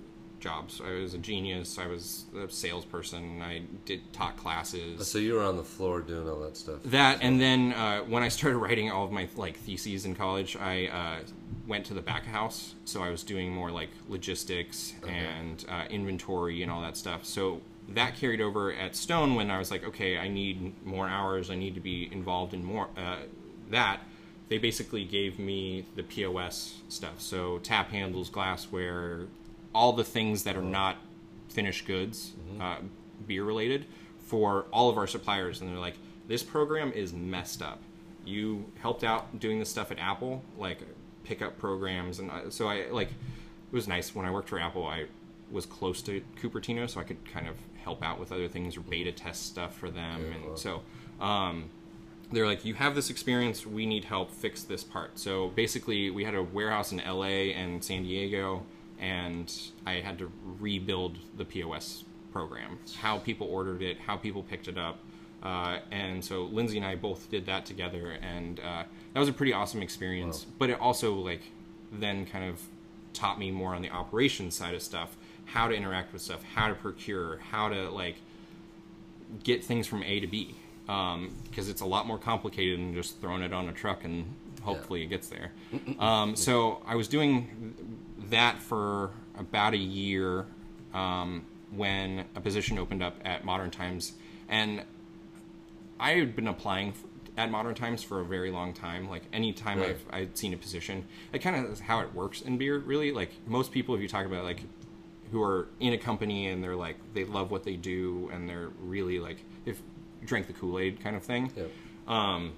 jobs. 0.46 0.80
I 0.80 0.92
was 0.92 1.16
a 1.16 1.18
genius. 1.18 1.80
I 1.80 1.88
was 1.88 2.26
a 2.38 2.48
salesperson. 2.48 3.42
I 3.42 3.64
did 3.84 4.14
taught 4.14 4.38
classes. 4.38 5.08
So 5.08 5.18
you 5.18 5.34
were 5.34 5.42
on 5.42 5.58
the 5.58 5.64
floor 5.64 6.02
doing 6.02 6.30
all 6.30 6.40
that 6.42 6.56
stuff. 6.56 6.82
That 6.86 7.18
and 7.22 7.42
then 7.42 7.74
uh, 7.74 8.02
when 8.02 8.22
I 8.22 8.30
started 8.30 8.60
writing 8.60 8.92
all 8.92 9.06
of 9.06 9.12
my 9.12 9.28
like 9.36 9.58
theses 9.58 10.06
in 10.06 10.14
college, 10.14 10.56
I 10.56 10.86
uh, 10.86 11.28
went 11.68 11.84
to 11.88 11.96
the 11.96 12.02
back 12.02 12.28
of 12.28 12.32
house. 12.32 12.76
So 12.86 13.02
I 13.02 13.10
was 13.10 13.24
doing 13.24 13.52
more 13.52 13.72
like 13.72 13.90
logistics 14.08 14.94
and 15.08 15.66
uh, 15.68 15.86
inventory 15.90 16.62
and 16.62 16.72
all 16.72 16.82
that 16.82 16.96
stuff. 16.96 17.26
So 17.26 17.62
that 17.90 18.16
carried 18.16 18.40
over 18.40 18.72
at 18.72 18.96
Stone 18.96 19.34
when 19.34 19.50
I 19.50 19.58
was 19.58 19.72
like, 19.72 19.84
okay, 19.84 20.20
I 20.20 20.28
need 20.28 20.86
more 20.86 21.08
hours. 21.08 21.50
I 21.50 21.56
need 21.56 21.74
to 21.74 21.82
be 21.82 22.08
involved 22.12 22.54
in 22.54 22.64
more 22.64 22.90
uh, 22.96 23.18
that. 23.72 24.02
They 24.48 24.60
basically 24.60 25.06
gave 25.06 25.40
me 25.40 25.86
the 25.96 26.04
POS 26.04 26.82
stuff. 26.88 27.20
So 27.20 27.58
tap 27.64 27.90
handles, 27.90 28.30
glassware, 28.30 29.26
all 29.76 29.92
the 29.92 30.04
things 30.06 30.44
that 30.44 30.56
are 30.56 30.64
not 30.64 30.96
finished 31.50 31.86
goods, 31.86 32.32
uh, 32.62 32.78
beer 33.28 33.44
related, 33.44 33.86
for 34.18 34.66
all 34.72 34.90
of 34.90 34.98
our 34.98 35.06
suppliers. 35.06 35.60
And 35.62 35.70
they're 35.70 35.78
like, 35.78 35.98
this 36.28 36.42
program 36.42 36.92
is 36.94 37.14
messed 37.14 37.62
up. 37.62 37.82
You 38.26 38.66
helped 38.80 39.04
out 39.04 39.40
doing 39.40 39.60
this 39.60 39.70
stuff 39.70 39.92
at 39.92 40.00
Apple, 40.00 40.42
like 40.58 40.80
pickup 41.24 41.60
programs, 41.60 42.20
and 42.20 42.32
I, 42.32 42.50
so 42.50 42.68
I 42.68 42.88
like. 42.90 43.10
It 43.10 43.74
was 43.74 43.88
nice 43.88 44.16
when 44.16 44.26
I 44.26 44.32
worked 44.32 44.48
for 44.48 44.60
Apple. 44.60 44.88
I 44.88 45.06
was 45.52 45.66
close 45.66 46.02
to 46.04 46.22
Cupertino, 46.42 46.90
so 46.90 47.00
I 47.00 47.04
could 47.04 47.24
kind 47.30 47.48
of 47.48 47.56
help 47.84 48.02
out 48.04 48.20
with 48.20 48.32
other 48.32 48.48
things 48.48 48.78
or 48.78 48.82
beta 48.82 49.12
test 49.12 49.46
stuff 49.46 49.78
for 49.78 49.92
them, 49.92 50.34
and 50.34 50.58
so. 50.58 50.82
Um, 51.20 51.70
they're 52.32 52.48
like, 52.48 52.66
you 52.66 52.74
have 52.74 52.96
this 52.96 53.12
experience. 53.12 53.68
We 53.68 53.86
need 53.86 54.04
help 54.04 54.32
fix 54.32 54.64
this 54.64 54.84
part. 54.84 55.20
So 55.20 55.50
basically, 55.50 56.10
we 56.10 56.24
had 56.24 56.34
a 56.34 56.42
warehouse 56.42 56.92
in 56.92 56.98
LA 56.98 57.54
and 57.54 57.84
San 57.84 58.02
Diego, 58.02 58.64
and 59.00 59.54
I 59.86 59.96
had 59.96 60.18
to 60.20 60.32
rebuild 60.60 61.18
the 61.38 61.46
POS 61.46 62.04
program, 62.32 62.80
how 62.98 63.18
people 63.20 63.48
ordered 63.48 63.82
it, 63.82 64.00
how 64.00 64.18
people 64.18 64.44
picked 64.44 64.68
it 64.68 64.78
up. 64.78 65.00
Uh, 65.44 65.80
and 65.92 66.24
so 66.24 66.44
Lindsay 66.44 66.78
and 66.78 66.86
I 66.86 66.96
both 66.96 67.30
did 67.30 67.46
that 67.46 67.66
together, 67.66 68.18
and 68.22 68.60
uh, 68.60 68.84
that 69.14 69.20
was 69.20 69.30
a 69.30 69.34
pretty 69.34 69.54
awesome 69.54 69.82
experience. 69.82 70.46
But 70.58 70.70
it 70.70 70.80
also 70.80 71.14
like 71.14 71.42
then 71.92 72.26
kind 72.26 72.50
of 72.50 72.60
taught 73.14 73.40
me 73.40 73.52
more 73.52 73.74
on 73.76 73.82
the 73.82 73.90
operations 73.90 74.56
side 74.56 74.74
of 74.74 74.82
stuff, 74.82 75.16
how 75.46 75.68
to 75.68 75.76
interact 75.76 76.14
with 76.14 76.22
stuff, 76.22 76.44
how 76.44 76.68
to 76.68 76.74
procure, 76.74 77.38
how 77.52 77.70
to 77.70 77.90
like 77.90 78.16
get 79.44 79.64
things 79.64 79.88
from 79.88 80.04
A 80.04 80.20
to 80.20 80.28
B 80.28 80.56
because 80.86 81.70
it's 81.70 81.82
a 81.82 81.86
lot 81.86 82.06
more 82.06 82.18
complicated 82.18 82.80
than 82.80 82.94
just 82.94 83.20
throwing 83.20 83.42
it 83.42 83.54
on 83.54 83.70
a 83.70 83.74
truck 83.74 84.04
and 84.04 84.26
hopefully 84.62 85.04
it 85.04 85.08
gets 85.08 85.30
there. 85.30 85.52
Um, 86.00 86.36
so 86.36 86.82
I 86.86 86.96
was 86.96 87.08
doing 87.08 87.76
that 88.30 88.62
for 88.62 89.12
about 89.38 89.74
a 89.74 89.78
year 89.78 90.46
um, 90.94 91.46
when 91.72 92.26
a 92.36 92.42
position 92.42 92.78
opened 92.80 93.04
up 93.04 93.18
at 93.26 93.44
Modern 93.44 93.72
Times, 93.72 94.14
and 94.50 94.84
I 96.00 96.12
had 96.12 96.36
been 96.36 96.48
applying 96.48 96.94
at 97.38 97.52
Modern 97.52 97.76
Times 97.76 98.02
for 98.04 98.22
a 98.22 98.26
very 98.26 98.52
long 98.52 98.74
time. 98.74 99.10
Like 99.10 99.24
any 99.34 99.52
time 99.54 99.80
Right. 99.80 99.90
I've 99.90 100.06
I'd 100.12 100.38
seen 100.38 100.54
a 100.54 100.58
position, 100.58 101.06
it 101.34 101.40
kind 101.40 101.56
of 101.66 101.72
is 101.72 101.80
how 101.82 102.00
it 102.00 102.14
works 102.14 102.42
in 102.42 102.58
beer. 102.58 102.78
Really, 102.80 103.12
like 103.12 103.32
most 103.48 103.72
people, 103.72 103.96
if 103.96 104.02
you 104.02 104.08
talk 104.08 104.26
about 104.26 104.44
like 104.44 104.62
who 105.32 105.42
are 105.42 105.68
in 105.80 105.92
a 105.94 105.98
company 105.98 106.48
and 106.48 106.64
they're 106.64 106.76
like 106.76 106.98
they 107.14 107.26
love 107.26 107.50
what 107.52 107.64
they 107.64 107.76
do 107.76 108.30
and 108.32 108.48
they're 108.48 108.70
really 108.80 109.20
like 109.20 109.38
if 109.66 109.82
drank 110.24 110.46
the 110.48 110.54
kool-aid 110.54 111.00
kind 111.04 111.16
of 111.16 111.24
thing 111.24 111.52
Yep. 111.58 111.72
um, 112.08 112.54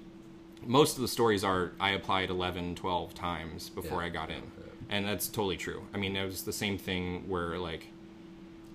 most 0.66 0.96
of 0.96 1.00
the 1.02 1.08
stories 1.08 1.42
are 1.44 1.72
i 1.80 1.90
applied 1.92 2.28
11 2.28 2.74
12 2.74 3.14
times 3.14 3.70
before 3.70 4.00
Yeah. 4.02 4.06
i 4.06 4.08
got 4.10 4.30
in 4.30 4.42
and 4.88 5.06
that's 5.06 5.28
totally 5.28 5.56
true 5.56 5.82
i 5.94 5.96
mean 5.96 6.16
it 6.16 6.24
was 6.24 6.42
the 6.42 6.52
same 6.52 6.78
thing 6.78 7.28
where 7.28 7.58
like 7.58 7.86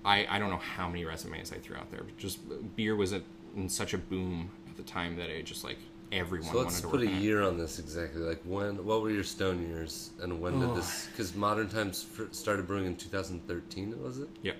i 0.04 0.26
i 0.30 0.38
don't 0.38 0.50
know 0.50 0.56
how 0.76 0.88
many 0.88 1.04
resumes 1.04 1.52
i 1.52 1.56
threw 1.56 1.76
out 1.76 1.90
there 1.90 2.02
but 2.02 2.16
just 2.18 2.38
beer 2.76 2.94
was 2.96 3.12
at, 3.12 3.22
in 3.56 3.68
such 3.68 3.94
a 3.94 3.98
boom 3.98 4.50
at 4.68 4.76
the 4.76 4.82
time 4.84 5.16
that 5.16 5.28
it 5.30 5.44
just 5.44 5.64
like 5.64 5.78
everyone 6.12 6.48
So 6.52 6.58
let's 6.58 6.66
wanted 6.66 6.82
to 6.82 6.88
put 6.88 7.00
a 7.02 7.04
work 7.06 7.14
on 7.14 7.20
it. 7.20 7.24
year 7.24 7.42
on 7.42 7.58
this 7.58 7.78
exactly. 7.80 8.20
Like 8.22 8.40
when? 8.44 8.84
What 8.84 9.02
were 9.02 9.10
your 9.10 9.24
Stone 9.24 9.66
years, 9.66 10.10
and 10.22 10.40
when 10.40 10.60
did 10.60 10.76
this? 10.76 11.08
Because 11.08 11.34
Modern 11.34 11.68
Times 11.68 12.06
started 12.30 12.68
brewing 12.68 12.86
in 12.86 12.94
2013. 12.94 14.00
Was 14.00 14.18
it? 14.20 14.28
Yep. 14.42 14.56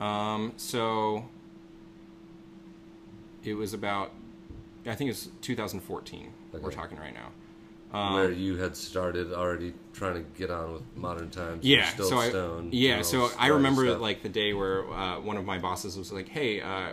Um, 0.00 0.52
so 0.56 1.28
it 3.44 3.54
was 3.54 3.74
about, 3.74 4.10
I 4.86 4.94
think 4.96 5.10
it's 5.10 5.28
2014. 5.42 6.32
We're 6.60 6.70
talking 6.72 6.98
right 6.98 7.14
now. 7.14 7.28
Um, 7.92 8.14
Where 8.14 8.30
you 8.30 8.56
had 8.56 8.74
started 8.74 9.32
already 9.34 9.74
trying 9.92 10.14
to 10.14 10.20
get 10.38 10.50
on 10.50 10.72
with 10.72 10.82
Modern 10.96 11.28
Times. 11.28 11.62
yeah. 11.64 11.88
So 11.90 12.16
I, 12.18 12.30
Stone. 12.30 12.70
yeah. 12.72 13.02
So 13.02 13.28
I 13.38 13.48
remember 13.48 13.86
stuff. 13.86 14.00
like 14.00 14.22
the 14.22 14.30
day 14.30 14.54
where 14.54 14.90
uh, 14.90 15.20
one 15.20 15.36
of 15.36 15.44
my 15.44 15.58
bosses 15.58 15.98
was 15.98 16.10
like, 16.10 16.26
"Hey, 16.28 16.62
uh, 16.62 16.92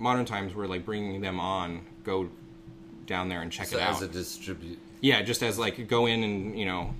Modern 0.00 0.24
Times, 0.24 0.52
we're 0.54 0.66
like 0.66 0.84
bringing 0.84 1.20
them 1.20 1.38
on. 1.38 1.82
Go 2.02 2.28
down 3.06 3.28
there 3.28 3.42
and 3.42 3.52
check 3.52 3.68
So 3.68 3.76
it 3.76 3.82
out." 3.82 3.94
as 3.96 4.02
a 4.02 4.08
distribute. 4.08 4.78
yeah, 5.00 5.22
just 5.22 5.42
as 5.44 5.56
like 5.58 5.86
go 5.86 6.06
in 6.06 6.24
and 6.24 6.58
you 6.58 6.66
know 6.66 6.94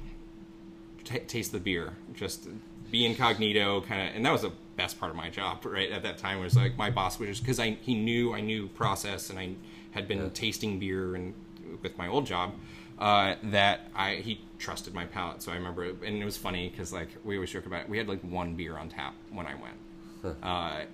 t- 1.02 1.18
taste 1.20 1.50
the 1.50 1.58
beer, 1.60 1.92
just 2.14 2.46
be 2.92 3.04
incognito, 3.04 3.80
kind 3.80 4.08
of. 4.10 4.14
And 4.14 4.24
that 4.24 4.30
was 4.32 4.42
the 4.42 4.52
best 4.76 5.00
part 5.00 5.10
of 5.10 5.16
my 5.16 5.28
job, 5.30 5.64
right 5.66 5.90
at 5.90 6.04
that 6.04 6.18
time. 6.18 6.38
Was 6.38 6.54
like 6.56 6.76
my 6.78 6.90
boss 6.90 7.18
was 7.18 7.28
just 7.30 7.42
because 7.42 7.58
I 7.58 7.70
he 7.80 7.94
knew 7.96 8.32
I 8.32 8.40
knew 8.42 8.68
process 8.68 9.28
and 9.30 9.40
I 9.40 9.54
had 9.90 10.06
been 10.06 10.30
tasting 10.30 10.78
beer 10.78 11.16
and 11.16 11.34
with 11.82 11.98
my 11.98 12.06
old 12.06 12.26
job 12.26 12.52
uh, 12.98 13.34
that 13.44 13.88
I 13.94 14.16
he 14.16 14.40
trusted 14.58 14.94
my 14.94 15.04
palate. 15.06 15.42
So 15.42 15.52
I 15.52 15.56
remember, 15.56 15.84
it, 15.84 15.96
and 16.04 16.20
it 16.20 16.24
was 16.24 16.36
funny 16.36 16.68
because 16.68 16.92
like 16.92 17.08
we 17.24 17.36
always 17.36 17.50
joke 17.50 17.66
about 17.66 17.82
it. 17.82 17.88
We 17.88 17.98
had 17.98 18.08
like 18.08 18.20
one 18.22 18.54
beer 18.54 18.76
on 18.76 18.88
tap 18.88 19.14
when 19.32 19.46
I 19.46 19.54
went. 19.54 20.36
Uh, 20.42 20.84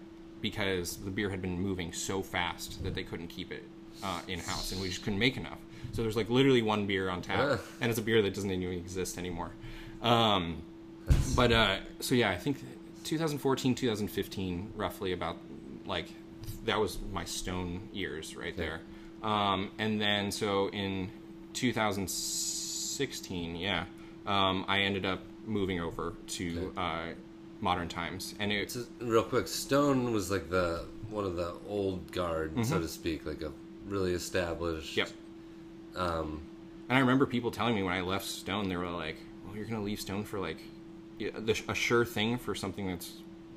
because 0.40 0.96
the 0.96 1.10
beer 1.10 1.28
had 1.30 1.40
been 1.42 1.60
moving 1.60 1.92
so 1.92 2.22
fast 2.22 2.82
that 2.82 2.94
they 2.94 3.02
couldn't 3.04 3.28
keep 3.28 3.52
it 3.52 3.62
uh, 4.02 4.20
in 4.26 4.38
house, 4.40 4.72
and 4.72 4.80
we 4.80 4.88
just 4.88 5.02
couldn't 5.04 5.18
make 5.18 5.36
enough. 5.36 5.58
So 5.92 6.02
there's 6.02 6.16
like 6.16 6.30
literally 6.30 6.62
one 6.62 6.86
beer 6.86 7.08
on 7.10 7.20
tap, 7.22 7.38
Yeah. 7.38 7.56
and 7.80 7.90
it's 7.90 7.98
a 7.98 8.02
beer 8.02 8.22
that 8.22 8.34
doesn't 8.34 8.50
even 8.50 8.72
exist 8.72 9.18
anymore. 9.18 9.50
Um, 10.02 10.62
but 11.36 11.52
uh, 11.52 11.76
so 12.00 12.14
yeah, 12.14 12.30
I 12.30 12.36
think 12.38 12.58
2014, 13.04 13.74
2015, 13.74 14.72
roughly 14.76 15.12
about 15.12 15.36
like 15.86 16.08
that 16.64 16.80
was 16.80 16.98
my 17.12 17.24
Stone 17.24 17.88
years 17.92 18.34
right 18.36 18.56
there. 18.56 18.80
Um, 19.22 19.70
and 19.78 20.00
then 20.00 20.32
so 20.32 20.68
in 20.70 21.10
2016, 21.52 23.56
yeah, 23.56 23.84
um, 24.26 24.64
I 24.68 24.80
ended 24.80 25.04
up 25.06 25.20
moving 25.46 25.80
over 25.80 26.14
to 26.28 26.72
uh, 26.76 27.06
Modern 27.60 27.88
Times, 27.88 28.34
and 28.38 28.52
it, 28.52 28.68
Just 28.70 28.88
real 29.00 29.22
quick, 29.22 29.48
Stone 29.48 30.12
was 30.12 30.30
like 30.30 30.50
the 30.50 30.84
one 31.10 31.24
of 31.24 31.36
the 31.36 31.54
old 31.68 32.10
guard, 32.12 32.52
so 32.64 32.74
Mm-hmm. 32.74 32.82
to 32.82 32.88
speak, 32.88 33.26
like 33.26 33.42
a 33.42 33.52
really 33.86 34.12
established. 34.12 34.96
Yep. 34.96 35.08
Um, 35.96 36.40
And 36.88 36.96
I 36.96 37.00
remember 37.00 37.26
people 37.26 37.50
telling 37.50 37.74
me 37.74 37.82
when 37.82 37.92
I 37.94 38.00
left 38.02 38.26
Stone, 38.26 38.68
they 38.68 38.76
were 38.76 38.88
like, 38.90 39.16
"Well, 39.46 39.56
you're 39.56 39.64
gonna 39.66 39.82
leave 39.82 40.00
Stone 40.00 40.24
for 40.24 40.38
like 40.38 40.58
yeah, 41.18 41.30
the, 41.36 41.60
a 41.68 41.74
sure 41.74 42.04
thing 42.04 42.38
for 42.38 42.54
something 42.54 42.86
that's 42.86 43.12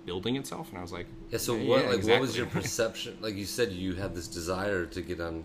building 0.05 0.35
itself." 0.35 0.69
And 0.69 0.79
I 0.79 0.81
was 0.81 0.91
like, 0.91 1.05
yeah. 1.31 1.37
So 1.37 1.55
"Yeah, 1.55 1.69
what? 1.69 1.85
Like, 1.85 2.03
what 2.03 2.19
was 2.21 2.31
exactly." 2.31 2.37
your 2.37 2.47
perception? 2.61 3.17
Like 3.21 3.35
you 3.35 3.45
said, 3.45 3.71
you 3.71 3.93
had 3.95 4.15
this 4.15 4.27
desire 4.27 4.85
to 4.87 5.01
get 5.01 5.19
on. 5.21 5.43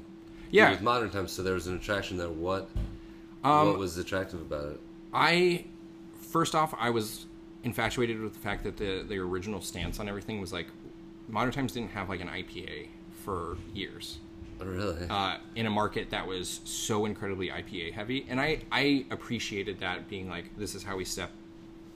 Yeah. 0.50 0.70
With 0.70 0.82
modern 0.82 1.10
times, 1.10 1.32
so 1.32 1.42
there 1.42 1.54
was 1.54 1.66
an 1.66 1.76
attraction 1.76 2.16
there. 2.16 2.28
What? 2.28 2.68
Um, 3.44 3.68
what 3.68 3.78
was 3.78 3.96
attractive 3.98 4.40
about 4.40 4.72
it? 4.72 4.80
I 5.12 5.64
first 6.20 6.54
off, 6.54 6.74
I 6.78 6.90
was 6.90 7.26
infatuated 7.62 8.20
with 8.20 8.34
the 8.34 8.38
fact 8.38 8.64
that 8.64 8.76
the 8.76 9.04
the 9.08 9.18
original 9.18 9.60
stance 9.60 10.00
on 10.00 10.08
everything 10.08 10.40
was 10.40 10.52
like 10.52 10.66
Modern 11.28 11.52
Times 11.52 11.72
didn't 11.72 11.90
have 11.90 12.08
like 12.08 12.20
an 12.20 12.28
IPA 12.28 12.88
for 13.24 13.56
years. 13.74 14.18
Oh, 14.60 14.64
really? 14.64 15.06
uh, 15.08 15.36
in 15.54 15.66
a 15.66 15.70
market 15.70 16.10
that 16.10 16.26
was 16.26 16.60
so 16.64 17.06
incredibly 17.06 17.48
IPA 17.48 17.92
heavy, 17.92 18.26
and 18.28 18.40
I 18.40 18.60
I 18.72 19.04
appreciated 19.10 19.78
that 19.80 20.08
being 20.08 20.28
like 20.28 20.56
this 20.56 20.74
is 20.74 20.82
how 20.82 20.96
we 20.96 21.04
step 21.04 21.30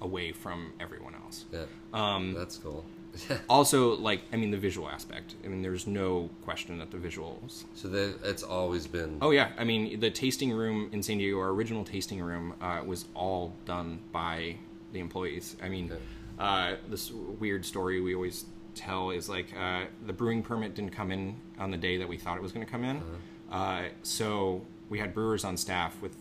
away 0.00 0.32
from 0.32 0.72
everyone 0.80 1.14
else. 1.14 1.44
yeah. 1.52 1.64
Um, 1.92 2.34
That's 2.34 2.56
cool. 2.58 2.84
also, 3.48 3.96
like 3.96 4.22
I 4.32 4.36
mean, 4.36 4.50
the 4.50 4.58
visual 4.58 4.88
aspect. 4.88 5.34
I 5.44 5.48
mean, 5.48 5.62
there's 5.62 5.86
no 5.86 6.30
question 6.44 6.78
that 6.78 6.90
the 6.90 6.96
visuals. 6.98 7.64
So 7.74 7.88
that 7.88 8.18
it's 8.24 8.42
always 8.42 8.86
been. 8.86 9.18
Oh 9.20 9.30
yeah, 9.30 9.50
I 9.58 9.64
mean, 9.64 10.00
the 10.00 10.10
tasting 10.10 10.50
room 10.52 10.88
in 10.92 11.02
San 11.02 11.18
Diego, 11.18 11.38
our 11.38 11.50
original 11.50 11.84
tasting 11.84 12.20
room, 12.20 12.54
uh, 12.60 12.82
was 12.84 13.06
all 13.14 13.52
done 13.64 14.00
by 14.12 14.56
the 14.92 15.00
employees. 15.00 15.56
I 15.62 15.68
mean, 15.68 15.90
Okay. 15.92 16.00
uh, 16.38 16.76
this 16.88 17.10
weird 17.10 17.64
story 17.64 18.00
we 18.00 18.14
always 18.14 18.44
tell 18.74 19.10
is 19.10 19.28
like 19.28 19.48
uh, 19.58 19.84
the 20.06 20.12
brewing 20.14 20.42
permit 20.42 20.74
didn't 20.74 20.92
come 20.92 21.10
in 21.12 21.36
on 21.58 21.70
the 21.70 21.76
day 21.76 21.98
that 21.98 22.08
we 22.08 22.16
thought 22.16 22.36
it 22.38 22.42
was 22.42 22.52
going 22.52 22.64
to 22.64 22.70
come 22.72 22.84
in. 22.84 23.02
uh 23.50 23.82
so 24.02 24.62
we 24.88 24.98
had 24.98 25.12
brewers 25.14 25.44
on 25.44 25.56
staff 25.58 26.00
with, 26.00 26.16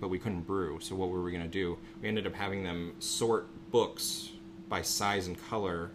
but 0.00 0.08
we 0.08 0.18
couldn't 0.18 0.42
brew. 0.46 0.78
So 0.80 0.94
what 0.96 1.10
were 1.10 1.22
we 1.22 1.30
going 1.30 1.42
to 1.42 1.48
do? 1.48 1.76
We 2.00 2.08
ended 2.08 2.26
up 2.26 2.34
having 2.34 2.62
them 2.64 2.94
sort 3.00 3.46
books 3.70 4.30
by 4.70 4.80
size 4.82 5.26
and 5.26 5.36
color, 5.48 5.90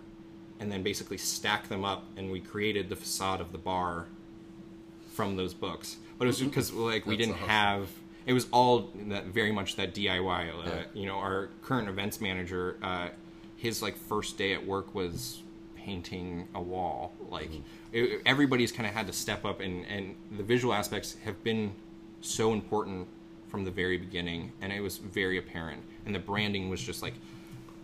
and 0.60 0.72
then 0.72 0.84
basically 0.84 1.18
stack 1.18 1.68
them 1.70 1.84
up, 1.86 2.04
and 2.18 2.32
we 2.32 2.40
created 2.40 2.90
the 2.90 2.96
facade 2.96 3.42
of 3.42 3.52
the 3.52 3.58
bar 3.58 4.06
from 5.14 5.36
those 5.36 5.54
books. 5.54 5.98
But 6.18 6.26
it 6.26 6.28
was 6.28 6.42
because 6.42 6.72
like 6.74 7.06
we 7.06 7.16
That's 7.16 7.28
didn't 7.28 7.42
awesome. 7.42 7.50
have. 7.50 7.90
It 8.26 8.34
was 8.34 8.48
all 8.52 8.90
that 9.08 9.26
very 9.26 9.52
much 9.52 9.76
that 9.76 9.94
DIY. 9.94 10.50
Uh, 10.50 10.64
Yeah. 10.68 10.84
You 10.94 11.06
know, 11.06 11.16
our 11.16 11.50
current 11.62 11.88
events 11.90 12.20
manager, 12.22 12.78
uh, 12.82 13.10
his 13.58 13.82
like 13.82 13.98
first 13.98 14.38
day 14.38 14.54
at 14.54 14.66
work 14.66 14.96
was 14.96 15.42
painting 15.76 16.48
a 16.56 16.62
wall. 16.62 17.14
Like 17.30 17.52
it, 17.92 18.22
everybody's 18.26 18.72
kind 18.72 18.88
of 18.88 18.94
had 18.96 19.08
to 19.08 19.14
step 19.14 19.46
up, 19.46 19.60
and 19.60 19.86
and 19.86 20.16
the 20.38 20.44
visual 20.44 20.74
aspects 20.74 21.16
have 21.26 21.44
been 21.44 21.74
so 22.22 22.54
important 22.54 23.08
from 23.50 23.64
the 23.64 23.72
very 23.72 23.98
beginning, 23.98 24.52
and 24.62 24.74
it 24.74 24.82
was 24.82 24.98
very 24.98 25.38
apparent. 25.38 25.84
And 26.06 26.16
the 26.16 26.20
branding 26.20 26.70
was 26.70 26.82
just 26.82 27.02
like 27.04 27.14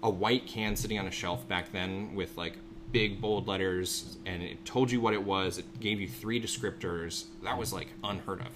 a 0.03 0.09
white 0.09 0.45
can 0.47 0.75
sitting 0.75 0.97
on 0.99 1.07
a 1.07 1.11
shelf 1.11 1.47
back 1.47 1.71
then 1.71 2.15
with 2.15 2.37
like 2.37 2.53
big 2.91 3.21
bold 3.21 3.47
letters 3.47 4.17
and 4.25 4.43
it 4.43 4.65
told 4.65 4.91
you 4.91 4.99
what 4.99 5.13
it 5.13 5.23
was. 5.23 5.57
It 5.57 5.79
gave 5.79 6.01
you 6.01 6.07
three 6.09 6.41
descriptors. 6.41 7.25
That 7.43 7.57
was 7.57 7.71
like 7.71 7.87
unheard 8.03 8.41
of. 8.41 8.47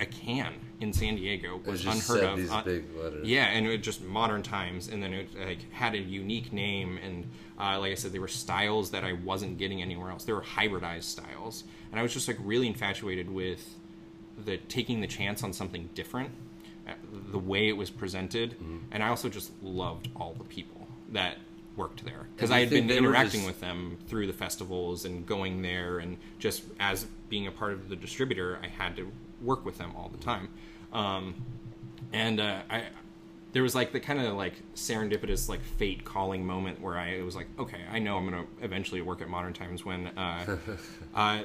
A 0.00 0.06
can 0.06 0.54
in 0.80 0.92
san 0.94 1.16
diego 1.16 1.60
was 1.66 1.84
unheard 1.84 2.24
of. 2.24 2.36
these 2.38 2.50
Uh, 2.50 2.62
big 2.62 2.84
letters. 2.96 3.26
yeah 3.28 3.44
and 3.46 3.66
it 3.66 3.82
just 3.82 4.02
modern 4.02 4.42
times 4.42 4.88
and 4.88 5.02
then 5.02 5.12
it 5.12 5.28
like 5.46 5.70
had 5.72 5.94
a 5.94 5.98
unique 5.98 6.52
name 6.52 6.98
and 7.04 7.24
uh, 7.60 7.78
like 7.78 7.92
i 7.92 7.94
said 7.94 8.12
there 8.12 8.20
were 8.22 8.26
styles 8.28 8.90
that 8.92 9.04
i 9.04 9.12
wasn't 9.12 9.58
getting 9.58 9.82
anywhere 9.82 10.10
else. 10.10 10.24
There 10.24 10.34
were 10.36 10.42
hybridized 10.42 11.04
styles 11.04 11.64
and 11.90 12.00
i 12.00 12.02
was 12.02 12.12
just 12.14 12.26
like 12.28 12.38
really 12.42 12.66
infatuated 12.68 13.30
with 13.30 13.74
the 14.44 14.56
taking 14.56 15.00
the 15.02 15.06
chance 15.06 15.42
on 15.44 15.52
something 15.52 15.90
different 15.94 16.30
uh, 16.88 16.92
the 17.30 17.38
way 17.38 17.68
it 17.68 17.76
was 17.76 17.90
presented 17.90 18.52
Mm-hmm. 18.52 18.78
and 18.90 19.02
i 19.04 19.08
also 19.08 19.28
just 19.28 19.52
loved 19.62 20.08
all 20.16 20.34
the 20.38 20.44
people 20.44 20.81
that 21.12 21.38
worked 21.76 22.04
there. 22.04 22.26
Because 22.36 22.50
i 22.50 22.60
had 22.60 22.70
been 22.70 22.90
interacting 22.90 23.40
just- 23.40 23.46
with 23.46 23.60
them 23.60 23.96
through 24.06 24.26
the 24.26 24.32
festivals 24.32 25.04
and 25.04 25.24
going 25.26 25.62
there 25.62 25.98
and 25.98 26.18
just 26.38 26.64
as 26.78 27.06
being 27.28 27.46
a 27.46 27.50
part 27.50 27.72
of 27.72 27.88
the 27.88 27.96
distributor 27.96 28.58
i 28.62 28.68
had 28.68 28.96
to 28.96 29.10
work 29.40 29.64
with 29.64 29.78
them 29.78 29.92
all 29.96 30.08
the 30.08 30.22
time. 30.22 30.48
Um, 30.92 31.34
and 32.12 32.40
uh, 32.40 32.62
i 32.68 32.84
there 33.52 33.62
was 33.62 33.74
like 33.74 33.92
the 33.92 34.00
kind 34.00 34.20
of 34.20 34.34
like 34.34 34.54
serendipitous 34.74 35.48
like 35.48 35.62
fate 35.62 36.04
calling 36.04 36.44
moment 36.44 36.80
where 36.80 36.98
i 36.98 37.22
was 37.22 37.36
like 37.36 37.46
okay 37.58 37.80
i 37.90 37.98
know 37.98 38.16
i'm 38.16 38.28
going 38.28 38.44
to 38.44 38.64
eventually 38.64 39.00
work 39.00 39.20
at 39.22 39.28
modern 39.28 39.52
times 39.52 39.84
when 39.84 40.06
uh, 40.08 40.56
uh, 41.14 41.42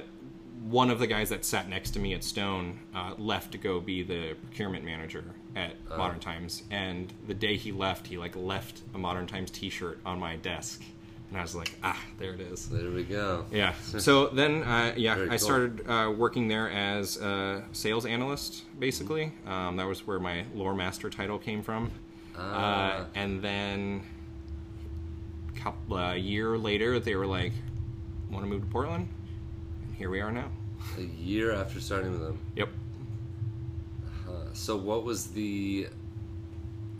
one 0.64 0.90
of 0.90 0.98
the 0.98 1.06
guys 1.06 1.28
that 1.30 1.44
sat 1.44 1.68
next 1.68 1.90
to 1.92 1.98
me 2.00 2.14
at 2.14 2.24
Stone 2.24 2.80
uh, 2.94 3.14
left 3.16 3.52
to 3.52 3.58
go 3.58 3.80
be 3.80 4.02
the 4.02 4.34
procurement 4.42 4.84
manager 4.84 5.24
at 5.56 5.72
Modern 5.96 6.20
Times, 6.20 6.62
and 6.70 7.12
the 7.26 7.34
day 7.34 7.56
he 7.56 7.72
left, 7.72 8.06
he 8.06 8.18
like 8.18 8.36
left 8.36 8.82
a 8.94 8.98
Modern 8.98 9.26
Times 9.26 9.50
T-shirt 9.50 9.98
on 10.04 10.18
my 10.18 10.36
desk, 10.36 10.82
and 11.30 11.38
I 11.38 11.42
was 11.42 11.54
like, 11.54 11.72
ah, 11.82 12.00
there 12.18 12.32
it 12.34 12.40
is. 12.40 12.68
There 12.68 12.90
we 12.90 13.02
go. 13.04 13.44
Yeah. 13.50 13.74
So 13.98 14.28
then, 14.28 14.62
uh, 14.62 14.94
yeah, 14.96 15.14
Very 15.14 15.26
I 15.26 15.30
cool. 15.30 15.38
started 15.38 15.88
uh, 15.88 16.10
working 16.16 16.48
there 16.48 16.70
as 16.70 17.16
a 17.18 17.64
sales 17.72 18.06
analyst, 18.06 18.64
basically. 18.78 19.32
Um, 19.46 19.76
that 19.76 19.86
was 19.86 20.06
where 20.06 20.18
my 20.18 20.44
lore 20.54 20.74
master 20.74 21.10
title 21.10 21.38
came 21.38 21.62
from. 21.62 21.90
Ah. 22.36 23.00
Uh, 23.00 23.04
and 23.14 23.42
then, 23.42 24.02
couple, 25.56 25.98
a 25.98 26.16
year 26.16 26.56
later, 26.56 27.00
they 27.00 27.16
were 27.16 27.26
like, 27.26 27.52
"Want 28.30 28.44
to 28.44 28.48
move 28.48 28.62
to 28.62 28.68
Portland?" 28.68 29.08
And 29.86 29.96
here 29.96 30.08
we 30.10 30.20
are 30.20 30.30
now. 30.30 30.50
A 30.96 31.02
year 31.02 31.52
after 31.52 31.80
starting 31.80 32.12
with 32.12 32.20
them. 32.20 32.38
Yep. 32.56 32.68
So 34.58 34.76
what 34.76 35.04
was 35.04 35.28
the 35.28 35.86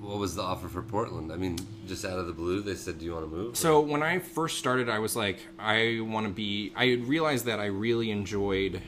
what 0.00 0.18
was 0.18 0.36
the 0.36 0.42
offer 0.42 0.68
for 0.68 0.80
Portland? 0.80 1.32
I 1.32 1.36
mean, 1.36 1.58
just 1.88 2.04
out 2.04 2.18
of 2.18 2.26
the 2.28 2.32
blue, 2.32 2.60
they 2.60 2.76
said, 2.76 2.98
"Do 2.98 3.04
you 3.04 3.12
want 3.12 3.28
to 3.28 3.36
move?" 3.36 3.56
So 3.56 3.80
when 3.80 4.02
I 4.02 4.20
first 4.20 4.58
started, 4.58 4.88
I 4.88 5.00
was 5.00 5.16
like, 5.16 5.40
I 5.58 5.98
want 6.00 6.26
to 6.26 6.32
be. 6.32 6.72
I 6.76 6.92
realized 6.92 7.46
that 7.46 7.58
I 7.58 7.66
really 7.66 8.12
enjoyed. 8.12 8.80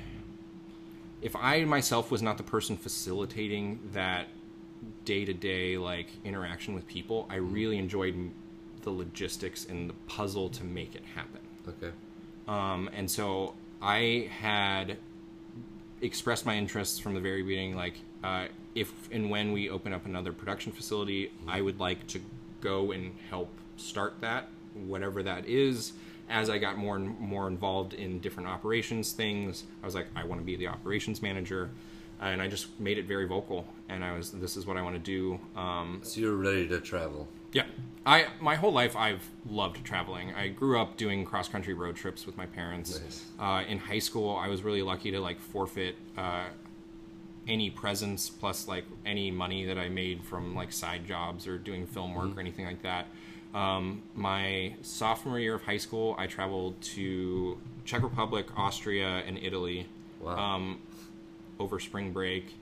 If 1.21 1.35
I 1.37 1.65
myself 1.65 2.11
was 2.13 2.23
not 2.23 2.37
the 2.39 2.45
person 2.45 2.77
facilitating 2.77 3.81
that 3.93 4.29
day 5.05 5.25
to 5.25 5.35
day 5.35 5.77
like 5.77 6.07
interaction 6.25 6.73
with 6.73 6.87
people, 6.87 7.27
I 7.29 7.37
really 7.37 7.77
enjoyed 7.77 8.31
the 8.83 8.91
logistics 8.91 9.67
and 9.67 9.91
the 9.91 9.95
puzzle 10.07 10.49
to 10.49 10.65
make 10.65 10.95
it 10.95 11.03
happen. 11.15 11.41
okay. 11.69 11.91
Um, 12.49 12.89
and 12.95 13.11
so 13.11 13.55
I 13.83 14.31
had 14.41 14.97
expressed 16.01 16.47
my 16.47 16.57
interests 16.57 16.99
from 16.99 17.15
the 17.15 17.21
very 17.21 17.43
beginning. 17.43 17.77
Like, 17.77 17.95
uh, 18.25 18.47
if 18.75 18.93
and 19.11 19.31
when 19.31 19.53
we 19.53 19.69
open 19.71 19.93
up 19.93 20.07
another 20.07 20.33
production 20.33 20.73
facility, 20.73 21.33
I 21.47 21.61
would 21.61 21.81
like 21.81 22.07
to 22.09 22.21
go 22.61 22.93
and 22.93 23.13
help 23.31 23.51
start 23.77 24.15
that, 24.21 24.49
whatever 24.75 25.23
that 25.23 25.47
is. 25.47 25.93
As 26.29 26.49
I 26.49 26.59
got 26.59 26.79
more 26.79 26.95
and 26.97 27.19
more 27.19 27.49
involved 27.49 27.93
in 27.95 28.21
different 28.21 28.49
operations 28.49 29.13
things, 29.13 29.65
I 29.83 29.87
was 29.87 29.95
like, 29.97 30.07
I 30.15 30.23
want 30.25 30.41
to 30.41 30.45
be 30.45 30.55
the 30.55 30.69
operations 30.69 31.23
manager, 31.23 31.71
and 32.21 32.41
I 32.41 32.47
just 32.47 32.79
made 32.79 32.99
it 32.99 33.07
very 33.07 33.27
vocal. 33.27 33.67
And 33.89 34.05
I 34.05 34.17
was, 34.17 34.31
this 34.31 34.57
is 34.57 34.65
what 34.67 34.77
I 34.77 34.83
want 34.83 34.95
to 34.95 35.01
do. 35.01 35.41
Um, 35.59 36.01
So 36.05 36.21
you're 36.21 36.37
ready 36.37 36.69
to 36.69 36.81
travel. 36.81 37.27
yeah. 37.53 37.65
I 38.07 38.27
my 38.41 38.55
whole 38.57 38.73
life 38.73 38.97
I've 38.97 39.29
loved 39.49 39.85
traveling. 39.85 40.33
I 40.35 40.49
grew 40.49 40.81
up 40.81 40.97
doing 40.97 41.25
cross 41.25 41.49
country 41.49 41.75
road 41.75 41.97
trips 41.97 42.27
with 42.27 42.37
my 42.37 42.47
parents. 42.47 42.99
Nice. 43.01 43.25
Uh, 43.39 43.63
in 43.69 43.79
high 43.79 43.99
school, 43.99 44.37
I 44.37 44.49
was 44.49 44.63
really 44.63 44.83
lucky 44.83 45.11
to 45.11 45.21
like 45.21 45.39
forfeit 45.41 45.97
uh, 46.17 46.45
any 47.47 47.69
presents 47.71 48.31
plus 48.31 48.67
like 48.69 48.85
any 49.05 49.31
money 49.31 49.67
that 49.67 49.79
I 49.79 49.89
made 49.89 50.25
from 50.25 50.55
like 50.55 50.73
side 50.73 51.07
jobs 51.07 51.47
or 51.47 51.59
doing 51.59 51.87
film 51.87 52.15
work 52.15 52.37
or 52.37 52.41
anything 52.41 52.65
like 52.65 52.83
that. 52.83 53.07
Um, 53.55 54.03
my 54.15 54.75
sophomore 54.83 55.39
year 55.41 55.55
of 55.57 55.63
high 55.65 55.77
school, 55.79 56.15
I 56.17 56.27
traveled 56.27 56.81
to 56.83 57.59
Czech 57.85 58.03
Republic, 58.03 58.47
Austria, 58.57 59.23
and 59.27 59.37
Italy 59.39 59.87
Wow. 60.21 60.37
um, 60.39 60.81
over 61.59 61.81
spring 61.81 62.13
break. 62.13 62.55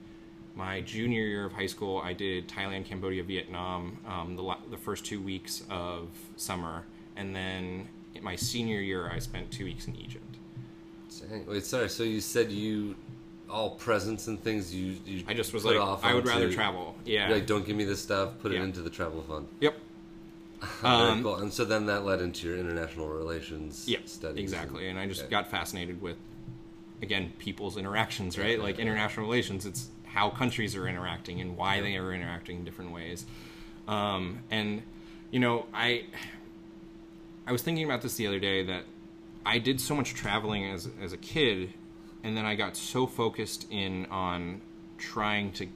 My 0.59 0.81
junior 0.81 1.21
year 1.25 1.45
of 1.45 1.53
high 1.53 1.67
school, 1.67 2.01
I 2.03 2.11
did 2.11 2.49
Thailand, 2.49 2.83
Cambodia, 2.85 3.23
Vietnam, 3.23 3.97
um, 4.05 4.35
the, 4.35 4.41
la- 4.43 4.57
the 4.69 4.75
first 4.75 5.05
two 5.05 5.21
weeks 5.21 5.63
of 5.69 6.09
summer. 6.35 6.83
And 7.15 7.33
then 7.33 7.87
in 8.13 8.21
my 8.25 8.35
senior 8.35 8.81
year, 8.81 9.09
I 9.09 9.19
spent 9.19 9.49
two 9.51 9.63
weeks 9.63 9.87
in 9.87 9.95
Egypt. 9.95 10.35
Wait, 11.47 11.63
sorry. 11.63 11.87
So 11.87 12.03
you 12.03 12.19
said 12.19 12.51
you 12.51 12.97
all 13.49 13.71
presents 13.71 14.27
and 14.27 14.37
things 14.43 14.75
you 14.75 14.97
you 15.05 15.23
I 15.29 15.33
just 15.33 15.53
was 15.53 15.63
put 15.63 15.77
like, 15.77 15.81
off 15.81 16.03
I 16.03 16.13
would 16.13 16.27
rather 16.27 16.51
travel. 16.51 16.93
Yeah. 17.05 17.29
You're 17.29 17.37
like, 17.37 17.47
don't 17.47 17.65
give 17.65 17.77
me 17.77 17.85
this 17.85 18.01
stuff. 18.01 18.37
Put 18.41 18.51
it 18.51 18.61
into 18.61 18.81
the 18.81 18.89
travel 18.89 19.21
fund. 19.23 19.47
Yep. 19.61 19.75
Very 20.81 20.93
Um, 20.93 21.23
cool. 21.23 21.35
And 21.37 21.53
so 21.53 21.63
then 21.63 21.85
that 21.85 22.03
led 22.03 22.19
into 22.21 22.49
your 22.49 22.57
international 22.57 23.07
relations 23.07 23.85
Yeah, 23.87 23.99
studies. 24.03 24.39
exactly. 24.43 24.89
And 24.89 24.99
I 24.99 25.07
just 25.07 25.21
okay. 25.21 25.29
got 25.29 25.49
fascinated 25.49 26.01
with, 26.01 26.17
again, 27.01 27.31
people's 27.39 27.77
interactions, 27.77 28.37
right? 28.37 28.59
Like 28.61 28.77
international 28.77 29.25
relations, 29.25 29.65
it's 29.65 29.87
how 30.13 30.29
countries 30.29 30.75
are 30.75 30.87
interacting 30.87 31.39
and 31.41 31.55
why 31.55 31.81
they 31.81 31.95
are 31.95 32.13
interacting 32.13 32.57
in 32.57 32.65
different 32.65 32.91
ways. 32.91 33.25
Um, 33.87 34.39
and, 34.51 34.81
you 35.31 35.39
know, 35.39 35.65
I, 35.73 36.05
I 37.47 37.51
was 37.51 37.61
thinking 37.61 37.85
about 37.85 38.01
this 38.01 38.15
the 38.15 38.27
other 38.27 38.39
day 38.39 38.63
that 38.65 38.83
I 39.45 39.59
did 39.59 39.79
so 39.79 39.95
much 39.95 40.13
traveling 40.13 40.65
as, 40.65 40.89
as 41.01 41.13
a 41.13 41.17
kid, 41.17 41.73
and 42.23 42.35
then 42.35 42.45
I 42.45 42.55
got 42.55 42.75
so 42.75 43.07
focused 43.07 43.67
in 43.71 44.05
on 44.07 44.61
trying 44.97 45.51
to 45.53 45.67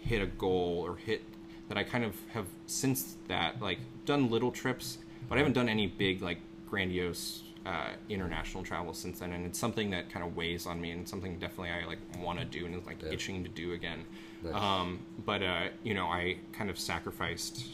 hit 0.00 0.22
a 0.22 0.26
goal 0.26 0.82
or 0.86 0.96
hit 0.96 1.22
that 1.68 1.76
I 1.78 1.84
kind 1.84 2.04
of 2.04 2.16
have 2.32 2.46
since 2.66 3.16
that 3.28 3.60
like 3.60 3.78
done 4.04 4.30
little 4.30 4.50
trips, 4.50 4.98
but 5.28 5.36
I 5.36 5.38
haven't 5.38 5.54
done 5.54 5.68
any 5.68 5.86
big 5.86 6.22
like 6.22 6.38
grandiose 6.68 7.42
uh, 7.66 7.90
international 8.08 8.64
travel 8.64 8.92
since 8.92 9.20
then, 9.20 9.32
and 9.32 9.46
it's 9.46 9.58
something 9.58 9.90
that 9.90 10.10
kind 10.10 10.24
of 10.26 10.36
weighs 10.36 10.66
on 10.66 10.80
me, 10.80 10.90
and 10.90 11.08
something 11.08 11.38
definitely 11.38 11.70
I 11.70 11.86
like 11.86 11.98
want 12.18 12.38
to 12.38 12.44
do 12.44 12.66
and 12.66 12.74
is 12.74 12.84
like 12.86 13.02
Yeah. 13.02 13.12
itching 13.12 13.42
to 13.44 13.48
do 13.48 13.72
again. 13.72 14.04
Nice. 14.42 14.54
Um, 14.54 15.00
but 15.24 15.42
uh, 15.42 15.68
you 15.84 15.94
know, 15.94 16.06
I 16.06 16.38
kind 16.52 16.70
of 16.70 16.78
sacrificed 16.78 17.64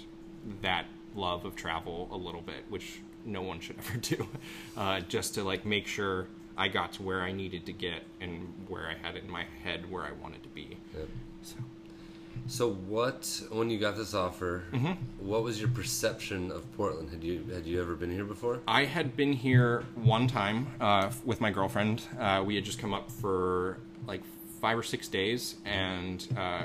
that 0.62 0.86
love 1.14 1.44
of 1.44 1.56
travel 1.56 2.08
a 2.12 2.16
little 2.16 2.42
bit, 2.42 2.64
which 2.68 3.00
no 3.24 3.42
one 3.42 3.60
should 3.60 3.76
ever 3.88 3.98
do, 3.98 4.26
uh, 4.76 5.00
just 5.00 5.34
to 5.34 5.42
like 5.44 5.64
make 5.64 5.86
sure 5.86 6.28
I 6.56 6.68
got 6.68 6.92
to 6.94 7.02
where 7.02 7.22
I 7.22 7.32
needed 7.32 7.64
to 7.66 7.72
get 7.72 8.02
and 8.20 8.52
where 8.68 8.88
I 8.88 8.94
had 9.06 9.16
it 9.16 9.24
in 9.24 9.30
my 9.30 9.44
head 9.62 9.90
where 9.90 10.02
I 10.04 10.12
wanted 10.12 10.42
to 10.42 10.48
be. 10.50 10.76
Yep. 10.96 11.08
So 11.42 11.54
So 12.46 12.70
what 12.72 13.42
when 13.50 13.70
you 13.70 13.78
got 13.78 13.96
this 13.96 14.14
offer? 14.14 14.64
What 15.18 15.42
was 15.42 15.60
your 15.60 15.68
perception 15.70 16.50
of 16.50 16.70
Portland? 16.76 17.10
Had 17.10 17.24
you 17.24 17.44
had 17.52 17.66
you 17.66 17.80
ever 17.80 17.94
been 17.94 18.10
here 18.10 18.24
before? 18.24 18.60
I 18.66 18.84
had 18.84 19.16
been 19.16 19.32
here 19.32 19.84
one 19.96 20.26
time 20.26 20.68
uh, 20.80 21.10
with 21.24 21.40
my 21.40 21.50
girlfriend. 21.50 22.02
Uh, 22.18 22.42
we 22.46 22.54
had 22.54 22.64
just 22.64 22.78
come 22.78 22.94
up 22.94 23.10
for 23.10 23.78
like 24.06 24.22
five 24.60 24.78
or 24.78 24.82
six 24.82 25.08
days 25.08 25.56
and 25.64 26.26
uh, 26.36 26.62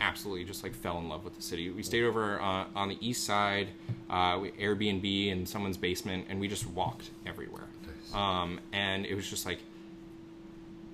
absolutely 0.00 0.44
just 0.44 0.62
like 0.62 0.74
fell 0.74 0.98
in 0.98 1.08
love 1.08 1.24
with 1.24 1.36
the 1.36 1.42
city. 1.42 1.70
We 1.70 1.82
stayed 1.82 2.04
over 2.04 2.40
uh, 2.40 2.66
on 2.74 2.88
the 2.88 2.98
east 3.00 3.24
side, 3.24 3.68
uh, 4.10 4.38
we 4.40 4.50
Airbnb 4.52 5.28
in 5.28 5.46
someone's 5.46 5.76
basement, 5.76 6.26
and 6.28 6.40
we 6.40 6.48
just 6.48 6.66
walked 6.68 7.10
everywhere. 7.26 7.64
Nice. 7.82 8.14
Um, 8.14 8.60
and 8.72 9.06
it 9.06 9.14
was 9.14 9.28
just 9.28 9.46
like 9.46 9.58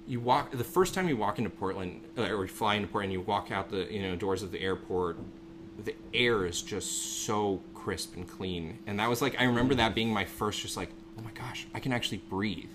you 0.07 0.21
walk 0.21 0.51
the 0.51 0.65
first 0.65 0.95
time 0.95 1.09
you 1.09 1.17
walk 1.17 1.39
into 1.39 1.51
Portland 1.51 2.01
or 2.17 2.43
you 2.43 2.49
fly 2.49 2.75
into 2.75 2.89
Portland, 2.89 3.13
you 3.13 3.21
walk 3.21 3.51
out 3.51 3.71
the 3.71 3.93
you 3.93 4.03
know 4.03 4.17
doors 4.17 4.43
of 4.43 4.51
the 4.53 4.61
airport. 4.61 5.17
The 5.85 5.95
air 6.13 6.45
is 6.47 6.61
just 6.63 7.25
so 7.25 7.61
crisp 7.75 8.15
and 8.17 8.29
clean, 8.29 8.79
and 8.87 8.99
that 8.99 9.09
was 9.09 9.23
like 9.23 9.41
I 9.41 9.45
remember 9.45 9.75
that 9.77 9.95
being 9.95 10.11
my 10.13 10.25
first, 10.25 10.61
just 10.61 10.77
like 10.77 10.91
oh 11.19 11.23
my 11.23 11.31
gosh, 11.33 11.67
I 11.75 11.81
can 11.81 11.93
actually 11.93 12.19
breathe, 12.19 12.71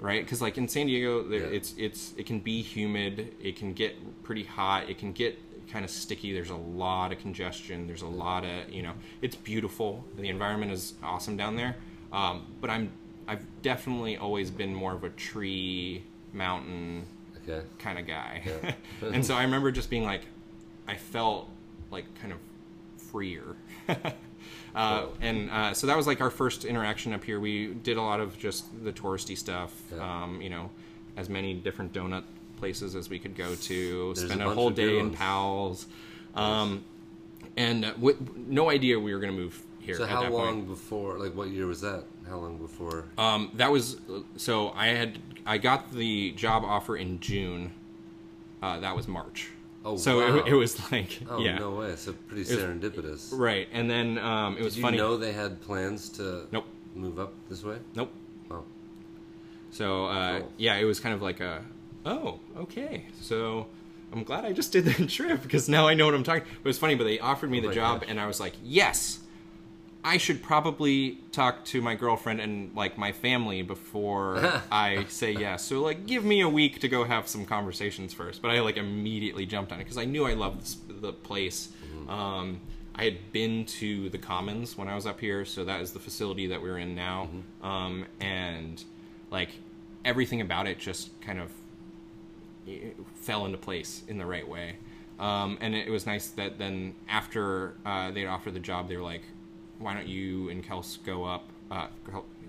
right? 0.00 0.22
Because 0.24 0.40
like 0.42 0.58
in 0.58 0.68
San 0.68 0.86
Diego, 0.86 1.22
there, 1.22 1.40
Yeah. 1.40 1.56
it's 1.56 1.74
it's 1.78 2.14
it 2.16 2.26
can 2.26 2.40
be 2.40 2.62
humid, 2.62 3.34
it 3.42 3.56
can 3.56 3.72
get 3.72 4.22
pretty 4.22 4.44
hot, 4.44 4.88
it 4.88 4.98
can 4.98 5.12
get 5.12 5.38
kind 5.70 5.84
of 5.84 5.90
sticky. 5.90 6.32
There's 6.32 6.50
a 6.50 6.56
lot 6.56 7.12
of 7.12 7.18
congestion. 7.18 7.86
There's 7.86 8.02
a 8.02 8.06
lot 8.08 8.44
of 8.44 8.70
you 8.70 8.82
know, 8.82 8.94
it's 9.22 9.36
beautiful. 9.36 10.04
The 10.16 10.28
environment 10.28 10.72
is 10.72 10.94
awesome 11.02 11.36
down 11.36 11.56
there, 11.56 11.76
um, 12.12 12.46
but 12.60 12.70
I'm 12.70 12.90
I've 13.28 13.44
definitely 13.62 14.16
always 14.16 14.50
been 14.50 14.74
more 14.74 14.94
of 14.94 15.04
a 15.04 15.10
tree 15.10 16.02
mountain 16.32 17.06
Okay. 17.48 17.66
kind 17.78 17.98
of 17.98 18.06
guy. 18.06 18.42
Yeah. 18.46 18.74
and 19.12 19.24
so 19.24 19.34
I 19.34 19.42
remember 19.44 19.70
just 19.70 19.88
being 19.90 20.04
like, 20.04 20.22
I 20.86 20.96
felt 20.96 21.48
like 21.90 22.04
kind 22.20 22.32
of 22.32 22.38
freer. 23.10 23.56
uh, 23.88 25.00
Cool. 25.02 25.14
and 25.20 25.50
uh, 25.50 25.72
so 25.74 25.86
that 25.86 25.96
was 25.96 26.06
like 26.06 26.20
our 26.20 26.30
first 26.30 26.64
interaction 26.64 27.12
up 27.14 27.24
here. 27.24 27.40
We 27.40 27.68
did 27.74 27.96
a 27.96 28.02
lot 28.02 28.20
of 28.20 28.38
just 28.38 28.66
the 28.84 28.92
touristy 28.92 29.36
stuff, 29.36 29.72
Yeah. 29.94 30.22
um, 30.24 30.40
you 30.42 30.50
know, 30.50 30.70
as 31.16 31.28
many 31.28 31.54
different 31.54 31.92
donut 31.92 32.24
places 32.58 32.94
as 32.94 33.08
we 33.08 33.18
could 33.18 33.34
go 33.36 33.54
to, 33.54 34.12
There's 34.14 34.26
spend 34.28 34.42
a 34.42 34.50
a, 34.50 34.54
whole 34.54 34.70
day 34.70 34.98
in. 34.98 35.10
Pals. 35.12 35.86
Um, 36.34 36.84
and 37.56 37.84
uh, 37.84 37.92
no 38.36 38.68
idea 38.70 38.98
we 39.00 39.14
were 39.14 39.20
going 39.20 39.34
to 39.34 39.38
move 39.40 39.60
here 39.80 39.96
So 39.96 40.06
how 40.06 40.22
long 40.28 40.56
point. 40.56 40.68
before? 40.68 41.18
Like 41.18 41.34
what 41.34 41.48
year 41.48 41.66
was 41.66 41.80
that? 41.80 42.04
How 42.28 42.36
long 42.38 42.58
before? 42.58 43.04
Um, 43.16 43.50
that 43.54 43.70
was 43.70 43.96
so 44.36 44.70
I 44.70 44.88
had 44.88 45.18
I 45.46 45.58
got 45.58 45.90
the 45.92 46.32
job 46.32 46.62
offer 46.64 46.96
in 46.96 47.20
June. 47.20 47.72
Uh, 48.62 48.80
that 48.80 48.94
was 48.96 49.06
March. 49.08 49.50
Oh, 49.84 49.96
so 49.96 50.18
wow. 50.18 50.36
it, 50.38 50.48
it 50.48 50.54
was 50.54 50.90
like 50.92 51.20
oh 51.30 51.38
yeah, 51.40 51.58
no 51.58 51.70
way! 51.70 51.94
So 51.96 52.12
pretty 52.12 52.42
was- 52.42 52.50
serendipitous. 52.62 53.28
right. 53.32 53.68
And 53.72 53.88
then 53.90 54.18
um, 54.18 54.56
it 54.58 54.62
was 54.62 54.74
Did 54.74 54.78
you 54.80 54.82
funny. 54.84 54.96
know 54.98 55.16
they 55.16 55.32
had 55.32 55.60
plans 55.60 56.08
to 56.10 56.46
Nope, 56.52 56.64
move 56.94 57.18
up 57.18 57.32
this 57.48 57.62
way? 57.64 57.78
nope. 57.94 58.12
Oh, 58.50 58.64
So 59.70 60.06
uh, 60.06 60.40
Cool. 60.40 60.52
yeah, 60.56 60.76
it 60.76 60.84
was 60.84 61.00
kind 61.00 61.14
of 61.14 61.22
like 61.22 61.40
a 61.40 61.64
oh 62.04 62.40
okay. 62.56 63.04
So 63.20 63.66
I'm 64.12 64.24
glad 64.24 64.44
I 64.44 64.52
just 64.52 64.72
did 64.72 64.84
that 64.86 65.08
trip 65.10 65.42
because 65.42 65.68
now 65.68 65.86
I 65.86 65.94
know 65.94 66.06
what 66.06 66.14
I'm 66.14 66.24
talking. 66.24 66.42
It 66.42 66.64
was 66.64 66.78
funny, 66.78 66.94
but 66.96 67.04
they 67.04 67.18
offered 67.20 67.50
me 67.50 67.58
Oh 67.64 67.68
the 67.68 67.74
job, 67.74 68.00
gosh. 68.00 68.10
and 68.10 68.18
I 68.20 68.26
was 68.26 68.40
like 68.40 68.54
yes. 68.64 69.20
I 70.08 70.16
should 70.16 70.42
probably 70.42 71.18
talk 71.32 71.66
to 71.66 71.82
my 71.82 71.94
girlfriend 71.94 72.40
and 72.40 72.74
like 72.74 72.96
my 72.96 73.12
family 73.12 73.60
before 73.60 74.62
I 74.72 75.04
say 75.08 75.32
yes. 75.32 75.62
So 75.62 75.82
like, 75.82 76.06
give 76.06 76.24
me 76.24 76.40
a 76.40 76.48
week 76.48 76.80
to 76.80 76.88
go 76.88 77.04
have 77.04 77.28
some 77.28 77.44
conversations 77.44 78.14
first. 78.14 78.40
But 78.40 78.50
I 78.50 78.60
like 78.60 78.78
immediately 78.78 79.44
jumped 79.44 79.70
on 79.70 79.80
it 79.80 79.84
because 79.84 79.98
I 79.98 80.06
knew 80.06 80.24
I 80.24 80.32
loved 80.32 80.62
this, 80.62 80.78
the 80.88 81.12
place. 81.12 81.68
Mm-hmm. 81.84 82.08
Um, 82.08 82.60
I 82.94 83.04
had 83.04 83.32
been 83.32 83.66
to 83.66 84.08
the 84.08 84.16
Commons 84.16 84.78
when 84.78 84.88
I 84.88 84.94
was 84.94 85.04
up 85.04 85.20
here, 85.20 85.44
so 85.44 85.62
that 85.66 85.82
is 85.82 85.92
the 85.92 86.00
facility 86.00 86.46
that 86.46 86.62
we're 86.62 86.78
in 86.78 86.94
now, 86.94 87.28
Mm-hmm. 87.30 87.66
um, 87.66 88.06
and 88.18 88.82
like 89.30 89.50
everything 90.06 90.40
about 90.40 90.66
it 90.66 90.78
just 90.78 91.20
kind 91.20 91.38
of 91.38 91.50
fell 93.14 93.44
into 93.44 93.58
place 93.58 94.04
in 94.08 94.16
the 94.16 94.26
right 94.26 94.48
way. 94.48 94.76
Um, 95.20 95.58
and 95.60 95.74
it 95.74 95.90
was 95.90 96.06
nice 96.06 96.28
that 96.30 96.58
then 96.58 96.94
after 97.08 97.74
uh, 97.84 98.10
they'd 98.10 98.26
offered 98.26 98.54
the 98.54 98.60
job, 98.60 98.88
they 98.88 98.96
were 98.96 99.02
like, 99.02 99.22
"Why 99.78 99.94
don't 99.94 100.08
you 100.08 100.48
and 100.50 100.66
Kels 100.66 100.98
go 101.04 101.24
up?" 101.24 101.44
Uh, 101.70 101.88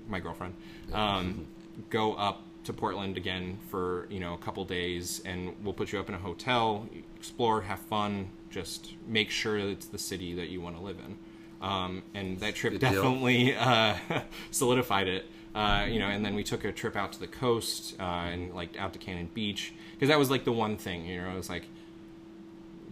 my 0.07 0.19
girlfriend, 0.19 0.53
um, 0.93 1.45
go 1.89 2.13
up 2.13 2.41
to 2.65 2.73
Portland 2.73 3.17
again 3.17 3.57
for 3.69 4.07
you 4.09 4.19
know 4.19 4.33
a 4.33 4.37
couple 4.37 4.63
days, 4.65 5.21
and 5.25 5.55
we'll 5.63 5.73
put 5.73 5.91
you 5.91 5.99
up 5.99 6.09
in 6.09 6.15
a 6.15 6.19
hotel, 6.19 6.87
explore, 7.15 7.61
have 7.61 7.79
fun, 7.79 8.29
just 8.49 8.93
make 9.07 9.29
sure 9.29 9.61
that 9.61 9.69
it's 9.69 9.87
the 9.87 9.97
city 9.97 10.33
that 10.35 10.49
you 10.49 10.61
want 10.61 10.75
to 10.75 10.81
live 10.81 10.97
in. 11.05 11.17
Um, 11.61 12.03
and 12.13 12.39
that 12.39 12.55
trip 12.55 12.73
Good 12.73 12.81
definitely 12.81 13.55
uh, 13.55 13.95
solidified 14.51 15.07
it. 15.07 15.25
Uh, 15.53 15.85
you 15.89 15.99
know, 15.99 16.07
and 16.07 16.23
then 16.23 16.35
we 16.35 16.43
took 16.43 16.63
a 16.63 16.71
trip 16.71 16.95
out 16.95 17.11
to 17.13 17.19
the 17.19 17.27
coast 17.27 17.95
uh, 17.99 18.03
and 18.03 18.53
like 18.53 18.77
out 18.77 18.93
to 18.93 18.99
Cannon 18.99 19.29
Beach 19.33 19.73
because 19.93 20.09
that 20.09 20.19
was 20.19 20.29
like 20.29 20.45
the 20.45 20.51
one 20.51 20.77
thing. 20.77 21.05
You 21.05 21.21
know, 21.21 21.31
it 21.31 21.35
was 21.35 21.49
like 21.49 21.63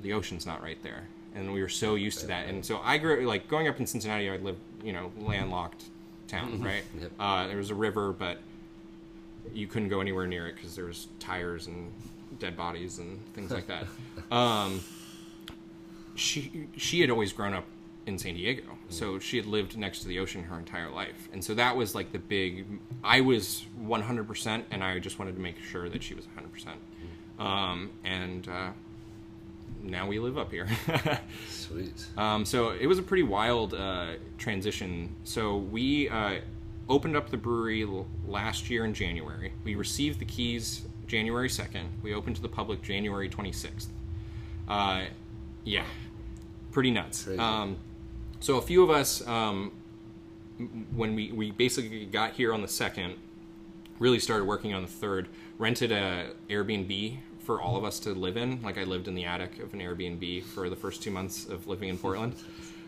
the 0.01 0.13
ocean's 0.13 0.45
not 0.45 0.61
right 0.61 0.81
there, 0.83 1.07
and 1.37 1.53
we 1.53 1.61
were 1.61 1.69
so 1.69 1.95
used 1.95 2.19
to 2.21 2.27
that. 2.27 2.47
And 2.47 2.65
so 2.65 2.79
I 2.83 2.97
grew 2.97 3.25
like 3.27 3.47
growing 3.47 3.67
up 3.67 3.79
in 3.79 3.85
Cincinnati. 3.85 4.29
I 4.29 4.37
lived, 4.37 4.59
you 4.83 4.91
know, 4.91 5.11
landlocked 5.19 5.83
town, 6.27 6.61
right? 6.61 6.83
Yep. 6.99 7.11
Uh, 7.19 7.47
there 7.47 7.57
was 7.57 7.69
a 7.69 7.75
river, 7.75 8.11
but 8.11 8.39
you 9.53 9.67
couldn't 9.67 9.89
go 9.89 10.01
anywhere 10.01 10.27
near 10.27 10.47
it 10.47 10.55
because 10.55 10.75
there 10.75 10.85
was 10.85 11.07
tires 11.19 11.67
and 11.67 11.91
dead 12.39 12.57
bodies 12.57 12.99
and 12.99 13.19
things 13.33 13.51
like 13.51 13.67
that. 13.67 13.85
Um, 14.31 14.81
she 16.15 16.67
she 16.75 16.99
had 16.99 17.09
always 17.09 17.31
grown 17.31 17.53
up 17.53 17.63
in 18.05 18.17
San 18.17 18.33
Diego, 18.33 18.63
so 18.89 19.19
she 19.19 19.37
had 19.37 19.45
lived 19.45 19.77
next 19.77 19.99
to 20.01 20.07
the 20.07 20.19
ocean 20.19 20.43
her 20.43 20.57
entire 20.57 20.89
life, 20.89 21.29
and 21.31 21.41
so 21.43 21.53
that 21.53 21.77
was 21.77 21.95
like 21.95 22.11
the 22.11 22.19
big. 22.19 22.65
I 23.03 23.21
was 23.21 23.65
100, 23.77 24.27
percent 24.27 24.65
and 24.71 24.83
I 24.83 24.99
just 24.99 25.17
wanted 25.19 25.35
to 25.35 25.41
make 25.41 25.59
sure 25.59 25.87
that 25.87 26.03
she 26.03 26.13
was 26.13 26.25
100. 26.25 26.51
percent 26.51 26.79
um, 27.39 27.91
And 28.03 28.49
uh, 28.49 28.71
now 29.83 30.07
we 30.07 30.19
live 30.19 30.37
up 30.37 30.51
here. 30.51 30.67
sweet. 31.49 32.05
Um, 32.17 32.45
so 32.45 32.69
it 32.71 32.87
was 32.87 32.99
a 32.99 33.03
pretty 33.03 33.23
wild 33.23 33.73
uh, 33.73 34.13
transition. 34.37 35.15
So 35.23 35.57
we 35.57 36.09
uh, 36.09 36.39
opened 36.89 37.15
up 37.15 37.29
the 37.29 37.37
brewery 37.37 37.83
l- 37.83 38.07
last 38.27 38.69
year 38.69 38.85
in 38.85 38.93
January. 38.93 39.53
We 39.63 39.75
received 39.75 40.19
the 40.19 40.25
keys 40.25 40.83
January 41.07 41.49
2nd. 41.49 41.87
We 42.03 42.13
opened 42.13 42.35
to 42.37 42.41
the 42.41 42.49
public 42.49 42.81
January 42.81 43.29
26th. 43.29 43.87
Uh, 44.67 45.03
yeah, 45.63 45.85
pretty 46.71 46.91
nuts. 46.91 47.27
Um, 47.27 47.77
so 48.39 48.57
a 48.57 48.61
few 48.61 48.83
of 48.83 48.89
us, 48.89 49.25
um, 49.27 49.71
when 50.95 51.15
we, 51.15 51.31
we 51.31 51.51
basically 51.51 52.05
got 52.05 52.33
here 52.33 52.53
on 52.53 52.61
the 52.61 52.67
2nd, 52.67 53.15
really 53.99 54.19
started 54.19 54.45
working 54.45 54.73
on 54.73 54.83
the 54.83 54.87
3rd, 54.87 55.27
rented 55.57 55.91
a 55.91 56.31
Airbnb 56.49 57.17
for 57.47 57.61
all 57.61 57.77
of 57.77 57.85
us 57.85 57.97
to 58.01 58.13
live 58.13 58.35
in. 58.35 58.61
Like 58.61 58.77
I 58.77 58.83
lived 58.83 59.07
in 59.07 59.15
the 59.15 59.23
attic 59.23 59.59
of 59.59 59.73
an 59.73 59.79
Airbnb 59.79 60.43
for 60.43 60.69
the 60.69 60.75
first 60.75 61.01
two 61.01 61.11
months 61.11 61.45
of 61.47 61.65
living 61.65 61.87
in 61.87 61.97
Portland. 61.97 62.35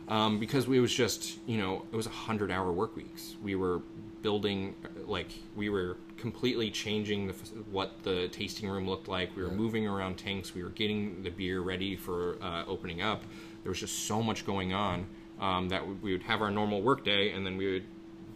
Um, 0.10 0.38
because 0.38 0.66
it 0.68 0.80
was 0.80 0.94
just, 0.94 1.38
you 1.48 1.58
know, 1.58 1.86
it 1.94 1.96
was 1.96 2.08
a 2.08 2.18
hundred 2.28 2.52
hour 2.52 2.72
work 2.74 2.96
weeks. 2.96 3.36
We 3.42 3.56
were 3.56 3.82
building, 4.22 4.76
like, 5.06 5.32
we 5.56 5.70
were 5.70 5.96
completely 6.18 6.70
changing 6.72 7.28
the, 7.28 7.34
what 7.72 8.04
the 8.04 8.28
tasting 8.30 8.68
room 8.68 8.90
looked 8.90 9.08
like. 9.08 9.34
We 9.38 9.44
were 9.44 9.52
moving 9.52 9.88
around 9.88 10.18
tanks. 10.18 10.54
We 10.54 10.64
were 10.64 10.72
getting 10.72 11.24
the 11.24 11.30
beer 11.30 11.62
ready 11.62 11.96
for 11.96 12.38
uh, 12.42 12.66
opening 12.68 13.02
up. 13.02 13.24
There 13.64 13.70
was 13.70 13.80
just 13.80 14.08
so 14.08 14.22
much 14.22 14.46
going 14.46 14.74
on 14.74 15.08
um, 15.40 15.70
that 15.70 15.88
we 16.02 16.12
would 16.12 16.24
have 16.24 16.42
our 16.42 16.52
normal 16.52 16.82
work 16.82 17.06
day 17.06 17.32
and 17.32 17.46
then 17.46 17.56
we 17.56 17.72
would 17.72 17.86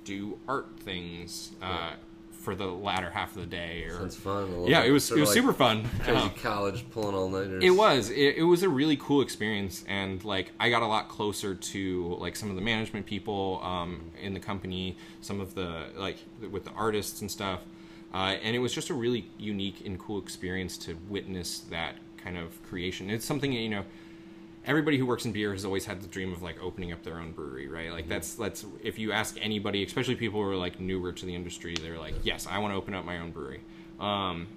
do 0.05 0.39
art 0.47 0.67
things 0.79 1.51
uh, 1.61 1.93
for 2.43 2.55
the 2.55 2.65
latter 2.65 3.09
half 3.09 3.35
of 3.35 3.41
the 3.41 3.47
day. 3.47 3.85
Or 3.85 3.97
Sounds 3.97 4.15
fun. 4.17 4.53
a 4.53 4.69
yeah, 4.69 4.83
it 4.83 4.91
was 4.91 5.09
it 5.09 5.19
was 5.19 5.29
like 5.29 5.35
super 5.35 5.53
fun. 5.53 5.89
Um, 6.07 6.31
college 6.31 6.85
pulling 6.91 7.15
all 7.15 7.29
nighters. 7.29 7.63
it 7.63 7.71
was. 7.71 8.09
It, 8.09 8.35
it 8.37 8.43
was 8.43 8.61
a 8.63 8.69
really 8.69 8.97
cool 8.97 9.21
experience, 9.21 9.83
and 9.87 10.23
like 10.25 10.51
I 10.59 10.69
got 10.69 10.81
a 10.81 10.87
lot 10.87 11.07
closer 11.07 11.55
to 11.55 12.17
like 12.19 12.35
some 12.35 12.49
of 12.49 12.55
the 12.55 12.61
management 12.61 13.05
people 13.05 13.61
um, 13.63 14.11
in 14.21 14.33
the 14.33 14.39
company, 14.39 14.97
some 15.21 15.39
of 15.39 15.55
the 15.55 15.85
like 15.95 16.17
with 16.51 16.65
the 16.65 16.71
artists 16.71 17.21
and 17.21 17.31
stuff, 17.31 17.61
uh, 18.13 18.35
and 18.43 18.55
it 18.55 18.59
was 18.59 18.73
just 18.73 18.89
a 18.89 18.93
really 18.93 19.29
unique 19.37 19.85
and 19.85 19.97
cool 19.97 20.19
experience 20.19 20.77
to 20.79 20.97
witness 21.09 21.59
that 21.69 21.95
kind 22.17 22.37
of 22.37 22.61
creation. 22.63 23.09
It's 23.09 23.25
something 23.25 23.51
you 23.53 23.69
know. 23.69 23.85
Everybody 24.65 24.97
who 24.97 25.05
works 25.05 25.25
in 25.25 25.31
beer 25.33 25.51
has 25.51 25.65
always 25.65 25.85
had 25.85 26.01
the 26.01 26.07
dream 26.07 26.31
of 26.31 26.41
like 26.41 26.61
opening 26.61 26.91
up 26.93 27.03
their 27.03 27.17
own 27.19 27.31
brewery, 27.33 27.67
right? 27.67 27.91
Like 27.91 28.07
that's 28.07 28.35
that's 28.35 28.65
if 28.81 28.97
you 28.97 29.11
ask 29.11 29.35
anybody, 29.41 29.83
especially 29.83 30.15
people 30.15 30.41
who 30.41 30.49
are 30.49 30.55
like 30.55 30.79
newer 30.79 31.11
to 31.11 31.25
the 31.25 31.35
industry, 31.35 31.75
they're 31.81 31.99
like, 31.99 32.15
"Yes, 32.23 32.47
I 32.49 32.59
want 32.59 32.73
to 32.73 32.77
open 32.77 32.93
up 32.93 33.03
my 33.03 33.17
own 33.19 33.31
brewery." 33.31 33.61
Um, 33.99 34.47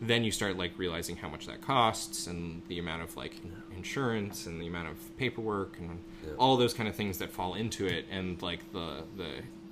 then 0.00 0.24
you 0.24 0.30
start 0.32 0.56
like 0.56 0.72
realizing 0.78 1.16
how 1.16 1.28
much 1.28 1.46
that 1.46 1.60
costs 1.60 2.26
and 2.26 2.62
the 2.68 2.78
amount 2.78 3.02
of 3.02 3.16
like 3.18 3.34
insurance 3.76 4.46
and 4.46 4.60
the 4.60 4.66
amount 4.66 4.88
of 4.88 5.16
paperwork 5.18 5.76
and 5.78 5.98
Yeah. 6.24 6.32
all 6.38 6.56
those 6.56 6.72
kind 6.72 6.88
of 6.88 6.94
things 6.96 7.18
that 7.18 7.30
fall 7.30 7.52
into 7.54 7.86
it 7.86 8.06
and 8.10 8.40
like 8.40 8.60
the 8.72 9.02
the 9.18 9.28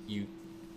you 0.07 0.27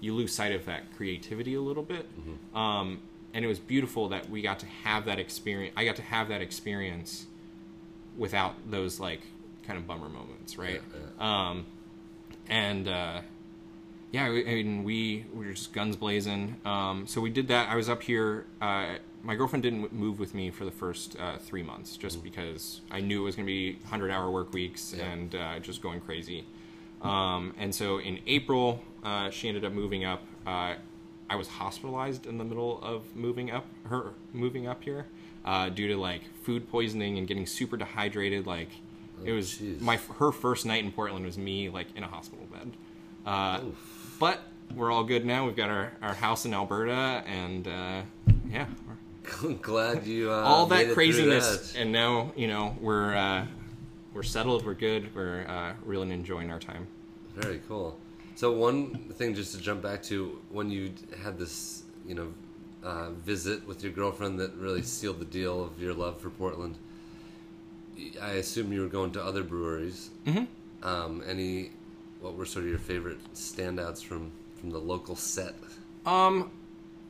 you 0.01 0.15
lose 0.15 0.33
sight 0.35 0.53
of 0.53 0.65
that 0.65 0.97
creativity 0.97 1.53
a 1.55 1.61
little 1.61 1.83
bit 1.83 2.07
um, 2.55 3.01
and 3.35 3.45
it 3.45 3.49
was 3.49 3.59
beautiful 3.59 4.09
that 4.09 4.29
we 4.31 4.41
got 4.43 4.59
to 4.61 4.67
have 4.85 5.05
that 5.05 5.19
experience 5.19 5.73
i 5.77 5.85
got 5.85 5.97
to 5.97 6.03
have 6.03 6.29
that 6.29 6.41
experience 6.41 7.27
without 8.17 8.55
those 8.71 9.01
like 9.01 9.21
kind 9.67 9.79
of 9.79 9.87
bummer 9.87 10.09
moments, 10.09 10.59
right? 10.59 10.83
Yeah, 11.21 11.49
Um, 11.51 11.67
and 12.49 12.89
uh, 12.89 13.21
yeah, 14.11 14.25
I 14.25 14.31
mean, 14.31 14.85
we, 14.85 15.25
we 15.33 15.47
were 15.47 15.53
just 15.53 15.73
guns 15.73 15.97
blazing. 15.97 16.57
Um, 16.65 17.07
so 17.07 17.21
we 17.21 17.31
did 17.31 17.49
that. 17.49 17.69
I 17.69 17.77
was 17.77 17.89
up 17.89 18.03
here. 18.03 18.47
Uh, 18.61 18.97
my 19.23 19.37
girlfriend 19.37 19.63
didn't 19.63 19.93
move 19.93 20.19
with 20.19 20.35
me 20.35 20.51
for 20.51 20.65
the 20.65 20.71
first 20.71 21.17
uh, 21.19 21.39
three 21.39 21.63
months 21.63 21.97
just 21.97 22.23
because 22.25 22.81
I 22.91 23.01
knew 23.01 23.23
it 23.23 23.25
was 23.25 23.37
going 23.37 23.47
to 23.47 23.53
be 23.53 23.75
100 23.83 24.11
hour 24.11 24.31
work 24.31 24.53
weeks 24.53 24.93
Yeah. 24.97 25.05
and 25.05 25.35
uh, 25.35 25.59
just 25.61 25.81
going 25.81 26.01
crazy. 26.01 26.45
Um, 27.01 27.55
and 27.59 27.75
so 27.75 27.99
in 27.99 28.19
April, 28.27 28.83
uh, 29.05 29.31
she 29.31 29.49
ended 29.49 29.65
up 29.65 29.73
moving 29.73 30.05
up. 30.05 30.23
Uh, 30.47 30.75
I 31.31 31.37
was 31.37 31.49
hospitalized 31.49 32.27
in 32.27 32.37
the 32.37 32.45
middle 32.45 32.81
of 32.83 33.17
moving 33.17 33.51
up 33.51 33.65
her 33.87 34.11
moving 34.35 34.67
up 34.67 34.83
here 34.85 35.07
uh, 35.45 35.69
due 35.69 35.89
to 35.89 35.97
like 35.97 36.23
food 36.43 36.69
poisoning 36.71 37.19
and 37.19 37.27
getting 37.27 37.47
super 37.47 37.77
dehydrated. 37.77 38.47
Like 38.47 38.69
it 39.25 39.31
Oh, 39.31 39.35
was 39.35 39.53
jeez. 39.59 39.81
my 39.81 39.97
her 40.19 40.33
first 40.33 40.67
night 40.67 40.85
in 40.85 40.91
Portland 40.93 41.25
was 41.25 41.39
me 41.39 41.69
like 41.69 41.89
in 41.97 42.03
a 42.03 42.09
hospital 42.09 42.47
bed. 42.53 42.73
Uh, 43.25 43.61
but 44.19 44.41
we're 44.75 44.91
all 44.91 45.05
good 45.05 45.25
now. 45.25 45.47
We've 45.47 45.57
got 45.57 45.71
our, 45.71 45.93
our 46.03 46.15
house 46.15 46.45
in 46.45 46.55
Alberta, 46.55 47.23
and 47.27 47.69
uh, 47.69 48.03
yeah, 48.51 48.67
we're- 48.87 49.55
Glad 49.63 50.05
you 50.07 50.33
uh, 50.33 50.37
all 50.45 50.67
it 50.67 50.71
that 50.87 50.95
craziness, 50.95 51.73
that. 51.73 51.81
and 51.81 51.93
now 51.93 52.33
you 52.35 52.49
know 52.49 52.77
we're 52.81 53.15
uh, 53.15 53.47
we're 54.13 54.25
settled. 54.25 54.67
We're 54.67 54.75
good. 54.75 55.15
We're 55.15 55.47
uh, 55.47 55.75
really 55.85 56.11
enjoying 56.11 56.51
our 56.51 56.59
time. 56.59 56.89
Very 57.37 57.61
cool. 57.69 57.97
So 58.35 58.51
one 58.51 58.95
thing, 59.15 59.35
just 59.35 59.55
to 59.55 59.61
jump 59.61 59.81
back 59.83 60.03
to 60.05 60.41
when 60.51 60.71
you 60.71 60.93
had 61.23 61.39
this, 61.39 61.85
you 62.05 62.15
know, 62.17 62.33
uh, 62.85 63.11
visit 63.11 63.67
with 63.67 63.83
your 63.83 63.93
girlfriend 63.93 64.39
that 64.41 64.55
really 64.55 64.83
sealed 64.83 65.19
the 65.21 65.25
deal 65.25 65.65
of 65.65 65.81
your 65.81 65.95
love 65.95 66.21
for 66.21 66.31
Portland. 66.31 66.77
I 68.21 68.33
assume 68.33 68.73
you 68.73 68.81
were 68.83 68.89
going 68.89 69.13
to 69.13 69.23
other 69.23 69.43
breweries. 69.45 70.11
Mm-hmm. 70.27 70.87
Um, 70.87 71.23
any, 71.27 71.71
what 72.21 72.35
were 72.35 72.47
sort 72.47 72.65
of 72.65 72.71
your 72.71 72.79
favorite 72.79 73.19
standouts 73.35 74.03
from 74.03 74.33
from 74.59 74.71
the 74.71 74.79
local 74.79 75.17
set? 75.17 75.55
Um, 76.07 76.51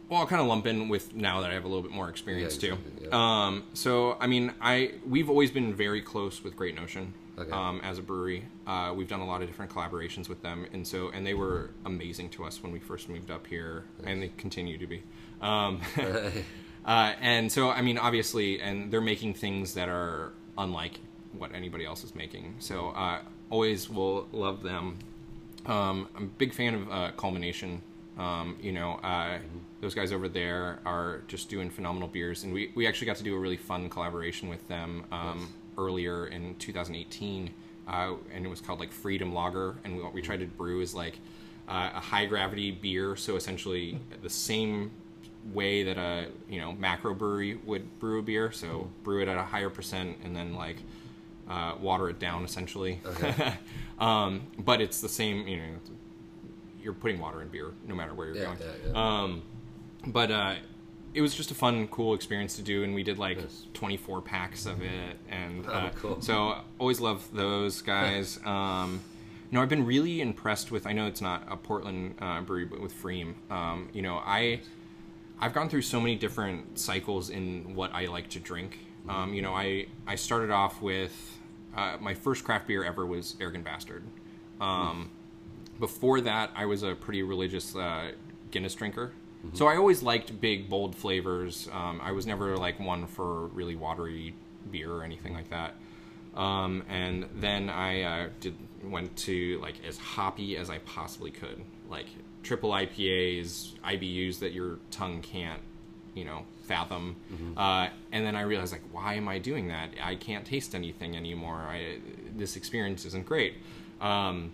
well, 0.09 0.21
I'll 0.21 0.27
kind 0.27 0.41
of 0.43 0.47
lump 0.49 0.67
in 0.67 0.89
with 0.89 1.15
now 1.15 1.41
that 1.41 1.51
I 1.51 1.55
have 1.55 1.65
a 1.65 1.69
little 1.69 1.83
bit 1.83 1.93
more 1.93 2.09
experience 2.09 2.63
Yeah, 2.63 2.71
too. 2.71 2.79
yeah. 3.03 3.09
Um, 3.13 3.65
so 3.75 4.17
I 4.21 4.27
mean, 4.27 4.53
I 4.61 4.93
we've 5.09 5.31
always 5.31 5.51
been 5.51 5.75
very 5.75 6.03
close 6.03 6.43
with 6.43 6.57
Great 6.57 6.75
Notion. 6.75 7.15
Okay. 7.39 7.51
Um, 7.51 7.81
as 7.83 7.97
a 7.97 8.03
brewery, 8.03 8.45
uh, 8.67 8.93
we've 8.95 9.09
done 9.09 9.21
a 9.21 9.27
lot 9.27 9.41
of 9.41 9.49
different 9.49 9.71
collaborations 9.71 10.29
with 10.29 10.43
them, 10.43 10.67
and 10.75 10.87
so 10.87 11.09
and 11.11 11.27
they 11.27 11.33
were 11.33 11.71
amazing 11.87 12.29
to 12.31 12.45
us 12.45 12.63
when 12.63 12.73
we 12.73 12.79
first 12.79 13.09
moved 13.09 13.31
up 13.31 13.47
here, 13.47 13.85
and 14.05 14.23
they 14.23 14.29
continue 14.37 14.77
to 14.77 14.87
be. 14.87 15.03
Um, 15.43 15.81
uh, 16.87 17.13
and 17.21 17.51
so 17.51 17.71
I 17.71 17.83
mean, 17.83 17.99
obviously, 17.99 18.61
and 18.61 18.91
they're 18.91 19.01
making 19.01 19.35
things 19.35 19.75
that 19.75 19.89
are 19.89 20.33
unlike 20.57 21.01
what 21.37 21.55
anybody 21.55 21.85
else 21.85 22.05
is 22.05 22.15
making. 22.15 22.55
So 22.59 22.91
uh, 22.91 23.21
always 23.51 23.91
will 23.91 24.29
love 24.33 24.63
them. 24.63 24.99
Um, 25.67 26.09
I'm 26.17 26.25
a 26.25 26.27
big 26.27 26.53
fan 26.53 26.75
of 26.75 26.91
uh, 26.91 27.11
Culmination. 27.17 27.83
Um, 28.19 28.57
you 28.61 28.73
know, 28.73 28.95
uh, 29.03 29.39
those 29.81 29.95
guys 29.95 30.13
over 30.13 30.29
there 30.29 30.81
are 30.85 31.23
just 31.29 31.49
doing 31.49 31.71
phenomenal 31.71 32.09
beers, 32.09 32.45
and 32.45 32.53
we, 32.53 32.71
we 32.75 32.87
actually 32.87 33.07
got 33.07 33.17
to 33.17 33.25
do 33.25 33.35
a 33.35 33.39
really 33.39 33.57
fun 33.57 33.89
collaboration 33.89 34.49
with 34.49 34.67
them 34.69 35.05
um, 35.11 35.53
earlier 35.79 36.27
in 36.27 36.55
2018, 36.57 37.51
uh, 37.89 38.13
and 38.35 38.45
it 38.45 38.49
was 38.49 38.61
called 38.61 38.81
like 38.81 38.93
Freedom 38.93 39.33
Lager, 39.33 39.77
and 39.85 40.03
what 40.03 40.13
we 40.13 40.21
tried 40.21 40.41
to 40.41 40.47
brew 40.47 40.83
is 40.83 40.95
like 40.95 41.15
uh, 41.69 41.91
a 41.95 42.01
high 42.01 42.27
gravity 42.27 42.71
beer, 42.71 43.17
so 43.17 43.37
essentially 43.37 43.99
the 44.23 44.31
same 44.31 44.91
way 45.53 45.83
that 45.83 45.99
a 45.99 46.27
you 46.49 46.61
know 46.61 46.73
macro 46.73 47.15
brewery 47.15 47.57
would 47.65 47.99
brew 47.99 48.19
a 48.21 48.23
beer, 48.23 48.53
so 48.53 48.91
brew 49.03 49.21
it 49.23 49.29
at 49.29 49.37
a 49.39 49.43
higher 49.43 49.71
percent, 49.71 50.19
and 50.25 50.35
then 50.37 50.55
like 50.55 50.77
uh, 51.49 51.75
water 51.81 52.09
it 52.09 52.19
down 52.19 52.45
essentially. 52.45 53.01
um, 53.99 54.43
but 54.59 54.81
it's 54.81 55.01
the 55.01 55.09
same, 55.09 55.47
you 55.49 55.57
know, 55.57 55.63
you're 56.83 56.93
putting 56.95 57.19
water 57.21 57.43
in 57.43 57.49
beer 57.49 57.73
no 57.87 57.95
matter 57.95 58.15
where 58.15 58.29
you're 58.29 58.37
Yeah, 58.37 58.45
going. 58.45 58.59
yeah, 58.61 58.91
yeah. 58.93 59.21
Um, 59.23 59.43
but 60.07 60.31
uh, 60.31 60.55
it 61.15 61.21
was 61.21 61.35
just 61.35 61.51
a 61.51 61.55
fun, 61.55 61.89
cool 61.89 62.15
experience 62.15 62.57
to 62.57 62.63
do, 62.63 62.85
and 62.85 62.95
we 62.95 63.03
did 63.03 63.19
like 63.19 63.39
Nice. 63.39 63.67
24 63.75 64.23
packs 64.23 64.67
of 64.67 64.81
it, 64.83 65.17
and 65.29 65.67
Oh, 65.69 65.73
uh, 65.73 65.91
cool. 65.97 66.21
so 66.21 66.59
always 66.79 67.01
love 67.01 67.29
those 67.33 67.83
guys. 67.83 68.39
um, 68.45 69.01
you 69.51 69.57
know, 69.57 69.63
I've 69.63 69.69
been 69.69 69.85
really 69.85 70.21
impressed 70.23 70.71
with. 70.71 70.87
I 70.87 70.93
know 70.93 71.07
it's 71.07 71.21
not 71.21 71.43
a 71.51 71.57
Portland 71.57 72.15
uh, 72.21 72.41
brewery, 72.41 72.65
but 72.65 72.81
with 72.81 72.95
Freem. 72.95 73.35
Um, 73.51 73.91
you 73.93 74.01
know, 74.01 74.17
I 74.25 74.61
I've 75.43 75.53
gone 75.53 75.69
through 75.69 75.83
so 75.83 76.01
many 76.01 76.15
different 76.15 76.79
cycles 76.79 77.29
in 77.29 77.75
what 77.75 77.93
I 77.93 78.07
like 78.07 78.31
to 78.31 78.39
drink. 78.39 78.79
Um, 79.09 79.35
you 79.35 79.43
know, 79.43 79.53
I 79.53 79.87
I 80.07 80.15
started 80.15 80.53
off 80.53 80.81
with 80.81 81.13
uh, 81.77 81.97
my 82.01 82.15
first 82.15 82.45
craft 82.45 82.69
beer 82.69 82.85
ever 82.85 83.05
was 83.05 83.35
Arrogant 83.41 83.65
Bastard. 83.65 84.05
Um, 84.61 85.11
before 85.81 86.21
that, 86.21 86.53
I 86.55 86.67
was 86.67 86.85
a 86.85 86.95
pretty 86.95 87.25
religious 87.25 87.75
uh, 87.75 88.13
Guinness 88.53 88.77
drinker. 88.77 89.13
So 89.55 89.67
I 89.67 89.77
always 89.77 90.05
liked 90.05 90.41
big, 90.41 90.71
bold 90.71 90.95
flavors. 90.95 91.69
Um, 91.73 92.01
I 92.01 92.13
was 92.13 92.25
never 92.25 92.57
like 92.57 92.79
one 92.79 93.09
for 93.09 93.47
really 93.49 93.75
watery 93.75 94.37
beer 94.71 94.93
or 94.93 95.03
anything 95.03 95.35
like 95.35 95.51
that. 95.51 95.75
Um, 96.37 96.85
and 96.89 97.29
then 97.35 97.69
I 97.69 98.03
uh, 98.03 98.29
did 98.39 98.55
went 98.85 99.17
to 99.17 99.59
like 99.61 99.85
as 99.85 99.99
hoppy 99.99 100.57
as 100.57 100.71
I 100.71 100.79
possibly 100.79 101.33
could, 101.33 101.65
like 101.91 102.07
triple 102.43 102.71
IPAs, 102.71 103.75
IBUs 103.85 104.39
that 104.41 104.53
your 104.53 104.79
tongue 104.91 105.21
can't, 105.23 105.61
you 106.15 106.25
know, 106.25 106.45
fathom. 106.65 107.17
Uh, 107.57 107.89
and 108.13 108.25
then 108.25 108.37
I 108.37 108.43
realized 108.43 108.73
like, 108.73 108.83
why 108.93 109.15
am 109.15 109.29
I 109.29 109.39
doing 109.39 109.69
that? 109.69 109.91
I 110.03 110.15
can't 110.15 110.45
taste 110.45 110.75
anything 110.75 111.17
anymore. 111.17 111.57
I 111.57 111.99
this 112.37 112.57
experience 112.57 113.05
isn't 113.05 113.27
great. 113.27 113.55
Um, 114.01 114.53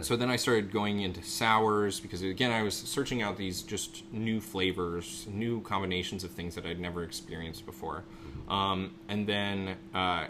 so 0.00 0.14
then 0.16 0.30
I 0.30 0.36
started 0.36 0.70
going 0.70 1.00
into 1.00 1.22
sours 1.22 1.98
because 1.98 2.22
again 2.22 2.52
I 2.52 2.62
was 2.62 2.74
searching 2.74 3.22
out 3.22 3.36
these 3.36 3.62
just 3.62 4.04
new 4.12 4.40
flavors, 4.40 5.26
new 5.30 5.60
combinations 5.62 6.22
of 6.22 6.30
things 6.30 6.54
that 6.54 6.64
I'd 6.64 6.78
never 6.78 7.02
experienced 7.02 7.66
before, 7.66 8.04
um, 8.48 8.92
and 9.08 9.26
then 9.26 9.76
uh, 9.94 10.26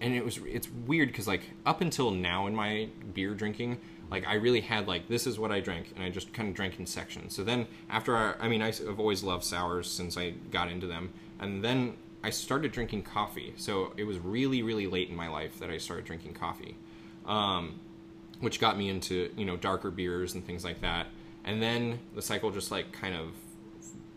and 0.00 0.14
it 0.14 0.24
was 0.24 0.40
it's 0.46 0.68
weird 0.86 1.08
because 1.08 1.28
like 1.28 1.42
up 1.66 1.80
until 1.82 2.10
now 2.10 2.46
in 2.46 2.54
my 2.54 2.88
beer 3.12 3.34
drinking 3.34 3.78
like 4.10 4.26
i 4.26 4.34
really 4.34 4.60
had 4.60 4.86
like 4.86 5.08
this 5.08 5.26
is 5.26 5.38
what 5.38 5.50
i 5.50 5.60
drank 5.60 5.92
and 5.94 6.04
i 6.04 6.10
just 6.10 6.32
kind 6.32 6.48
of 6.48 6.54
drank 6.54 6.78
in 6.78 6.86
sections. 6.86 7.34
So 7.34 7.44
then 7.44 7.66
after 7.90 8.16
I, 8.16 8.34
I 8.40 8.48
mean 8.48 8.62
I, 8.62 8.66
have 8.66 9.00
always 9.00 9.22
loved 9.22 9.44
sours 9.44 9.90
since 9.90 10.16
i 10.16 10.30
got 10.50 10.70
into 10.70 10.86
them. 10.86 11.12
And 11.40 11.64
then 11.64 11.96
i 12.22 12.30
started 12.30 12.72
drinking 12.72 13.02
coffee. 13.02 13.54
So 13.56 13.92
it 13.96 14.04
was 14.04 14.18
really 14.18 14.62
really 14.62 14.86
late 14.86 15.08
in 15.08 15.16
my 15.16 15.28
life 15.28 15.58
that 15.60 15.70
i 15.70 15.78
started 15.78 16.04
drinking 16.04 16.34
coffee 16.34 16.76
um, 17.26 17.80
which 18.40 18.60
got 18.60 18.78
me 18.78 18.88
into 18.88 19.32
you 19.36 19.44
know 19.44 19.56
darker 19.56 19.90
beers 19.90 20.34
and 20.34 20.46
things 20.46 20.64
like 20.64 20.80
that. 20.80 21.06
And 21.44 21.62
then 21.62 22.00
the 22.14 22.22
cycle 22.22 22.50
just 22.50 22.70
like 22.70 22.92
kind 22.92 23.14
of 23.14 23.30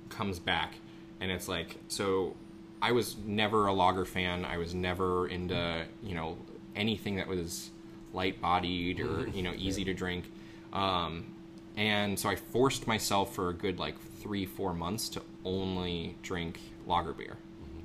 comes 0.10 0.40
back. 0.40 0.76
And 1.22 1.32
it's 1.32 1.48
like 1.48 1.78
so 1.88 2.36
i 2.82 2.92
was 2.92 3.18
never 3.26 3.68
a 3.68 3.74
lager 3.74 4.06
fan. 4.06 4.46
I 4.46 4.58
was 4.58 4.74
never 4.74 5.28
into 5.28 5.86
you 6.04 6.16
know 6.16 6.38
anything 6.76 7.16
that 7.18 7.28
was 7.28 7.72
light 8.14 8.42
bodied 8.42 9.00
or 9.00 9.28
you 9.30 9.44
know 9.44 9.54
easy 9.58 9.84
to 9.86 9.94
drink. 9.94 10.32
Um, 10.74 11.34
and 11.78 12.20
so 12.20 12.30
i 12.30 12.36
forced 12.36 12.88
myself 12.88 13.34
for 13.34 13.50
a 13.50 13.54
good 13.54 13.80
like 13.80 14.00
three 14.22 14.46
four 14.46 14.74
months 14.74 15.10
to 15.10 15.22
only 15.46 16.16
drink 16.22 16.60
lager 16.86 17.14
beer. 17.14 17.38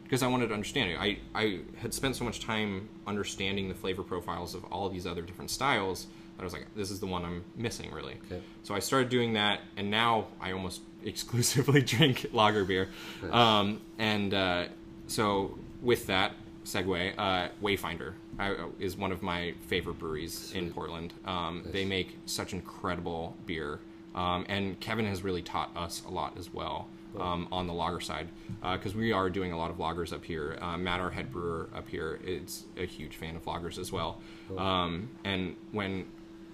Because 0.03 0.23
i 0.23 0.27
wanted 0.27 0.49
to 0.49 0.55
understand 0.55 0.91
it. 0.91 0.99
I, 0.99 1.19
I 1.35 1.61
had 1.77 1.95
spent 1.95 2.17
so 2.17 2.25
much 2.25 2.41
time 2.41 2.89
understanding 3.07 3.69
the 3.69 3.75
flavor 3.75 4.03
profiles 4.03 4.55
of 4.55 4.65
all 4.65 4.89
these 4.89 5.07
other 5.07 5.23
different 5.23 5.51
styles 5.51 6.07
that 6.37 6.43
i 6.43 6.45
was 6.45 6.53
like 6.53 6.67
this 6.75 6.91
is 6.91 6.99
the 7.01 7.07
one 7.07 7.25
i'm 7.25 7.45
missing 7.57 7.91
really. 7.93 8.17
Okay. 8.27 8.43
so 8.65 8.75
I 8.75 8.81
started 8.81 9.09
doing 9.09 9.35
that, 9.35 9.61
and 9.77 9.91
now 9.91 10.27
I 10.41 10.53
almost 10.53 10.81
exclusively 11.05 11.81
drink 11.81 12.27
lager 12.33 12.65
beer. 12.65 12.89
Um, 13.31 13.81
and 13.99 14.35
uh, 14.35 14.65
so 15.07 15.59
with 15.83 16.07
that 16.07 16.33
segue, 16.65 17.15
uh, 17.19 17.49
Wayfinder 17.63 18.15
uh, 18.39 18.55
is 18.79 18.97
one 18.97 19.13
of 19.13 19.23
my 19.23 19.55
favorite 19.69 19.99
breweries 19.99 20.53
in 20.55 20.73
Portland. 20.73 21.13
Um, 21.25 21.63
They 21.71 21.85
make 21.85 22.17
such 22.27 22.53
incredible 22.53 23.37
beer, 23.47 23.81
um, 24.15 24.45
and 24.49 24.79
Kevin 24.81 25.07
has 25.07 25.23
really 25.23 25.43
taught 25.43 25.71
us 25.77 26.03
a 26.07 26.11
lot 26.11 26.37
as 26.39 26.53
well. 26.53 26.89
Um, 27.17 27.47
on 27.53 27.69
the 27.69 27.73
lager 27.73 28.01
side, 28.01 28.27
because 28.61 28.97
we 28.97 29.13
are 29.13 29.31
doing 29.31 29.53
a 29.53 29.57
lot 29.57 29.71
of 29.71 29.77
lagers 29.77 30.13
up 30.13 30.25
here. 30.25 30.59
Uh, 30.61 30.77
Matt, 30.77 30.99
our 30.99 31.11
head 31.11 31.31
brewer 31.31 31.69
up 31.73 31.89
here, 31.89 32.19
is 32.25 32.65
a 32.77 32.87
huge 32.87 33.15
fan 33.15 33.37
of 33.37 33.45
lagers 33.45 33.79
as 33.79 33.93
well. 33.93 34.21
Um, 34.59 35.11
and 35.23 35.55
when 35.71 36.07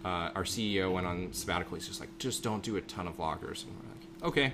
uh, 0.05 0.31
our 0.35 0.45
CEO 0.45 0.93
went 0.93 1.07
on 1.07 1.33
sabbatical. 1.33 1.76
He's 1.76 1.87
just 1.87 2.01
like, 2.01 2.16
just 2.18 2.43
don't 2.43 2.62
do 2.62 2.76
a 2.76 2.81
ton 2.83 3.07
of 3.07 3.16
lagers," 3.18 3.64
And 3.64 3.74
we're 3.76 3.89
like, 3.91 4.24
okay. 4.31 4.53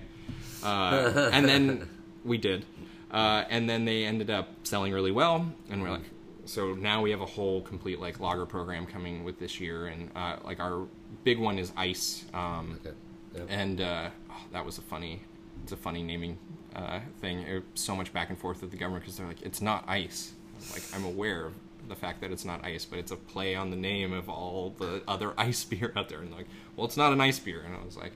Uh, 0.63 1.31
and 1.33 1.49
then 1.49 1.89
we 2.25 2.39
did. 2.39 2.65
Uh, 3.11 3.45
and 3.49 3.69
then 3.71 3.85
they 3.85 4.05
ended 4.05 4.31
up 4.31 4.49
selling 4.65 4.93
really 4.93 5.13
well. 5.13 5.53
And 5.71 5.83
we're 5.83 5.91
like, 5.91 6.03
so 6.47 6.73
now 6.75 7.03
we 7.03 7.11
have 7.11 7.21
a 7.21 7.27
whole 7.27 7.61
complete 7.61 8.01
like 8.01 8.19
lager 8.21 8.47
program 8.47 8.87
coming 8.87 9.25
with 9.25 9.39
this 9.39 9.61
year. 9.61 9.87
And 9.89 10.11
uh, 10.17 10.37
like 10.45 10.61
our 10.61 10.87
big 11.25 11.39
one 11.39 11.59
is 11.59 11.73
Ice. 11.77 12.25
Um, 12.33 12.81
Okay. 12.85 12.95
Yeah. 13.35 13.43
and 13.51 13.81
uh, 13.83 14.09
oh, 14.31 14.35
that 14.53 14.65
was 14.65 14.79
a 14.79 14.81
funny 14.83 15.21
it's 15.63 15.73
a 15.73 15.77
funny 15.77 16.03
naming 16.03 16.39
uh, 16.75 17.01
thing 17.21 17.41
it, 17.41 17.65
so 17.75 17.95
much 17.95 18.11
back 18.13 18.31
and 18.31 18.39
forth 18.39 18.63
with 18.63 18.71
the 18.71 18.77
government 18.79 19.03
because 19.05 19.19
they're 19.19 19.27
like 19.27 19.43
it's 19.43 19.61
not 19.61 19.85
ice 19.89 20.33
like 20.73 20.83
I'm 20.95 21.05
aware 21.05 21.45
of 21.47 21.53
the 21.89 21.95
fact 21.95 22.21
that 22.23 22.33
it's 22.33 22.45
not 22.45 22.65
ice, 22.65 22.85
but 22.85 22.99
it's 22.99 23.13
a 23.13 23.17
play 23.17 23.55
on 23.55 23.71
the 23.71 23.77
name 23.77 24.13
of 24.13 24.29
all 24.29 24.75
the 24.79 25.03
other 25.07 25.35
ice 25.39 25.63
beer 25.65 25.93
out 25.97 26.09
there. 26.09 26.21
And 26.21 26.33
like, 26.33 26.47
well, 26.75 26.87
it's 26.87 26.97
not 26.97 27.13
an 27.13 27.21
ice 27.21 27.39
beer, 27.39 27.63
and 27.65 27.75
I 27.77 27.85
was 27.85 27.97
like, 27.97 28.13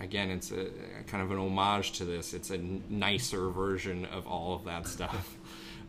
again, 0.00 0.30
it's 0.30 0.50
a, 0.52 0.66
kind 1.06 1.22
of 1.22 1.30
an 1.30 1.38
homage 1.38 1.92
to 1.92 2.04
this. 2.04 2.32
It's 2.34 2.50
a 2.50 2.54
n- 2.54 2.82
nicer 2.88 3.48
version 3.50 4.04
of 4.06 4.26
all 4.26 4.54
of 4.54 4.64
that 4.64 4.86
stuff. 4.86 5.36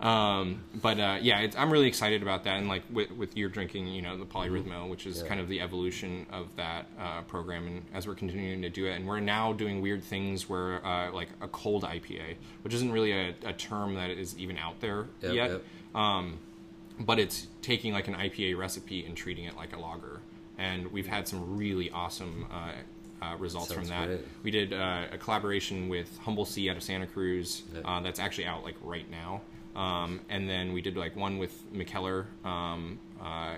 Um, 0.03 0.61
but 0.81 0.99
uh, 0.99 1.17
yeah, 1.21 1.39
it's, 1.39 1.55
I'm 1.55 1.71
really 1.71 1.87
excited 1.87 2.21
about 2.21 2.43
that, 2.43 2.57
and 2.57 2.67
like 2.67 2.83
with, 2.91 3.09
with 3.13 3.37
your 3.37 3.47
drinking, 3.47 3.87
you 3.87 4.01
know, 4.01 4.17
the 4.17 4.25
polyrhythmo, 4.25 4.89
which 4.89 5.07
is 5.07 5.21
Yeah. 5.21 5.27
kind 5.29 5.39
of 5.39 5.47
the 5.47 5.61
evolution 5.61 6.25
of 6.29 6.53
that 6.57 6.87
uh, 6.99 7.21
program, 7.21 7.65
and 7.67 7.81
as 7.93 8.05
we're 8.05 8.15
continuing 8.15 8.61
to 8.63 8.69
do 8.69 8.85
it, 8.85 8.95
and 8.97 9.07
we're 9.07 9.21
now 9.21 9.53
doing 9.53 9.81
weird 9.81 10.03
things 10.03 10.49
where 10.49 10.85
uh, 10.85 11.09
like 11.13 11.29
a 11.41 11.47
cold 11.47 11.83
IPA, 11.83 12.35
which 12.63 12.73
isn't 12.73 12.91
really 12.91 13.13
a, 13.13 13.33
a 13.45 13.53
term 13.53 13.95
that 13.95 14.09
is 14.09 14.37
even 14.37 14.57
out 14.57 14.81
there 14.81 15.07
Yep, 15.21 15.33
yet, 15.33 15.51
yep. 15.51 15.63
um, 15.95 16.37
but 16.99 17.17
it's 17.17 17.47
taking 17.61 17.93
like 17.93 18.09
an 18.09 18.15
IPA 18.15 18.57
recipe 18.57 19.05
and 19.05 19.15
treating 19.15 19.45
it 19.45 19.55
like 19.55 19.73
a 19.73 19.79
lager, 19.79 20.19
and 20.57 20.91
we've 20.91 21.07
had 21.07 21.29
some 21.29 21.57
really 21.57 21.89
awesome. 21.91 22.45
Uh, 22.51 22.71
uh, 23.21 23.37
results 23.37 23.69
Sounds 23.69 23.87
from 23.87 23.87
that. 23.87 24.07
great. 24.07 24.27
We 24.43 24.51
did 24.51 24.73
uh, 24.73 25.05
a 25.13 25.17
collaboration 25.17 25.87
with 25.87 26.17
Humble 26.25 26.43
Sea 26.43 26.69
out 26.69 26.75
of 26.75 26.83
Santa 26.83 27.07
Cruz. 27.07 27.63
Yeah. 27.73 27.79
Uh, 27.89 28.01
that's 28.01 28.19
actually 28.19 28.47
out 28.47 28.65
like 28.65 28.75
right 28.83 29.09
now. 29.09 29.39
Um, 29.75 30.21
and 30.29 30.49
then 30.49 30.73
we 30.73 30.81
did 30.81 30.95
like 30.95 31.15
one 31.15 31.37
with 31.37 31.71
Mikkeller, 31.73 32.25
um, 32.45 32.99
uh, 33.21 33.55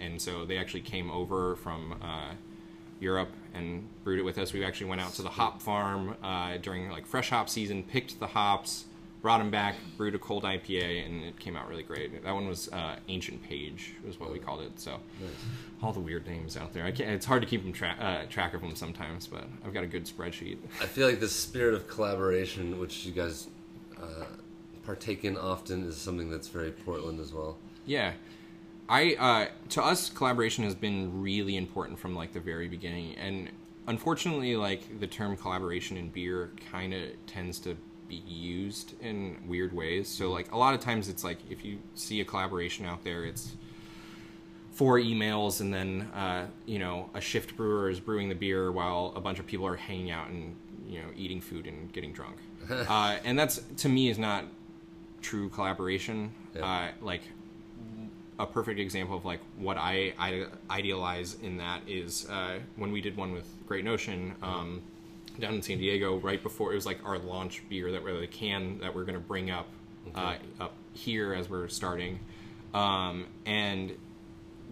and 0.00 0.20
so 0.20 0.44
they 0.44 0.58
actually 0.58 0.82
came 0.82 1.10
over 1.10 1.56
from 1.56 1.94
uh, 2.02 2.34
Europe 3.00 3.30
and 3.54 3.88
brewed 4.04 4.18
it 4.18 4.22
with 4.22 4.36
us. 4.38 4.52
We 4.52 4.64
actually 4.64 4.88
went 4.88 5.00
out 5.00 5.14
to 5.14 5.22
the 5.22 5.30
hop 5.30 5.62
farm 5.62 6.16
uh, 6.22 6.58
during 6.58 6.90
like 6.90 7.06
fresh 7.06 7.30
hop 7.30 7.48
season, 7.48 7.82
picked 7.82 8.20
the 8.20 8.26
hops, 8.26 8.84
brought 9.22 9.38
them 9.38 9.50
back, 9.50 9.76
brewed 9.96 10.14
a 10.14 10.18
cold 10.18 10.44
IPA, 10.44 11.06
and 11.06 11.24
it 11.24 11.40
came 11.40 11.56
out 11.56 11.68
really 11.68 11.82
great. 11.82 12.22
That 12.22 12.34
one 12.34 12.46
was 12.46 12.68
uh, 12.68 12.96
Ancient 13.08 13.42
Page, 13.42 13.94
was 14.06 14.20
what 14.20 14.30
we 14.32 14.38
called 14.38 14.60
it. 14.60 14.78
So 14.78 15.00
all 15.82 15.92
the 15.92 16.00
weird 16.00 16.26
names 16.26 16.56
out 16.56 16.72
there. 16.74 16.86
It's 16.86 17.26
hard 17.26 17.42
to 17.42 17.48
keep 17.48 17.62
them 17.62 17.72
tra- 17.72 17.96
uh, 17.98 18.30
track 18.30 18.54
of 18.54 18.60
them 18.60 18.76
sometimes, 18.76 19.26
but 19.26 19.44
I've 19.64 19.72
got 19.72 19.84
a 19.84 19.88
good 19.88 20.04
spreadsheet. 20.04 20.58
I 20.80 20.86
feel 20.86 21.08
like 21.08 21.20
the 21.20 21.28
spirit 21.28 21.74
of 21.74 21.88
collaboration, 21.88 22.78
which 22.78 23.06
you 23.06 23.12
guys 23.12 23.48
uh, 24.00 24.24
partake 24.86 25.24
in 25.24 25.36
often, 25.36 25.84
is 25.84 25.96
something 25.96 26.30
that's 26.30 26.48
very 26.48 26.70
Portland 26.70 27.20
as 27.20 27.32
well. 27.32 27.58
Yeah. 27.84 28.12
I 28.88 29.16
uh, 29.18 29.46
to 29.70 29.82
us 29.82 30.08
collaboration 30.08 30.64
has 30.64 30.74
been 30.74 31.20
really 31.20 31.56
important 31.56 31.98
from 31.98 32.14
like 32.14 32.32
the 32.32 32.40
very 32.40 32.68
beginning 32.68 33.16
and 33.16 33.50
unfortunately 33.88 34.56
like 34.56 35.00
the 35.00 35.06
term 35.06 35.36
collaboration 35.36 35.96
in 35.96 36.08
beer 36.08 36.52
kind 36.70 36.94
of 36.94 37.02
tends 37.26 37.58
to 37.60 37.76
be 38.08 38.22
used 38.26 38.94
in 39.02 39.36
weird 39.48 39.72
ways. 39.72 40.08
So 40.08 40.30
like 40.30 40.52
a 40.52 40.56
lot 40.56 40.74
of 40.74 40.80
times 40.80 41.08
it's 41.08 41.24
like 41.24 41.38
if 41.50 41.64
you 41.64 41.78
see 41.94 42.20
a 42.20 42.24
collaboration 42.24 42.86
out 42.86 43.02
there 43.02 43.24
it's 43.24 43.56
four 44.70 44.98
emails 44.98 45.60
and 45.60 45.72
then 45.72 46.02
uh, 46.14 46.46
you 46.66 46.78
know 46.78 47.10
a 47.14 47.20
shift 47.20 47.56
brewer 47.56 47.90
is 47.90 47.98
brewing 47.98 48.28
the 48.28 48.34
beer 48.34 48.70
while 48.70 49.12
a 49.16 49.20
bunch 49.20 49.40
of 49.40 49.46
people 49.46 49.66
are 49.66 49.76
hanging 49.76 50.10
out 50.10 50.28
and 50.28 50.54
you 50.86 51.00
know 51.00 51.08
eating 51.16 51.40
food 51.40 51.66
and 51.66 51.92
getting 51.92 52.12
drunk. 52.12 52.36
uh, 52.70 53.16
and 53.24 53.38
that's 53.38 53.60
to 53.78 53.88
me 53.88 54.08
is 54.08 54.18
not 54.18 54.44
true 55.22 55.48
collaboration. 55.48 56.32
Yeah. 56.54 56.64
Uh, 56.64 56.88
like 57.00 57.22
a 58.38 58.46
perfect 58.46 58.78
example 58.78 59.16
of 59.16 59.24
like 59.24 59.40
what 59.56 59.76
I, 59.78 60.12
I 60.18 60.46
idealize 60.70 61.36
in 61.42 61.56
that 61.58 61.80
is 61.86 62.28
uh, 62.28 62.58
when 62.76 62.92
we 62.92 63.00
did 63.00 63.16
one 63.16 63.32
with 63.32 63.46
Great 63.66 63.84
Notion 63.84 64.34
um, 64.42 64.82
down 65.40 65.54
in 65.54 65.62
San 65.62 65.78
Diego 65.78 66.18
right 66.18 66.42
before 66.42 66.72
it 66.72 66.74
was 66.74 66.86
like 66.86 66.98
our 67.04 67.18
launch 67.18 67.62
beer 67.68 67.92
that 67.92 68.02
we're 68.02 68.20
the 68.20 68.26
can 68.26 68.78
that 68.80 68.94
we're 68.94 69.04
going 69.04 69.14
to 69.14 69.20
bring 69.20 69.50
up 69.50 69.68
uh, 70.14 70.36
up 70.60 70.74
here 70.92 71.34
as 71.34 71.50
we're 71.50 71.68
starting, 71.68 72.20
um, 72.74 73.26
and 73.44 73.96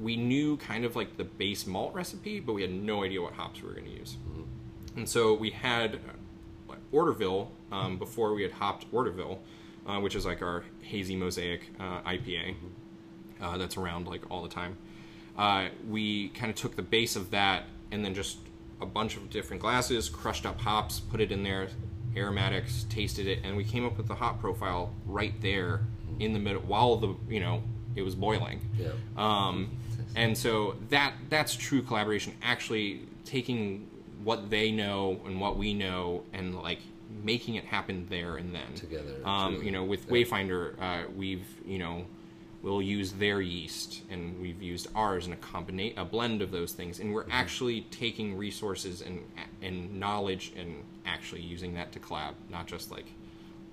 we 0.01 0.17
knew 0.17 0.57
kind 0.59 0.85
of 0.85 0.95
like 0.97 1.17
the 1.17 1.25
base 1.25 1.67
malt 1.67 1.93
recipe, 1.95 2.41
but 2.41 2.53
we 2.53 2.63
had 2.63 2.73
no 2.73 3.03
idea 3.03 3.21
what 3.21 3.33
hops 3.33 3.61
we 3.61 3.69
were 3.69 3.75
going 3.75 3.87
to 3.87 3.93
use. 3.93 4.17
And 4.97 5.09
so 5.09 5.35
we 5.35 5.51
had 5.51 5.97
uh, 6.71 6.75
Orderville 6.93 7.49
um, 7.73 7.99
before 7.99 8.33
we 8.35 8.43
had 8.43 8.53
hopped 8.53 8.91
Orderville, 8.93 9.39
uh, 9.87 10.01
which 10.01 10.15
is 10.15 10.25
like 10.25 10.43
our 10.43 10.65
hazy 10.83 11.17
mosaic 11.17 11.71
uh, 11.79 12.01
IPA 12.03 12.55
uh, 13.41 13.59
that's 13.59 13.77
around 13.77 14.07
like 14.07 14.23
all 14.31 14.43
the 14.43 14.49
time. 14.49 14.77
Uh, 15.37 15.69
we 15.89 16.29
kind 16.29 16.51
of 16.51 16.57
took 16.57 16.77
the 16.77 16.83
base 16.83 17.17
of 17.17 17.31
that 17.31 17.65
and 17.91 18.05
then 18.05 18.15
just 18.15 18.39
a 18.81 18.87
bunch 18.87 19.17
of 19.17 19.31
different 19.31 19.61
glasses, 19.61 20.09
crushed 20.09 20.47
up 20.47 20.61
hops, 20.61 21.01
put 21.01 21.21
it 21.21 21.33
in 21.33 21.43
there, 21.43 21.69
aromatics, 22.17 22.87
tasted 22.89 23.27
it, 23.27 23.41
and 23.45 23.57
we 23.57 23.65
came 23.65 23.85
up 23.85 23.97
with 23.97 24.07
the 24.07 24.15
hop 24.15 24.41
profile 24.41 24.93
right 25.07 25.35
there 25.41 25.81
in 26.21 26.33
the 26.33 26.39
middle 26.39 26.63
while 26.63 26.97
the 26.97 27.15
you 27.29 27.41
know 27.41 27.63
it 27.97 28.03
was 28.03 28.15
boiling. 28.15 28.61
Yeah. 28.79 28.91
Um, 29.17 29.71
and 30.17 30.37
so 30.37 30.77
that 30.91 31.15
that's 31.29 31.55
true 31.57 31.83
collaboration. 31.83 32.35
Actually, 32.43 33.03
taking 33.25 33.89
what 34.23 34.51
they 34.51 34.71
know 34.71 35.21
and 35.27 35.41
what 35.41 35.57
we 35.57 35.75
know, 35.75 36.23
and 36.33 36.55
like 36.61 36.81
making 37.25 37.55
it 37.57 37.65
happen 37.65 38.07
there 38.09 38.37
and 38.37 38.55
then 38.55 38.75
Together, 38.75 39.17
Um, 39.25 39.63
you 39.63 39.71
know, 39.73 39.83
with 39.85 40.05
Yeah. 40.07 40.13
Wayfinder, 40.13 40.81
uh, 40.81 41.11
we've 41.17 41.47
you 41.67 41.79
know 41.79 42.05
we'll 42.63 42.81
use 42.83 43.13
their 43.13 43.41
yeast 43.43 44.03
and 44.11 44.41
we've 44.41 44.63
used 44.63 44.89
ours 44.95 45.27
and 45.27 45.35
a 45.35 45.37
combinate 45.39 45.95
a 45.99 46.05
blend 46.05 46.41
of 46.43 46.51
those 46.51 46.73
things, 46.73 46.99
and 47.01 47.09
Mm-hmm. 47.09 47.15
we're 47.15 47.27
actually 47.31 47.83
taking 47.91 48.37
resources 48.37 49.01
and 49.03 49.21
and 49.63 49.99
knowledge 49.99 50.53
and 50.57 50.85
actually 51.07 51.41
using 51.43 51.75
that 51.75 51.91
to 51.93 51.99
collab, 51.99 52.35
not 52.51 52.67
just 52.67 52.91
like 52.91 53.07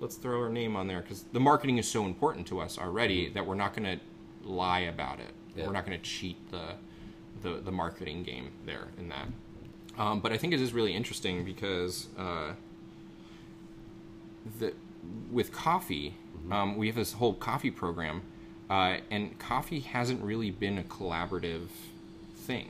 let's 0.00 0.16
throw 0.16 0.42
our 0.42 0.48
name 0.48 0.74
on 0.74 0.88
there 0.88 1.00
because 1.00 1.22
the 1.32 1.38
marketing 1.40 1.78
is 1.78 1.86
so 1.88 2.04
important 2.06 2.44
to 2.48 2.58
us 2.58 2.76
already 2.76 3.28
that 3.28 3.46
we're 3.46 3.54
not 3.54 3.72
going 3.76 3.98
to 3.98 4.04
lie 4.48 4.80
about 4.80 5.20
it. 5.20 5.28
Mm-hmm. 5.50 5.60
Yeah. 5.60 5.66
We're 5.66 5.72
not 5.72 5.86
going 5.86 5.96
to 5.98 6.04
cheat 6.04 6.36
the, 6.50 6.74
the 7.42 7.60
the 7.60 7.70
marketing 7.72 8.22
game 8.24 8.50
there 8.66 8.88
in 8.98 9.08
that. 9.10 9.28
Um, 9.98 10.20
but 10.20 10.32
I 10.32 10.38
think 10.38 10.54
it 10.54 10.60
is 10.60 10.72
really 10.72 10.94
interesting 10.94 11.44
because 11.44 12.08
uh, 12.18 12.52
the 14.58 14.72
with 15.30 15.52
coffee, 15.52 16.14
um, 16.50 16.76
we 16.76 16.86
have 16.86 16.96
this 16.96 17.12
whole 17.14 17.34
coffee 17.34 17.70
program, 17.70 18.22
uh, 18.70 18.96
and 19.10 19.38
coffee 19.38 19.80
hasn't 19.80 20.22
really 20.22 20.50
been 20.50 20.78
a 20.78 20.82
collaborative 20.82 21.68
thing. 22.36 22.68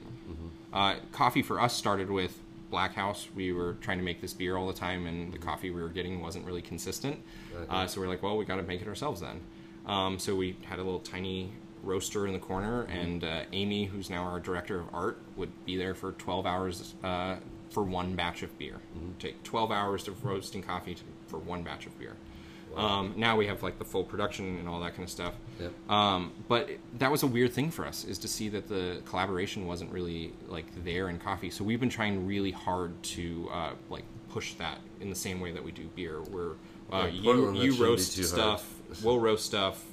Uh, 0.73 0.97
coffee 1.12 1.43
for 1.43 1.61
us 1.61 1.75
started 1.77 2.11
with 2.11 2.39
Black 2.70 2.95
House. 2.95 3.29
We 3.35 3.53
were 3.53 3.75
trying 3.83 3.99
to 3.99 4.05
make 4.05 4.20
this 4.20 4.33
beer 4.33 4.57
all 4.57 4.66
the 4.66 4.73
time, 4.73 5.07
and 5.07 5.33
the 5.33 5.39
coffee 5.39 5.70
we 5.70 5.83
were 5.83 5.89
getting 5.91 6.20
wasn't 6.23 6.47
really 6.47 6.62
consistent. 6.62 7.23
Uh, 7.68 7.87
so 7.87 8.01
we're 8.01 8.09
like, 8.09 8.23
well, 8.23 8.37
we 8.37 8.45
got 8.45 8.57
to 8.57 8.62
make 8.62 8.81
it 8.81 8.89
ourselves 8.89 9.20
then. 9.20 9.41
Um, 9.87 10.18
so 10.18 10.35
we 10.35 10.57
had 10.64 10.79
a 10.79 10.83
little 10.83 11.01
tiny 11.01 11.51
roaster 11.83 12.27
in 12.27 12.33
the 12.33 12.39
corner, 12.39 12.85
and 12.85 13.25
uh, 13.25 13.43
Amy, 13.53 13.85
who's 13.85 14.09
now 14.09 14.23
our 14.23 14.41
director 14.41 14.79
of 14.81 14.87
art, 14.95 15.18
would 15.37 15.51
be 15.66 15.77
there 15.77 15.95
for 15.95 16.12
12 16.12 16.47
hours 16.47 16.95
uh, 17.03 17.37
for 17.70 17.83
one 17.83 18.14
batch 18.14 18.43
of 18.43 18.57
beer. 18.59 18.77
Take 19.18 19.43
12 19.43 19.70
hours 19.73 20.09
of 20.09 20.25
roasting 20.25 20.62
coffee 20.62 20.95
to, 20.95 21.03
for 21.33 21.39
one 21.39 21.62
batch 21.62 21.87
of 21.87 21.99
beer. 21.99 22.14
Um, 22.76 23.14
now 23.16 23.37
we 23.37 23.47
have 23.47 23.62
like 23.62 23.78
the 23.78 23.85
full 23.85 24.05
production 24.05 24.59
and 24.59 24.68
all 24.68 24.80
that 24.80 24.93
kind 24.93 25.05
of 25.05 25.11
stuff. 25.11 25.35
Yep. 25.61 25.91
Um, 25.91 26.33
but 26.49 26.70
that 26.99 27.11
was 27.11 27.22
a 27.22 27.26
weird 27.26 27.53
thing 27.53 27.70
for 27.70 27.87
us 27.87 28.05
is 28.05 28.18
to 28.18 28.28
see 28.28 28.49
that 28.51 28.68
the 28.68 29.03
collaboration 29.05 29.66
wasn't 29.66 29.93
really 29.93 30.33
like 30.49 30.66
there 30.85 31.09
in 31.09 31.18
coffee. 31.18 31.51
So 31.51 31.64
we've 31.64 31.80
been 31.80 31.91
trying 31.91 32.26
really 32.26 32.51
hard 32.51 33.01
to 33.03 33.49
uh, 33.53 33.70
like 33.91 34.05
push 34.30 34.55
that 34.55 34.78
in 35.01 35.11
the 35.11 35.16
same 35.16 35.41
way 35.41 35.53
that 35.53 35.62
we 35.62 35.72
do 35.72 35.87
beer. 35.95 36.20
Where 36.20 36.53
uh, 36.91 37.09
Yeah, 37.12 37.35
you 37.35 37.53
you 37.55 37.74
roast 37.74 38.12
stuff, 38.24 38.66
we'll 39.03 39.20
roast 39.20 39.45
stuff, 39.45 39.85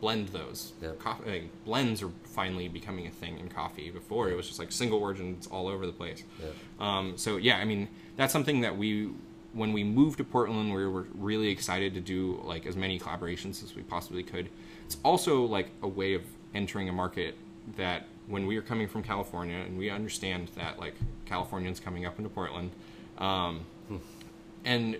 blend 0.00 0.28
those. 0.28 0.72
Yep. 0.82 0.98
Coffee, 1.00 1.30
like, 1.30 1.64
blends 1.64 2.02
are 2.02 2.10
finally 2.24 2.68
becoming 2.68 3.08
a 3.08 3.10
thing 3.10 3.40
in 3.40 3.48
coffee. 3.48 3.90
Before 3.90 4.30
it 4.30 4.36
was 4.36 4.46
just 4.46 4.60
like 4.60 4.70
single 4.70 5.00
origins 5.00 5.48
all 5.48 5.66
over 5.66 5.84
the 5.84 5.92
place. 5.92 6.22
Yep. 6.40 6.54
Um, 6.78 7.12
so 7.16 7.38
yeah, 7.38 7.56
I 7.56 7.64
mean 7.64 7.88
that's 8.16 8.32
something 8.32 8.60
that 8.60 8.76
we 8.76 9.10
when 9.54 9.72
we 9.72 9.84
moved 9.84 10.18
to 10.18 10.24
Portland, 10.24 10.74
we 10.74 10.86
were 10.86 11.06
really 11.14 11.48
excited 11.48 11.94
to 11.94 12.00
do 12.00 12.40
like 12.44 12.66
as 12.66 12.76
many 12.76 12.98
collaborations 12.98 13.62
as 13.62 13.74
we 13.74 13.82
possibly 13.82 14.22
could. 14.22 14.48
It's 14.84 14.96
also 15.04 15.44
like 15.44 15.70
a 15.82 15.88
way 15.88 16.14
of 16.14 16.22
entering 16.54 16.88
a 16.88 16.92
market 16.92 17.36
that 17.76 18.06
when 18.26 18.46
we 18.46 18.56
are 18.56 18.62
coming 18.62 18.88
from 18.88 19.02
California 19.02 19.56
and 19.56 19.78
we 19.78 19.90
understand 19.90 20.48
that 20.56 20.78
like 20.78 20.94
Californians 21.24 21.80
coming 21.80 22.04
up 22.04 22.18
into 22.18 22.28
Portland, 22.28 22.72
um, 23.18 23.64
and 24.64 24.96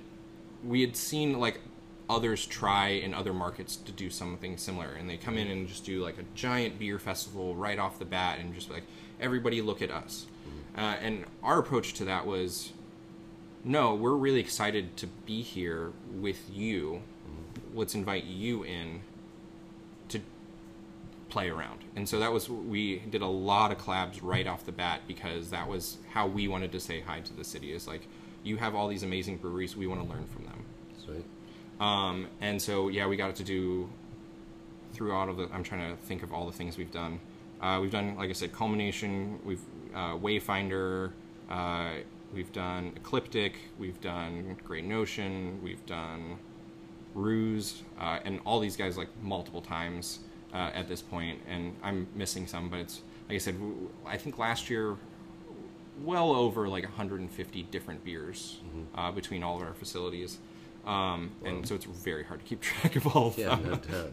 we 0.65 0.81
had 0.81 0.97
seen 0.97 1.39
like 1.39 1.61
others 2.09 2.47
try 2.47 2.89
in 2.89 3.15
other 3.15 3.33
markets 3.33 3.77
to 3.77 3.93
do 3.93 4.11
something 4.11 4.59
similar 4.59 4.93
and 4.93 5.09
they 5.09 5.17
come 5.17 5.39
in 5.39 5.49
and 5.49 5.67
just 5.67 5.87
do 5.87 6.03
like 6.03 6.19
a 6.19 6.25
giant 6.35 6.79
beer 6.79 6.99
festival 6.99 7.55
right 7.55 7.79
off 7.79 7.99
the 7.99 8.05
bat 8.05 8.39
and 8.39 8.55
just 8.55 8.71
like 8.71 8.83
everybody 9.21 9.63
look 9.63 9.81
at 9.81 9.91
us 9.91 10.27
uh, 10.77 10.97
and 11.01 11.25
our 11.43 11.59
approach 11.59 11.95
to 11.95 12.05
that 12.05 12.27
was 12.27 12.74
no 13.65 13.95
we're 13.95 14.15
really 14.15 14.41
excited 14.41 14.97
to 14.97 15.07
be 15.27 15.43
here 15.43 15.93
with 16.13 16.51
you 16.53 17.01
let's 17.75 17.95
invite 17.95 18.25
you 18.25 18.63
in 18.63 19.01
to 20.09 20.21
play 21.29 21.49
around 21.49 21.81
and 21.97 22.09
so 22.09 22.19
that 22.21 22.33
was 22.33 22.49
we 22.49 22.99
did 23.11 23.23
a 23.23 23.27
lot 23.27 23.73
of 23.73 23.79
collabs 23.79 24.19
right 24.23 24.47
off 24.47 24.65
the 24.67 24.73
bat 24.73 25.01
because 25.09 25.51
that 25.51 25.67
was 25.69 25.97
how 26.11 26.27
we 26.27 26.47
wanted 26.47 26.71
to 26.71 26.79
say 26.79 27.01
hi 27.01 27.21
to 27.21 27.33
the 27.35 27.45
city 27.45 27.73
is 27.73 27.89
like 27.89 28.07
you 28.43 28.57
have 28.59 28.75
all 28.75 28.89
these 28.89 29.03
amazing 29.03 29.37
breweries 29.37 29.77
we 29.77 29.87
want 29.87 30.01
to 30.01 30.07
learn 30.09 30.25
from 30.27 30.45
them 30.45 30.65
Sweet. 31.05 31.25
um, 31.81 32.29
and 32.41 32.61
so 32.61 32.89
yeah, 32.89 33.07
we 33.07 33.17
got 33.17 33.35
to 33.37 33.45
do 33.45 33.89
through 34.95 35.13
all 35.13 35.29
of 35.29 35.37
the. 35.37 35.49
I'm 35.53 35.63
trying 35.65 35.91
to 35.91 36.01
think 36.03 36.23
of 36.23 36.33
all 36.33 36.47
the 36.47 36.53
things 36.53 36.79
we've 36.79 36.93
done. 36.93 37.21
Uh, 37.61 37.79
we've 37.83 37.91
done, 37.91 38.17
like 38.17 38.31
I 38.31 38.33
said, 38.33 38.53
culmination. 38.53 39.39
We've 39.45 39.61
uh, 39.95 40.15
Wayfinder. 40.15 41.11
Uh, 41.51 41.91
we've 42.35 42.53
done 42.53 42.93
Ecliptic. 42.97 43.57
We've 43.79 44.01
done 44.01 44.57
Great 44.65 44.85
Notion. 44.85 45.61
We've 45.63 45.85
done 45.87 46.39
Ruse, 47.15 47.83
uh, 48.01 48.19
and 48.25 48.41
all 48.45 48.59
these 48.61 48.77
guys 48.77 48.97
like 48.99 49.09
multiple 49.23 49.61
times 49.63 50.21
uh, 50.53 50.71
at 50.75 50.89
this 50.89 51.01
point. 51.01 51.41
And 51.49 51.77
I'm 51.83 52.07
missing 52.15 52.47
some, 52.47 52.69
but 52.69 52.81
it's 52.81 53.03
like 53.29 53.37
I 53.37 53.39
said. 53.39 53.57
I 54.07 54.17
think 54.17 54.39
last 54.39 54.69
year, 54.69 54.97
well 56.03 56.33
over 56.33 56.69
like 56.69 56.83
150 56.85 57.63
different 57.65 58.05
beers 58.05 58.59
uh, 58.97 59.13
between 59.13 59.43
all 59.43 59.57
of 59.57 59.63
our 59.63 59.75
facilities. 59.75 60.39
Um, 60.87 61.31
and 61.45 61.67
so 61.67 61.75
it's 61.77 61.85
very 61.87 62.25
hard 62.25 62.41
to 62.41 62.47
keep 62.47 62.61
track 62.71 62.97
of 62.97 63.07
all 63.17 63.29
of 63.29 63.39
Yeah, 63.39 63.55
them. 63.55 63.71
no 63.71 63.77
doubt. 63.77 64.13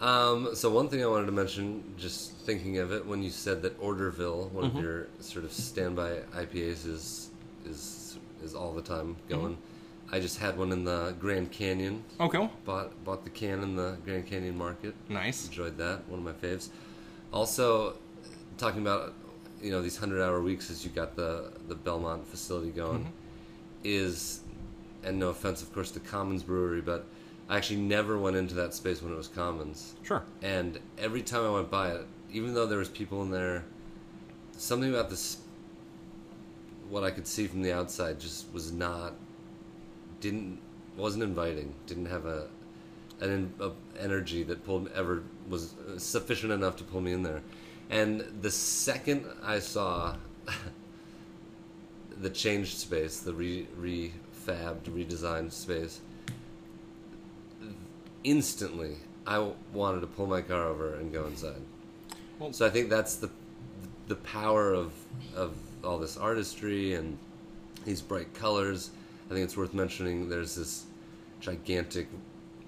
Um, 0.00 0.54
so 0.54 0.70
one 0.70 0.88
thing 0.88 1.02
I 1.02 1.06
wanted 1.06 1.26
to 1.26 1.32
mention, 1.32 1.84
just 1.98 2.32
thinking 2.32 2.78
of 2.78 2.90
it, 2.92 3.04
when 3.04 3.22
you 3.22 3.30
said 3.30 3.60
that 3.62 3.78
Orderville, 3.80 4.50
one 4.50 4.64
Mm-hmm. 4.64 4.76
of 4.78 4.82
your 4.82 5.06
sort 5.20 5.44
of 5.44 5.52
standby 5.52 6.20
IPAs, 6.34 6.86
is 6.86 7.30
is 7.66 8.18
is 8.42 8.54
all 8.54 8.72
the 8.72 8.80
time 8.82 9.16
going. 9.28 9.54
Mm-hmm. 9.54 10.14
I 10.14 10.18
just 10.20 10.38
had 10.38 10.56
one 10.58 10.72
in 10.72 10.84
the 10.84 11.14
Grand 11.20 11.52
Canyon. 11.52 12.02
Oh, 12.18 12.28
cool. 12.28 12.50
Bought 12.64 13.04
bought 13.04 13.24
the 13.24 13.30
can 13.30 13.62
in 13.62 13.76
the 13.76 13.98
Grand 14.04 14.26
Canyon 14.26 14.56
Market. 14.56 14.94
Nice. 15.08 15.46
Enjoyed 15.46 15.76
that. 15.76 16.08
One 16.08 16.18
of 16.20 16.24
my 16.24 16.32
faves. 16.48 16.70
Also, 17.32 17.94
talking 18.56 18.80
about 18.80 19.12
you 19.62 19.70
know 19.70 19.82
these 19.82 19.98
hundred 19.98 20.22
hour 20.22 20.40
weeks 20.40 20.70
as 20.70 20.82
you 20.82 20.90
got 20.90 21.14
the 21.14 21.52
the 21.68 21.74
Belmont 21.74 22.26
facility 22.26 22.70
going 22.70 23.00
Mm-hmm. 23.00 23.10
is, 23.84 24.40
and 25.04 25.18
no 25.18 25.28
offense, 25.28 25.60
of 25.62 25.72
course, 25.74 25.90
to 25.92 26.00
Commons 26.00 26.42
Brewery, 26.42 26.80
but 26.80 27.04
I 27.50 27.56
actually 27.56 27.80
never 27.80 28.16
went 28.16 28.36
into 28.36 28.54
that 28.54 28.74
space 28.74 29.02
when 29.02 29.12
it 29.12 29.16
was 29.16 29.26
Commons. 29.26 29.94
Sure. 30.04 30.22
And 30.40 30.78
every 30.96 31.20
time 31.20 31.44
I 31.44 31.50
went 31.50 31.68
by 31.68 31.90
it, 31.90 32.06
even 32.32 32.54
though 32.54 32.64
there 32.64 32.78
was 32.78 32.88
people 32.88 33.22
in 33.22 33.32
there, 33.32 33.64
something 34.56 34.88
about 34.88 35.10
this, 35.10 35.38
what 36.88 37.02
I 37.02 37.10
could 37.10 37.26
see 37.26 37.48
from 37.48 37.62
the 37.62 37.72
outside, 37.72 38.20
just 38.20 38.46
was 38.54 38.70
not, 38.70 39.14
didn't, 40.20 40.60
wasn't 40.96 41.24
inviting. 41.24 41.74
Didn't 41.88 42.06
have 42.06 42.24
a, 42.24 42.46
an 43.20 43.52
a 43.58 43.72
energy 43.98 44.44
that 44.44 44.64
pulled 44.64 44.88
ever 44.92 45.24
was 45.48 45.74
sufficient 45.98 46.52
enough 46.52 46.76
to 46.76 46.84
pull 46.84 47.00
me 47.00 47.12
in 47.12 47.24
there. 47.24 47.42
And 47.90 48.20
the 48.42 48.52
second 48.52 49.26
I 49.42 49.58
saw 49.58 50.14
the 52.16 52.30
changed 52.30 52.78
space, 52.78 53.18
the 53.18 53.34
re 53.34 53.66
refabbed, 53.76 54.82
redesigned 54.84 55.50
space, 55.50 56.00
instantly 58.24 58.96
I 59.26 59.52
wanted 59.72 60.00
to 60.00 60.06
pull 60.06 60.26
my 60.26 60.40
car 60.42 60.64
over 60.66 60.94
and 60.96 61.12
go 61.12 61.26
inside. 61.26 61.60
Well- 62.38 62.52
so 62.52 62.66
I 62.66 62.70
think 62.70 62.88
that's 62.88 63.16
the 63.16 63.30
the 64.08 64.16
power 64.16 64.72
of 64.72 64.92
of 65.36 65.54
all 65.84 65.98
this 65.98 66.16
artistry 66.16 66.94
and 66.94 67.16
these 67.84 68.00
bright 68.02 68.32
colors. 68.34 68.90
I 69.30 69.34
think 69.34 69.44
it's 69.44 69.56
worth 69.56 69.72
mentioning. 69.74 70.28
There's 70.28 70.54
this 70.56 70.84
gigantic 71.40 72.08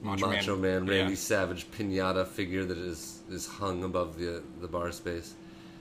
Macho 0.02 0.28
Macho, 0.28 0.56
Man. 0.56 0.84
Man, 0.84 0.86
Randy 0.86 1.12
Yeah. 1.12 1.16
Savage 1.18 1.70
pinata 1.72 2.26
figure 2.26 2.64
that 2.64 2.78
is 2.78 3.20
is 3.30 3.46
hung 3.46 3.82
above 3.84 4.18
the 4.18 4.42
the 4.60 4.68
bar 4.68 4.92
space. 4.92 5.34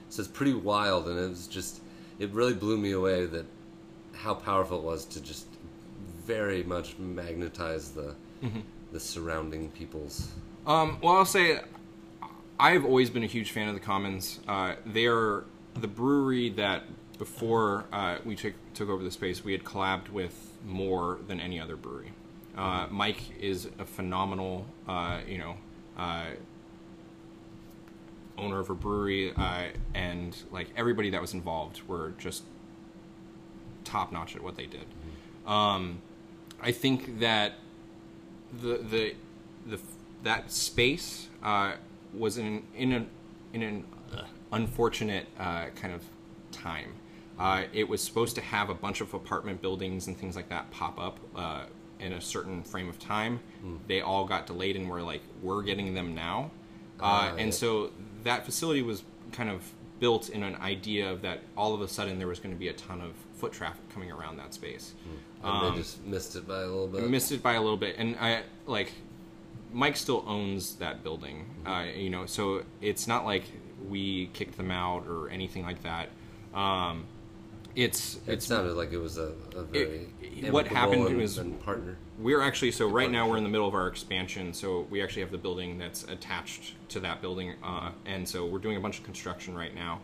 So 0.08 0.20
it's 0.20 0.30
pretty 0.30 0.54
wild, 0.54 1.08
and 1.08 1.18
it 1.18 1.28
was 1.28 1.46
just 1.46 1.80
it 2.18 2.30
really 2.32 2.54
blew 2.54 2.76
me 2.78 2.92
away 2.92 3.26
that 3.26 3.46
how 4.14 4.34
powerful 4.34 4.78
it 4.78 4.84
was 4.84 5.04
to 5.06 5.20
just 5.20 5.46
very 6.26 6.62
much 6.62 6.98
magnetize 6.98 7.90
the 7.92 8.14
Mm-hmm. 8.42 8.60
The 8.92 9.00
surrounding 9.00 9.70
peoples. 9.70 10.28
Um, 10.66 10.98
well, 11.02 11.16
I'll 11.16 11.24
say 11.24 11.60
I've 12.58 12.84
always 12.84 13.10
been 13.10 13.24
a 13.24 13.26
huge 13.26 13.50
fan 13.50 13.68
of 13.68 13.74
the 13.74 13.80
Commons. 13.80 14.40
Uh, 14.46 14.74
they're 14.86 15.44
the 15.74 15.88
brewery 15.88 16.50
that 16.50 16.84
before 17.18 17.84
uh, 17.92 18.18
we 18.24 18.36
took 18.36 18.54
took 18.74 18.88
over 18.88 19.02
the 19.02 19.10
space, 19.10 19.44
we 19.44 19.52
had 19.52 19.64
collabed 19.64 20.10
with 20.10 20.52
more 20.64 21.18
than 21.26 21.40
any 21.40 21.60
other 21.60 21.76
brewery. 21.76 22.12
Uh, 22.56 22.86
Mike 22.90 23.22
is 23.40 23.68
a 23.78 23.84
phenomenal, 23.84 24.66
uh, 24.86 25.20
you 25.26 25.38
know, 25.38 25.56
uh, 25.96 26.26
owner 28.36 28.58
of 28.58 28.70
a 28.70 28.74
brewery, 28.74 29.32
uh, 29.34 29.64
and 29.94 30.36
like 30.50 30.68
everybody 30.76 31.10
that 31.10 31.20
was 31.20 31.32
involved 31.32 31.80
were 31.88 32.12
just 32.18 32.44
top 33.84 34.12
notch 34.12 34.36
at 34.36 34.42
what 34.42 34.56
they 34.56 34.66
did. 34.66 34.86
Um, 35.46 36.00
I 36.60 36.72
think 36.72 37.20
that 37.20 37.54
the 38.60 38.78
the 38.78 39.14
the 39.66 39.80
that 40.22 40.50
space 40.52 41.28
uh, 41.42 41.72
was 42.14 42.38
in 42.38 42.62
in 42.76 42.92
an 42.92 43.08
in 43.52 43.62
an 43.62 43.84
unfortunate 44.52 45.26
uh, 45.38 45.66
kind 45.76 45.94
of 45.94 46.02
time. 46.50 46.92
Uh, 47.38 47.64
it 47.72 47.88
was 47.88 48.02
supposed 48.02 48.34
to 48.36 48.40
have 48.42 48.68
a 48.70 48.74
bunch 48.74 49.00
of 49.00 49.14
apartment 49.14 49.60
buildings 49.62 50.06
and 50.06 50.16
things 50.16 50.36
like 50.36 50.48
that 50.50 50.70
pop 50.70 51.00
up 51.00 51.18
uh, 51.34 51.64
in 51.98 52.12
a 52.12 52.20
certain 52.20 52.62
frame 52.62 52.88
of 52.88 52.98
time. 52.98 53.40
They 53.88 54.00
all 54.00 54.24
got 54.26 54.46
delayed, 54.46 54.76
and 54.76 54.88
we're 54.88 55.02
like, 55.02 55.22
we're 55.42 55.62
getting 55.62 55.94
them 55.94 56.14
now. 56.14 56.50
Uh, 57.00 57.04
Ah, 57.04 57.28
and 57.36 57.46
yeah. 57.46 57.50
so 57.50 57.90
that 58.22 58.44
facility 58.44 58.82
was 58.82 59.02
kind 59.32 59.48
of 59.50 59.62
built 60.02 60.30
in 60.30 60.42
an 60.42 60.56
idea 60.56 61.08
of 61.08 61.22
that 61.22 61.38
all 61.56 61.74
of 61.74 61.80
a 61.80 61.86
sudden 61.86 62.18
there 62.18 62.26
was 62.26 62.40
going 62.40 62.52
to 62.52 62.58
be 62.58 62.66
a 62.66 62.72
ton 62.72 63.00
of 63.00 63.12
foot 63.36 63.52
traffic 63.52 63.88
coming 63.90 64.10
around 64.10 64.36
that 64.36 64.52
space. 64.52 64.94
And 65.44 65.72
they 65.72 65.78
just 65.78 66.04
missed 66.04 66.34
it 66.34 66.44
by 66.44 66.62
a 66.62 66.66
little 66.66 66.88
bit. 66.88 67.08
Missed 67.08 67.30
it 67.30 67.40
by 67.40 67.52
a 67.52 67.60
little 67.60 67.76
bit, 67.76 67.94
and 67.98 68.16
I 68.20 68.42
like 68.66 68.92
Mike 69.72 69.96
still 69.96 70.24
owns 70.26 70.74
that 70.76 71.04
building. 71.04 71.46
Uh, 71.64 71.86
you 71.94 72.10
know, 72.10 72.26
so 72.26 72.64
it's 72.80 73.06
not 73.06 73.24
like 73.24 73.44
we 73.88 74.26
kicked 74.32 74.56
them 74.56 74.72
out 74.72 75.06
or 75.06 75.30
anything 75.30 75.62
like 75.62 75.82
that. 75.84 76.08
Um, 76.52 77.06
it's 77.74 78.16
it 78.26 78.34
it's 78.34 78.46
sounded 78.46 78.74
like 78.74 78.92
it 78.92 78.98
was 78.98 79.18
a, 79.18 79.32
a 79.56 79.62
very 79.62 80.08
it- 80.20 80.52
what 80.52 80.66
happened 80.66 81.06
and, 81.06 81.16
was- 81.16 81.38
partner. 81.64 81.96
we're 82.18 82.42
actually 82.42 82.70
so 82.70 82.86
right 82.88 83.10
now 83.10 83.28
we're 83.28 83.36
in 83.36 83.44
the 83.44 83.48
middle 83.48 83.68
of 83.68 83.74
our 83.74 83.88
expansion 83.88 84.52
so 84.52 84.86
we 84.90 85.02
actually 85.02 85.22
have 85.22 85.30
the 85.30 85.38
building 85.38 85.78
that's 85.78 86.02
attached 86.04 86.74
to 86.88 87.00
that 87.00 87.20
building 87.22 87.54
uh, 87.62 87.90
and 88.06 88.28
so 88.28 88.44
we're 88.46 88.58
doing 88.58 88.76
a 88.76 88.80
bunch 88.80 88.98
of 88.98 89.04
construction 89.04 89.54
right 89.54 89.74
now. 89.74 90.00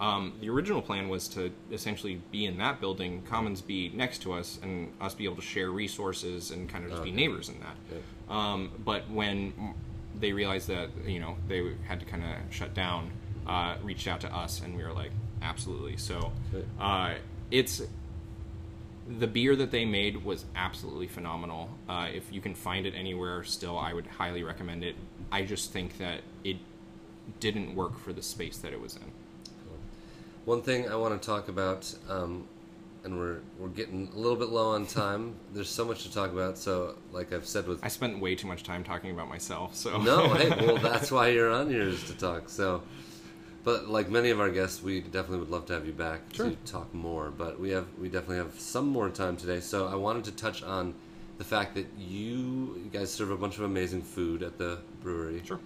Um, 0.00 0.32
the 0.40 0.48
original 0.48 0.82
plan 0.82 1.08
was 1.08 1.28
to 1.28 1.52
essentially 1.70 2.20
be 2.32 2.46
in 2.46 2.56
that 2.58 2.80
building 2.80 3.22
commons 3.28 3.60
be 3.60 3.90
next 3.94 4.22
to 4.22 4.32
us 4.32 4.58
and 4.62 4.90
us 5.00 5.14
be 5.14 5.24
able 5.24 5.36
to 5.36 5.42
share 5.42 5.70
resources 5.70 6.50
and 6.50 6.68
kind 6.68 6.84
of 6.84 6.90
just 6.90 7.04
be 7.04 7.12
neighbors 7.12 7.48
in 7.50 7.56
that. 7.60 8.32
Um, 8.34 8.70
but 8.84 9.08
when 9.10 9.52
they 10.18 10.32
realized 10.32 10.66
that 10.68 10.88
you 11.06 11.20
know 11.20 11.36
they 11.46 11.74
had 11.86 12.00
to 12.00 12.06
kind 12.06 12.24
of 12.24 12.30
shut 12.52 12.74
down 12.74 13.10
uh, 13.46 13.76
reached 13.82 14.08
out 14.08 14.20
to 14.22 14.34
us 14.34 14.60
and 14.62 14.76
we 14.76 14.82
were 14.82 14.92
like 14.92 15.10
absolutely 15.42 15.96
so 15.96 16.32
uh, 16.80 17.14
it's 17.50 17.82
the 19.18 19.26
beer 19.26 19.56
that 19.56 19.70
they 19.70 19.84
made 19.84 20.24
was 20.24 20.44
absolutely 20.54 21.08
phenomenal. 21.08 21.70
Uh, 21.88 22.08
if 22.12 22.32
you 22.32 22.40
can 22.40 22.54
find 22.54 22.86
it 22.86 22.94
anywhere, 22.94 23.42
still, 23.44 23.78
I 23.78 23.92
would 23.92 24.06
highly 24.06 24.42
recommend 24.42 24.84
it. 24.84 24.96
I 25.30 25.42
just 25.42 25.72
think 25.72 25.98
that 25.98 26.20
it 26.44 26.56
didn't 27.40 27.74
work 27.74 27.98
for 27.98 28.12
the 28.12 28.22
space 28.22 28.58
that 28.58 28.72
it 28.72 28.80
was 28.80 28.96
in. 28.96 29.02
One 30.44 30.62
thing 30.62 30.88
I 30.88 30.96
want 30.96 31.20
to 31.20 31.24
talk 31.24 31.48
about, 31.48 31.92
um, 32.08 32.46
and 33.04 33.16
we're 33.16 33.40
we're 33.58 33.68
getting 33.68 34.10
a 34.14 34.18
little 34.18 34.36
bit 34.36 34.48
low 34.48 34.72
on 34.72 34.86
time. 34.86 35.34
There's 35.52 35.68
so 35.68 35.84
much 35.84 36.02
to 36.04 36.12
talk 36.12 36.32
about. 36.32 36.58
So, 36.58 36.96
like 37.12 37.32
I've 37.32 37.46
said 37.46 37.66
with 37.66 37.84
I 37.84 37.88
spent 37.88 38.18
way 38.18 38.34
too 38.34 38.48
much 38.48 38.64
time 38.64 38.82
talking 38.82 39.10
about 39.12 39.28
myself. 39.28 39.74
So 39.76 40.00
no, 40.02 40.34
hey, 40.34 40.48
well, 40.66 40.78
that's 40.82 41.12
why 41.12 41.28
you're 41.28 41.50
on 41.50 41.70
here 41.70 41.82
is 41.82 42.02
to 42.04 42.14
talk. 42.14 42.48
So, 42.48 42.82
but 43.64 43.88
like 43.88 44.10
many 44.10 44.30
of 44.30 44.40
our 44.40 44.50
guests, 44.50 44.82
we 44.82 45.00
definitely 45.00 45.38
would 45.38 45.50
love 45.50 45.66
to 45.66 45.72
have 45.74 45.86
you 45.86 45.92
back 45.92 46.20
Sure. 46.32 46.50
to 46.50 46.56
talk 46.64 46.92
more. 46.94 47.30
But 47.30 47.58
we 47.60 47.70
have 47.70 47.86
we 48.00 48.08
definitely 48.08 48.36
have 48.38 48.58
some 48.58 48.88
more 48.88 49.08
time 49.10 49.36
today. 49.36 49.60
So 49.60 49.86
I 49.86 49.94
wanted 49.94 50.24
to 50.24 50.32
touch 50.32 50.62
on 50.62 50.94
the 51.38 51.44
fact 51.44 51.74
that 51.74 51.86
you, 51.98 52.80
you 52.82 52.90
guys 52.92 53.10
serve 53.12 53.30
a 53.30 53.36
bunch 53.36 53.56
of 53.58 53.64
amazing 53.64 54.02
food 54.02 54.42
at 54.42 54.58
the 54.58 54.78
brewery. 55.02 55.42
sure. 55.44 55.60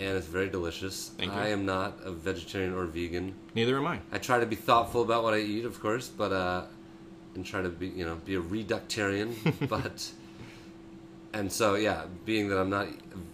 And 0.00 0.16
it's 0.16 0.26
very 0.28 0.48
delicious. 0.48 1.10
Thank 1.18 1.32
you. 1.32 1.38
I 1.38 1.48
am 1.48 1.66
not 1.66 1.98
a 2.04 2.12
vegetarian 2.12 2.72
or 2.72 2.84
vegan. 2.84 3.34
Neither 3.56 3.76
am 3.78 3.86
I. 3.86 3.98
I 4.12 4.18
try 4.18 4.38
to 4.38 4.46
be 4.46 4.54
thoughtful 4.54 5.02
about 5.02 5.24
what 5.24 5.34
I 5.34 5.38
eat, 5.38 5.64
of 5.64 5.80
course, 5.80 6.06
but 6.08 6.30
uh, 6.32 6.66
and 7.34 7.44
try 7.44 7.62
to 7.62 7.68
be 7.68 7.88
you 7.88 8.04
know 8.04 8.14
be 8.24 8.36
a 8.36 8.40
reductarian, 8.40 9.34
but 9.68 10.08
and 11.32 11.50
so 11.52 11.74
yeah, 11.74 12.04
being 12.24 12.48
that 12.48 12.58
I'm 12.58 12.70
not 12.70 12.88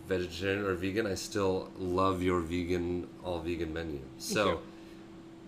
vegetarian 0.09 0.65
or 0.65 0.75
vegan, 0.75 1.07
I 1.07 1.15
still 1.15 1.71
love 1.79 2.23
your 2.23 2.41
vegan 2.41 3.07
all 3.25 3.41
vegan 3.41 3.73
menu. 3.73 4.01
So 4.19 4.61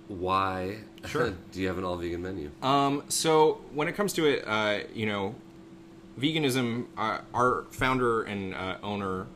why 0.08 0.78
Sure. 1.06 1.34
do 1.52 1.60
you 1.60 1.68
have 1.68 1.78
an 1.78 1.84
all 1.84 1.96
vegan 1.96 2.22
menu? 2.22 2.50
Um, 2.62 3.02
so 3.08 3.60
when 3.74 3.88
it 3.88 3.92
comes 3.92 4.12
to 4.14 4.26
it, 4.26 4.44
uh, 4.46 4.80
you 4.94 5.06
know, 5.06 5.34
veganism. 6.18 6.86
Uh, 6.96 7.18
our 7.34 7.64
founder 7.70 8.22
and 8.22 8.54
uh, 8.54 8.76
owner 8.82 9.26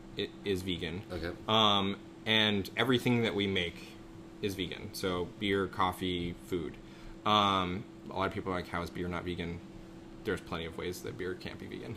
is 0.44 0.62
vegan. 0.62 1.02
Okay. 1.12 1.30
Um, 1.48 1.96
and 2.26 2.68
everything 2.76 3.22
that 3.22 3.34
we 3.34 3.46
make 3.46 3.88
is 4.42 4.54
vegan. 4.54 4.90
So 4.92 5.28
beer, 5.38 5.66
coffee, 5.66 6.34
food. 6.46 6.74
Um, 7.26 7.84
a 8.10 8.18
lot 8.18 8.26
of 8.26 8.32
people 8.34 8.52
are 8.52 8.56
like, 8.56 8.68
how 8.68 8.82
is 8.82 8.90
beer 8.90 9.08
not 9.08 9.24
vegan? 9.24 9.60
There's 10.24 10.40
plenty 10.40 10.66
of 10.66 10.76
ways 10.76 11.00
that 11.02 11.16
beer 11.16 11.34
can't 11.34 11.58
be 11.58 11.66
vegan, 11.66 11.96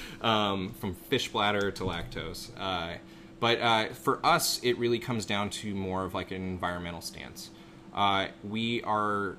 um, 0.20 0.74
from 0.80 0.94
fish 0.94 1.28
bladder 1.30 1.70
to 1.70 1.84
lactose. 1.84 2.50
Uh, 2.58 2.98
But 3.40 3.60
uh, 3.60 3.88
for 3.92 4.24
us, 4.24 4.60
it 4.62 4.78
really 4.78 4.98
comes 4.98 5.26
down 5.26 5.50
to 5.50 5.74
more 5.74 6.04
of 6.04 6.14
like 6.14 6.30
an 6.30 6.42
environmental 6.42 7.00
stance. 7.02 7.50
Uh, 7.94 8.28
we 8.42 8.82
are 8.82 9.36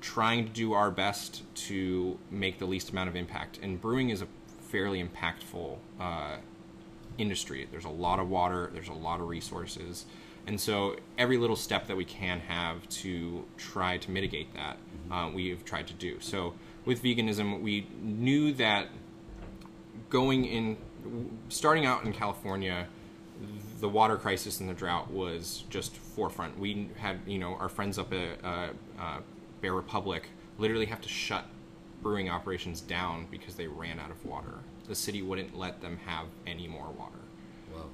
trying 0.00 0.44
to 0.46 0.52
do 0.52 0.72
our 0.74 0.90
best 0.90 1.42
to 1.68 2.18
make 2.30 2.58
the 2.58 2.66
least 2.66 2.90
amount 2.90 3.08
of 3.08 3.16
impact, 3.16 3.58
and 3.62 3.80
brewing 3.80 4.10
is 4.10 4.22
a 4.22 4.26
fairly 4.70 5.02
impactful 5.02 5.76
uh, 6.00 6.36
industry. 7.16 7.66
There's 7.70 7.84
a 7.86 7.90
lot 7.90 8.18
of 8.20 8.28
water, 8.28 8.70
there's 8.72 8.88
a 8.88 8.92
lot 8.92 9.20
of 9.20 9.28
resources, 9.28 10.04
and 10.46 10.60
so 10.60 10.96
every 11.18 11.36
little 11.36 11.56
step 11.56 11.86
that 11.88 11.96
we 11.96 12.04
can 12.04 12.40
have 12.40 12.88
to 12.90 13.44
try 13.56 13.96
to 13.98 14.10
mitigate 14.10 14.54
that, 14.54 14.76
uh, 15.10 15.30
we've 15.34 15.64
tried 15.64 15.86
to 15.88 15.94
do. 15.94 16.18
So 16.20 16.54
with 16.88 17.02
veganism, 17.02 17.60
we 17.60 17.86
knew 18.00 18.50
that 18.54 18.88
going 20.08 20.46
in, 20.46 20.78
starting 21.50 21.84
out 21.84 22.02
in 22.04 22.14
California, 22.14 22.86
the 23.80 23.88
water 23.88 24.16
crisis 24.16 24.60
and 24.60 24.70
the 24.70 24.72
drought 24.72 25.10
was 25.10 25.64
just 25.68 25.94
forefront. 25.98 26.58
We 26.58 26.88
had, 26.96 27.20
you 27.26 27.38
know, 27.38 27.56
our 27.56 27.68
friends 27.68 27.98
up 27.98 28.10
at 28.14 28.42
uh, 28.42 28.68
uh, 28.98 29.18
Bear 29.60 29.74
Republic 29.74 30.30
literally 30.56 30.86
have 30.86 31.02
to 31.02 31.10
shut 31.10 31.44
brewing 32.02 32.30
operations 32.30 32.80
down 32.80 33.26
because 33.30 33.54
they 33.54 33.66
ran 33.66 34.00
out 34.00 34.10
of 34.10 34.24
water. 34.24 34.54
The 34.88 34.94
city 34.94 35.20
wouldn't 35.20 35.58
let 35.58 35.82
them 35.82 35.98
have 36.06 36.24
any 36.46 36.66
more 36.68 36.88
water. 36.88 37.18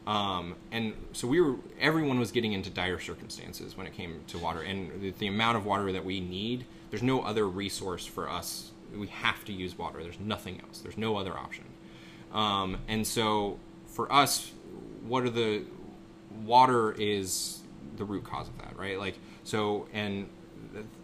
Wow. 0.06 0.12
Um, 0.12 0.54
and 0.70 0.94
so 1.12 1.26
we 1.26 1.40
were, 1.40 1.56
everyone 1.80 2.20
was 2.20 2.30
getting 2.30 2.52
into 2.52 2.70
dire 2.70 3.00
circumstances 3.00 3.76
when 3.76 3.88
it 3.88 3.92
came 3.92 4.20
to 4.28 4.38
water. 4.38 4.60
And 4.60 5.02
the, 5.02 5.10
the 5.10 5.26
amount 5.26 5.56
of 5.56 5.66
water 5.66 5.90
that 5.90 6.04
we 6.04 6.20
need, 6.20 6.64
there's 6.90 7.02
no 7.02 7.22
other 7.22 7.48
resource 7.48 8.06
for 8.06 8.30
us. 8.30 8.70
We 8.98 9.08
have 9.08 9.44
to 9.46 9.52
use 9.52 9.76
water. 9.76 10.02
There's 10.02 10.20
nothing 10.20 10.60
else. 10.60 10.78
There's 10.78 10.98
no 10.98 11.16
other 11.16 11.36
option. 11.36 11.64
Um, 12.32 12.78
and 12.88 13.06
so 13.06 13.58
for 13.86 14.12
us, 14.12 14.50
what 15.06 15.22
are 15.24 15.30
the 15.30 15.62
water 16.44 16.92
is 16.92 17.60
the 17.96 18.04
root 18.04 18.24
cause 18.24 18.48
of 18.48 18.58
that, 18.58 18.76
right? 18.76 18.98
Like 18.98 19.18
so, 19.44 19.86
and 19.92 20.28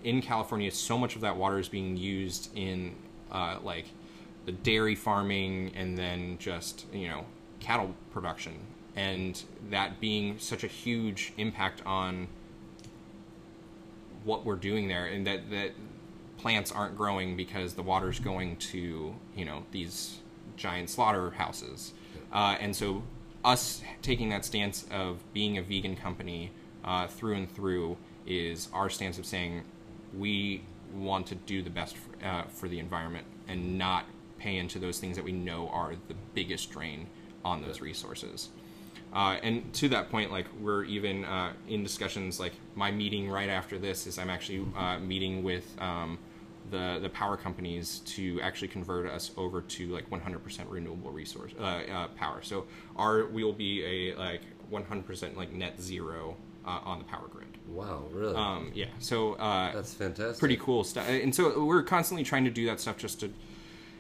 in 0.03 0.23
California, 0.23 0.71
so 0.71 0.99
much 0.99 1.15
of 1.15 1.23
that 1.23 1.37
water 1.37 1.59
is 1.59 1.69
being 1.69 1.97
used 1.97 2.51
in 2.57 2.95
uh, 3.31 3.59
like 3.63 3.87
the 4.47 4.53
dairy 4.53 4.95
farming 4.95 5.73
and 5.75 5.97
then 5.97 6.37
just 6.39 6.87
you 6.93 7.09
know 7.09 7.25
cattle 7.61 7.95
production, 8.13 8.55
and 8.97 9.43
that 9.71 10.01
being 10.01 10.39
such 10.39 10.65
a 10.65 10.69
huge 10.69 11.33
impact 11.37 11.83
on 11.87 12.27
what 14.25 14.45
we're 14.45 14.57
doing 14.57 14.89
there, 14.89 15.07
and 15.07 15.27
that 15.27 15.51
that 15.51 15.73
plants 16.41 16.73
aren't 16.73 16.97
growing 16.97 17.37
because 17.37 17.75
the 17.75 17.83
water's 17.83 18.19
going 18.19 18.57
to 18.57 19.15
you 19.37 19.45
know 19.45 19.65
these 19.73 20.19
giant 20.57 20.91
slaughterhouses, 20.91 21.93
uh, 22.33 22.57
and 22.61 22.75
so 22.75 23.03
us 23.45 23.83
taking 24.03 24.29
that 24.31 24.45
stance 24.45 24.87
of 24.91 25.19
being 25.33 25.59
a 25.59 25.63
vegan 25.63 25.97
company 25.97 26.51
uh, 26.85 27.07
through 27.07 27.35
and 27.35 27.51
through 27.51 27.97
is 28.27 28.69
our 28.73 28.91
stance 28.91 29.19
of 29.19 29.27
saying 29.27 29.63
we 30.17 30.63
want 30.95 31.27
to 31.27 31.35
do 31.35 31.63
the 31.63 31.71
best 31.71 31.97
for, 31.97 32.27
uh, 32.27 32.43
for 32.49 32.69
the 32.69 32.79
environment 32.79 33.27
and 33.49 33.79
not 33.79 34.05
pay 34.39 34.57
into 34.57 34.79
those 34.79 34.99
things 34.99 35.17
that 35.17 35.25
we 35.25 35.33
know 35.33 35.69
are 35.69 35.95
the 36.09 36.15
biggest 36.35 36.71
drain 36.71 37.07
on 37.45 37.63
those 37.63 37.81
resources. 37.81 38.49
Uh, 39.13 39.37
and 39.43 39.73
to 39.75 39.89
that 39.89 40.11
point, 40.11 40.31
like 40.31 40.47
we're 40.61 40.85
even 40.85 41.25
uh, 41.25 41.53
in 41.69 41.83
discussions. 41.83 42.39
Like 42.39 42.53
my 42.75 42.91
meeting 42.91 43.29
right 43.29 43.49
after 43.49 43.79
this 43.79 44.07
is 44.07 44.19
I'm 44.19 44.31
actually 44.31 44.65
uh, 44.77 44.99
meeting 44.99 45.43
with 45.43 45.75
um, 45.81 46.19
the 46.71 46.99
the 47.01 47.09
power 47.09 47.37
companies 47.37 48.01
to 48.07 48.41
actually 48.41 48.69
convert 48.69 49.09
us 49.11 49.31
over 49.37 49.61
to 49.63 49.87
like 49.89 50.09
100% 50.11 50.61
renewable 50.69 51.11
resource 51.11 51.53
uh, 51.59 51.63
uh, 51.63 52.09
power. 52.09 52.41
So 52.43 52.67
our 52.97 53.27
we 53.27 53.45
will 53.45 53.53
be 53.53 53.85
a 53.85 54.17
like 54.17 54.43
100% 54.73 55.37
like 55.37 55.53
net 55.53 55.81
zero 55.81 56.37
uh, 56.67 56.81
on 56.85 56.99
the 56.99 57.05
power 57.05 57.29
grid. 57.29 57.49
Wow, 57.69 58.05
really? 58.13 58.35
Um, 58.35 58.73
yeah, 58.75 58.87
so 58.99 59.35
uh, 59.35 59.73
That's 59.73 59.95
fantastic. 59.95 60.39
pretty 60.39 60.57
cool 60.57 60.85
stuff. 60.85 61.09
And 61.09 61.35
so 61.35 61.65
we're 61.65 61.83
constantly 61.83 62.25
trying 62.25 62.45
to 62.45 62.51
do 62.51 62.67
that 62.67 62.81
stuff 62.81 62.97
just 62.97 63.21
to. 63.21 63.33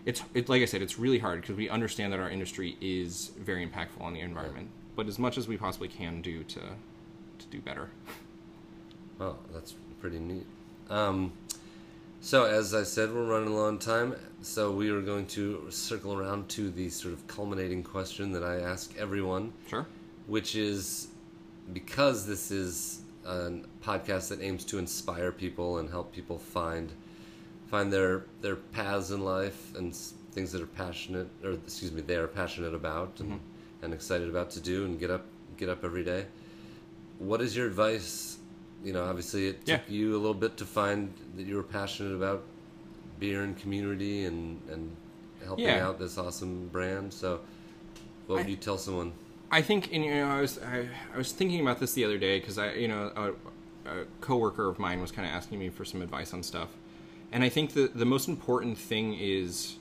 It's 0.07 0.23
it, 0.35 0.49
like 0.49 0.63
I 0.63 0.65
said, 0.65 0.81
it's 0.83 0.99
really 0.99 1.19
hard 1.19 1.43
because 1.43 1.57
we 1.57 1.69
understand 1.69 2.13
that 2.13 2.21
our 2.21 2.31
industry 2.31 2.77
is 2.81 3.33
very 3.39 3.67
impactful 3.67 4.01
on 4.01 4.15
the 4.15 4.21
environment. 4.21 4.69
But 4.97 5.07
as 5.09 5.19
much 5.19 5.39
as 5.39 5.47
we 5.47 5.57
possibly 5.57 5.89
can 5.89 6.23
do 6.23 6.43
to 6.45 6.61
to 6.61 7.47
do 7.51 7.61
better. 7.61 7.91
Wow, 9.19 9.37
that's 9.53 9.75
pretty 10.01 10.19
neat. 10.19 10.47
Um, 10.89 11.33
so, 12.21 12.45
as 12.45 12.75
I 12.75 12.83
said, 12.83 13.13
we're 13.13 13.25
running 13.25 13.55
low 13.55 13.67
on 13.67 13.79
time, 13.79 14.15
so 14.43 14.71
we 14.73 14.91
are 14.91 15.01
going 15.01 15.27
to 15.29 15.71
circle 15.71 16.15
around 16.15 16.49
to 16.51 16.71
the 16.71 16.91
sort 16.91 17.15
of 17.15 17.27
culminating 17.27 17.83
question 17.83 18.33
that 18.33 18.43
I 18.43 18.61
ask 18.61 18.97
everyone, 18.99 19.53
Sure. 19.69 19.87
which 20.27 20.55
is 20.55 21.09
because 21.73 22.27
this 22.27 22.51
is 22.51 23.01
a 23.25 23.53
podcast 23.83 24.29
that 24.29 24.41
aims 24.41 24.65
to 24.67 24.79
inspire 24.79 25.31
people 25.33 25.79
and 25.79 25.89
help 25.89 26.13
people 26.13 26.39
find 26.39 26.93
find 27.69 27.93
their 27.93 28.25
their 28.41 28.57
paths 28.57 29.11
in 29.11 29.25
life 29.25 29.75
and 29.77 29.95
things 30.33 30.53
that 30.53 30.63
are 30.63 30.67
passionate 30.67 31.29
or 31.45 31.53
excuse 31.53 31.93
me 31.93 32.01
they 32.01 32.17
are 32.17 32.27
passionate 32.27 32.75
about 32.75 33.13
and, 33.21 33.33
mm-hmm. 33.33 33.85
and 33.85 33.95
excited 33.95 34.29
about 34.29 34.51
to 34.51 34.61
do 34.61 34.85
and 34.85 34.99
get 34.99 35.11
up 35.11 35.25
get 35.57 35.69
up 35.69 35.85
every 35.85 36.03
day 36.03 36.27
what 37.19 37.41
is 37.41 37.57
your 37.57 37.67
advice 37.67 38.30
you 38.85 38.93
know 38.93 39.05
obviously 39.05 39.49
it 39.49 39.67
took 39.67 39.83
Yeah. 39.89 39.95
you 39.95 40.13
a 40.17 40.19
little 40.19 40.35
bit 40.35 40.57
to 40.59 40.65
find 40.65 41.13
that 41.37 41.47
you 41.47 41.57
were 41.57 41.63
passionate 41.63 42.15
about 42.15 42.43
beer 43.19 43.43
and 43.43 43.57
community 43.59 44.25
and 44.25 44.61
and 44.71 44.91
helping 45.45 45.67
Yeah. 45.67 45.87
out 45.87 45.99
this 45.99 46.17
awesome 46.19 46.69
brand 46.69 47.13
so 47.13 47.41
what 48.27 48.37
would 48.39 48.47
I- 48.47 48.51
you 48.51 48.57
tell 48.57 48.79
someone 48.79 49.13
I 49.53 49.63
think, 49.63 49.93
and 49.93 50.05
you 50.05 50.13
know, 50.15 50.29
I 50.29 50.41
was 50.41 50.61
I, 50.61 50.89
I 51.13 51.19
was 51.19 51.33
thinking 51.33 51.61
about 51.61 51.81
this 51.81 51.93
the 51.95 52.05
other 52.05 52.19
day 52.19 52.39
because 52.39 52.57
I, 52.57 52.75
you 52.75 52.87
know, 52.87 53.11
a, 53.17 53.91
a 53.91 54.05
coworker 54.21 54.69
of 54.69 54.79
mine 54.79 55.01
was 55.01 55.11
kind 55.11 55.27
of 55.27 55.35
asking 55.35 55.59
me 55.59 55.71
for 55.71 55.85
some 55.85 56.03
advice 56.03 56.33
on 56.33 56.45
stuff, 56.45 56.69
and 57.33 57.43
I 57.43 57.49
think 57.49 57.73
the 57.75 57.91
the 57.93 58.05
most 58.05 58.29
important 58.29 58.79
thing 58.79 59.13
is 59.19 59.75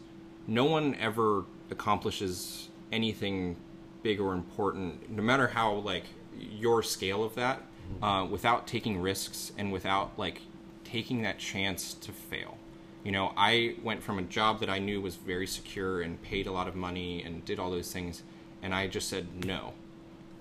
no 0.47 0.65
one 0.65 0.95
ever 0.95 1.45
accomplishes 1.69 2.69
anything 2.91 3.57
big 4.01 4.19
or 4.19 4.33
important, 4.33 5.07
no 5.11 5.21
matter 5.21 5.47
how 5.49 5.73
like 5.75 6.05
your 6.39 6.81
scale 6.81 7.23
of 7.23 7.35
that, 7.35 7.61
uh, 8.01 8.27
without 8.29 8.67
taking 8.67 9.01
risks 9.01 9.51
and 9.57 9.71
without 9.71 10.17
like 10.17 10.41
taking 10.83 11.21
that 11.21 11.39
chance 11.39 11.93
to 11.93 12.11
fail. 12.11 12.57
You 13.03 13.11
know, 13.11 13.33
I 13.37 13.75
went 13.83 14.03
from 14.03 14.19
a 14.19 14.23
job 14.23 14.59
that 14.59 14.69
I 14.69 14.79
knew 14.79 15.01
was 15.01 15.15
very 15.15 15.47
secure 15.47 16.01
and 16.01 16.21
paid 16.21 16.47
a 16.47 16.51
lot 16.51 16.67
of 16.67 16.75
money 16.75 17.23
and 17.23 17.45
did 17.45 17.59
all 17.59 17.71
those 17.71 17.91
things, 17.91 18.23
and 18.61 18.73
I 18.73 18.87
just 18.87 19.07
said 19.07 19.45
no, 19.45 19.73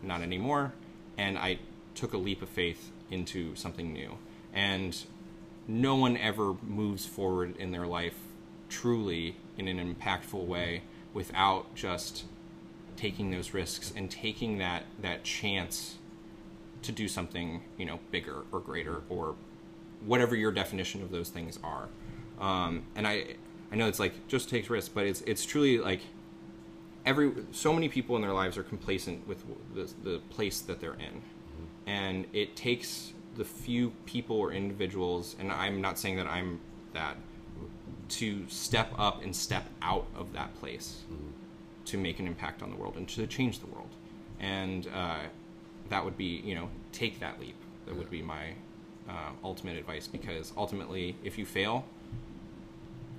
not 0.03 0.22
anymore, 0.22 0.72
and 1.16 1.38
I 1.38 1.61
took 1.94 2.12
a 2.12 2.18
leap 2.18 2.42
of 2.42 2.49
faith 2.49 2.90
into 3.11 3.55
something 3.55 3.92
new. 3.92 4.18
And 4.53 4.96
no 5.66 5.94
one 5.96 6.16
ever 6.16 6.55
moves 6.62 7.07
forward 7.07 7.57
in 7.59 7.70
their 7.70 7.86
life 7.86 8.16
truly 8.68 9.36
in 9.57 9.68
an 9.68 9.94
impactful 9.94 10.44
way 10.44 10.82
without 11.14 11.74
just 11.74 12.24
taking 12.96 13.30
those 13.30 13.55
risks 13.55 13.92
and 13.96 14.11
taking 14.11 14.59
that 14.59 14.84
that 15.01 15.24
chance 15.24 15.96
to 16.83 16.93
do 16.93 17.09
something 17.09 17.62
you 17.76 17.85
know 17.85 17.99
bigger 18.11 18.43
or 18.53 18.61
greater 18.61 19.03
or 19.09 19.35
whatever 20.05 20.37
your 20.37 20.53
definition 20.53 21.03
of 21.03 21.11
those 21.11 21.29
things 21.29 21.59
are. 21.62 21.89
Um, 22.41 22.85
and 22.95 23.07
i 23.07 23.35
i 23.72 23.76
know 23.76 23.89
it's 23.89 23.99
like 23.99 24.29
just 24.29 24.49
takes 24.49 24.70
risks 24.70 24.89
but 24.89 25.05
it's 25.05 25.22
it's 25.22 25.45
truly 25.45 25.79
like 25.79 26.01
every 27.05 27.33
so 27.51 27.72
many 27.72 27.89
people 27.89 28.14
in 28.16 28.22
their 28.22 28.33
lives 28.33 28.57
are 28.57 28.62
complacent 28.62 29.26
with 29.26 29.45
the, 29.74 29.91
the 30.05 30.18
place 30.31 30.61
that 30.61 30.81
they're 30.81 30.95
in. 30.95 31.22
And 31.87 32.26
it 32.35 32.55
takes 32.55 33.14
the 33.37 33.45
few 33.45 33.93
people 34.05 34.37
or 34.37 34.53
individuals 34.53 35.37
and 35.39 35.51
i'm 35.51 35.81
not 35.81 35.99
saying 35.99 36.16
that 36.16 36.26
i'm 36.26 36.61
that 36.93 37.16
to 38.09 38.47
step 38.49 38.93
up 38.99 39.22
and 39.22 39.35
step 39.35 39.64
out 39.83 40.07
of 40.16 40.33
that 40.33 40.55
place 40.61 41.03
to 41.85 41.97
make 41.97 42.18
an 42.18 42.26
impact 42.26 42.62
on 42.62 42.70
the 42.70 42.76
world 42.76 42.97
and 42.97 43.09
to 43.09 43.26
change 43.26 43.61
the 43.61 43.66
world. 43.66 43.89
And 44.41 44.87
uh, 44.95 45.20
that 45.91 46.05
would 46.05 46.16
be 46.16 46.43
you 46.45 46.55
know 46.55 46.68
take 46.93 47.20
that 47.20 47.41
leap. 47.41 47.57
That 47.86 47.97
would 47.97 48.11
be 48.11 48.22
my 48.22 48.55
uh, 49.09 49.30
ultimate 49.43 49.76
advice 49.76 50.07
because 50.07 50.53
ultimately 50.57 51.16
if 51.24 51.39
you 51.39 51.47
fail 51.47 51.86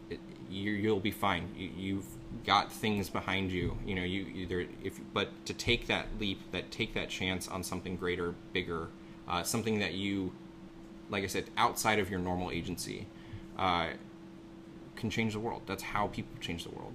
it, 0.10 0.20
you, 0.50 0.72
you'll 0.72 1.00
be 1.00 1.12
fine. 1.12 1.50
You, 1.56 1.70
you've 1.76 2.06
got 2.46 2.72
things 2.72 3.10
behind 3.10 3.52
you. 3.52 3.78
You 3.86 3.96
know 3.96 4.04
you 4.04 4.28
either 4.36 4.68
if 4.84 5.00
but 5.14 5.30
to 5.46 5.54
take 5.54 5.88
that 5.88 6.08
leap 6.20 6.40
that 6.52 6.72
take 6.72 6.94
that 6.94 7.10
chance 7.10 7.48
on 7.48 7.64
something 7.64 7.96
greater 7.96 8.36
bigger 8.54 8.88
uh, 9.28 9.44
something 9.44 9.80
that 9.80 9.94
you 9.94 10.32
like 11.12 11.24
i 11.24 11.28
said 11.28 11.46
outside 11.58 12.00
of 12.00 12.10
your 12.10 12.20
normal 12.20 12.52
agency 12.52 13.08
uh, 13.58 13.90
can 14.96 15.10
change 15.10 15.34
the 15.34 15.40
world. 15.40 15.64
That's 15.66 15.84
how 15.84 16.08
people 16.08 16.32
change 16.40 16.64
the 16.64 16.72
world 16.72 16.94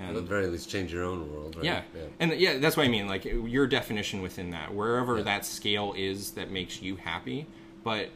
at 0.00 0.14
the 0.14 0.20
very 0.20 0.46
least 0.46 0.68
change 0.68 0.92
your 0.92 1.04
own 1.04 1.32
world 1.32 1.56
right 1.56 1.64
yeah. 1.64 1.82
And 2.18 2.32
yeah, 2.32 2.58
that's 2.58 2.76
what 2.76 2.84
I 2.84 2.88
mean. 2.88 3.06
Like 3.06 3.24
your 3.24 3.66
definition 3.66 4.22
within 4.22 4.50
that, 4.50 4.74
wherever 4.74 5.22
that 5.22 5.44
scale 5.44 5.94
is 5.96 6.32
that 6.32 6.50
makes 6.50 6.82
you 6.82 6.96
happy, 6.96 7.46
but 7.82 8.08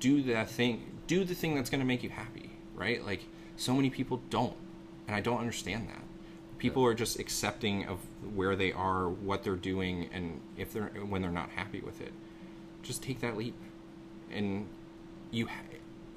do 0.00 0.22
that 0.24 0.48
thing, 0.48 0.98
do 1.06 1.24
the 1.24 1.34
thing 1.34 1.54
that's 1.54 1.70
going 1.70 1.80
to 1.80 1.86
make 1.86 2.02
you 2.02 2.10
happy, 2.10 2.50
right? 2.74 3.04
Like 3.04 3.24
so 3.56 3.74
many 3.74 3.90
people 3.90 4.22
don't, 4.30 4.56
and 5.06 5.16
I 5.16 5.20
don't 5.20 5.38
understand 5.38 5.88
that. 5.88 6.02
People 6.58 6.84
are 6.86 6.94
just 6.94 7.18
accepting 7.18 7.84
of 7.86 7.98
where 8.34 8.56
they 8.56 8.72
are, 8.72 9.08
what 9.08 9.42
they're 9.42 9.56
doing, 9.56 10.08
and 10.12 10.40
if 10.56 10.72
they're 10.72 10.92
when 11.08 11.20
they're 11.20 11.30
not 11.30 11.50
happy 11.50 11.80
with 11.80 12.00
it, 12.00 12.12
just 12.82 13.02
take 13.02 13.20
that 13.20 13.36
leap, 13.36 13.54
and 14.30 14.66
you 15.30 15.46
ha- 15.46 15.52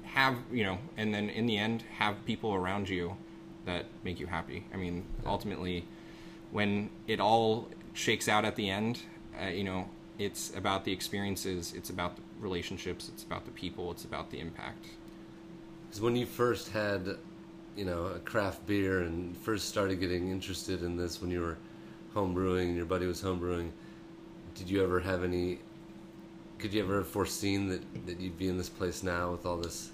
have 0.04 0.36
you 0.50 0.64
know, 0.64 0.78
and 0.96 1.12
then 1.12 1.28
in 1.28 1.46
the 1.46 1.58
end, 1.58 1.84
have 1.98 2.24
people 2.24 2.54
around 2.54 2.88
you 2.88 3.16
that 3.68 3.84
make 4.02 4.18
you 4.18 4.26
happy. 4.26 4.64
I 4.72 4.76
mean, 4.76 5.04
ultimately, 5.26 5.84
when 6.50 6.90
it 7.06 7.20
all 7.20 7.68
shakes 7.92 8.26
out 8.28 8.44
at 8.44 8.56
the 8.56 8.68
end, 8.70 9.00
uh, 9.40 9.48
you 9.48 9.62
know, 9.64 9.88
it's 10.18 10.54
about 10.56 10.84
the 10.84 10.92
experiences, 10.92 11.74
it's 11.76 11.90
about 11.90 12.16
the 12.16 12.22
relationships, 12.40 13.08
it's 13.12 13.22
about 13.22 13.44
the 13.44 13.50
people, 13.52 13.90
it's 13.92 14.04
about 14.04 14.30
the 14.30 14.40
impact. 14.40 14.86
Because 15.86 16.00
when 16.00 16.16
you 16.16 16.26
first 16.26 16.70
had, 16.70 17.16
you 17.76 17.84
know, 17.84 18.06
a 18.06 18.18
craft 18.20 18.66
beer 18.66 19.00
and 19.00 19.36
first 19.36 19.68
started 19.68 20.00
getting 20.00 20.30
interested 20.30 20.82
in 20.82 20.96
this 20.96 21.20
when 21.20 21.30
you 21.30 21.40
were 21.40 21.56
home 22.14 22.32
brewing 22.34 22.68
and 22.68 22.76
your 22.76 22.86
buddy 22.86 23.06
was 23.06 23.20
home 23.20 23.38
brewing, 23.38 23.72
did 24.54 24.68
you 24.70 24.82
ever 24.82 24.98
have 25.00 25.22
any? 25.24 25.60
Could 26.58 26.72
you 26.74 26.82
ever 26.82 26.96
have 26.98 27.08
foreseen 27.08 27.68
that, 27.68 28.06
that 28.06 28.18
you'd 28.18 28.36
be 28.38 28.48
in 28.48 28.58
this 28.58 28.68
place 28.68 29.02
now 29.04 29.30
with 29.30 29.46
all 29.46 29.58
this, 29.58 29.90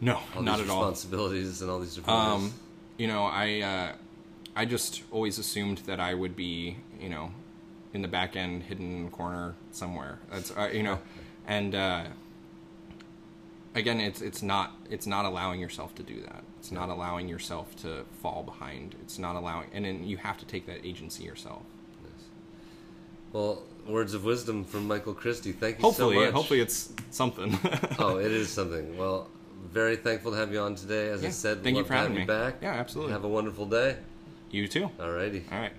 No, 0.00 0.18
all 0.34 0.42
not 0.42 0.58
these 0.58 0.68
at 0.68 0.72
all. 0.72 0.80
responsibilities 0.80 1.60
and 1.62 1.70
all 1.70 1.80
these 1.80 1.96
different? 1.96 2.18
Um? 2.18 2.52
You 2.98 3.06
know, 3.06 3.24
I 3.24 3.60
uh, 3.60 3.92
I 4.54 4.64
just 4.66 5.02
always 5.10 5.38
assumed 5.38 5.78
that 5.86 6.00
I 6.00 6.14
would 6.14 6.36
be, 6.36 6.76
you 7.00 7.08
know, 7.08 7.30
in 7.94 8.02
the 8.02 8.08
back 8.08 8.36
end, 8.36 8.64
hidden 8.64 9.10
corner 9.10 9.54
somewhere. 9.70 10.18
That's 10.30 10.50
uh, 10.50 10.68
you 10.72 10.82
know, 10.82 10.98
and 11.46 11.74
uh, 11.74 12.04
again, 13.74 14.00
it's 14.00 14.20
it's 14.20 14.42
not 14.42 14.72
it's 14.90 15.06
not 15.06 15.24
allowing 15.24 15.60
yourself 15.60 15.94
to 15.94 16.02
do 16.02 16.20
that. 16.22 16.42
It's 16.58 16.72
not 16.72 16.88
allowing 16.88 17.28
yourself 17.28 17.74
to 17.82 18.04
fall 18.20 18.42
behind. 18.42 18.96
It's 19.02 19.18
not 19.18 19.36
allowing, 19.36 19.70
and 19.72 19.84
then 19.84 20.04
you 20.04 20.16
have 20.18 20.36
to 20.38 20.44
take 20.44 20.66
that 20.66 20.84
agency 20.84 21.24
yourself. 21.24 21.62
Well, 23.32 23.62
words 23.86 24.14
of 24.14 24.24
wisdom 24.24 24.64
from 24.64 24.88
Michael 24.88 25.12
Christy. 25.14 25.52
Thank 25.52 25.78
you 25.78 25.82
Hopefully, 25.82 26.16
so 26.16 26.24
much. 26.24 26.32
hopefully 26.32 26.60
it's 26.60 26.92
something. 27.10 27.58
oh, 27.98 28.16
it 28.18 28.32
is 28.32 28.48
something. 28.48 28.96
Well, 28.96 29.28
very 29.70 29.96
thankful 29.96 30.32
to 30.32 30.36
have 30.38 30.52
you 30.52 30.60
on 30.60 30.74
today. 30.74 31.08
As 31.08 31.24
I 31.24 31.30
said, 31.30 31.62
thank 31.62 31.74
you 31.76 31.82
love 31.82 31.86
for 31.86 31.92
to 31.92 31.98
have 31.98 32.02
having 32.08 32.14
you 32.16 32.20
me. 32.22 32.26
back. 32.26 32.56
Yeah, 32.62 32.72
absolutely. 32.72 33.12
Have 33.12 33.24
a 33.24 33.28
wonderful 33.28 33.66
day. 33.66 33.96
you 34.50 34.66
too. 34.68 34.90
Alrighty. 34.98 35.42
All 35.52 35.58
right. 35.58 35.72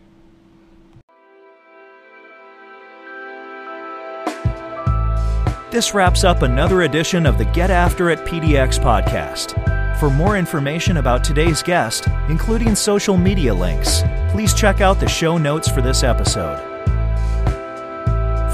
This 5.72 5.94
wraps 5.94 6.24
up 6.24 6.42
another 6.42 6.82
edition 6.82 7.28
of 7.28 7.38
the 7.38 7.46
Get 7.46 7.70
After 7.70 8.10
It 8.10 8.20
PDX 8.20 8.80
podcast. 8.80 9.54
For 10.00 10.10
more 10.10 10.36
information 10.36 10.98
about 10.98 11.24
today's 11.24 11.62
guest, 11.62 12.08
including 12.28 12.74
social 12.74 13.18
media 13.18 13.54
links, 13.54 14.02
please 14.30 14.54
check 14.56 14.82
out 14.82 15.00
the 15.00 15.08
show 15.08 15.38
notes 15.38 15.70
for 15.70 15.82
this 15.82 16.04
episode. 16.04 16.58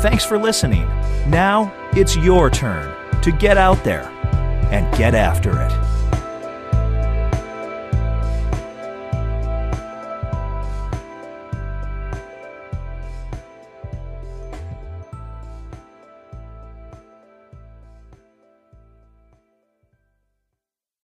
Thanks 0.01 0.25
for 0.25 0.37
listening. 0.37 0.85
Now 1.29 1.73
it's 1.95 2.17
your 2.17 2.49
turn 2.49 2.93
to 3.21 3.31
get 3.31 3.57
out 3.57 3.81
there 3.85 4.11
and 4.71 4.97
get 4.97 5.13
after 5.13 5.51
it. 5.61 5.84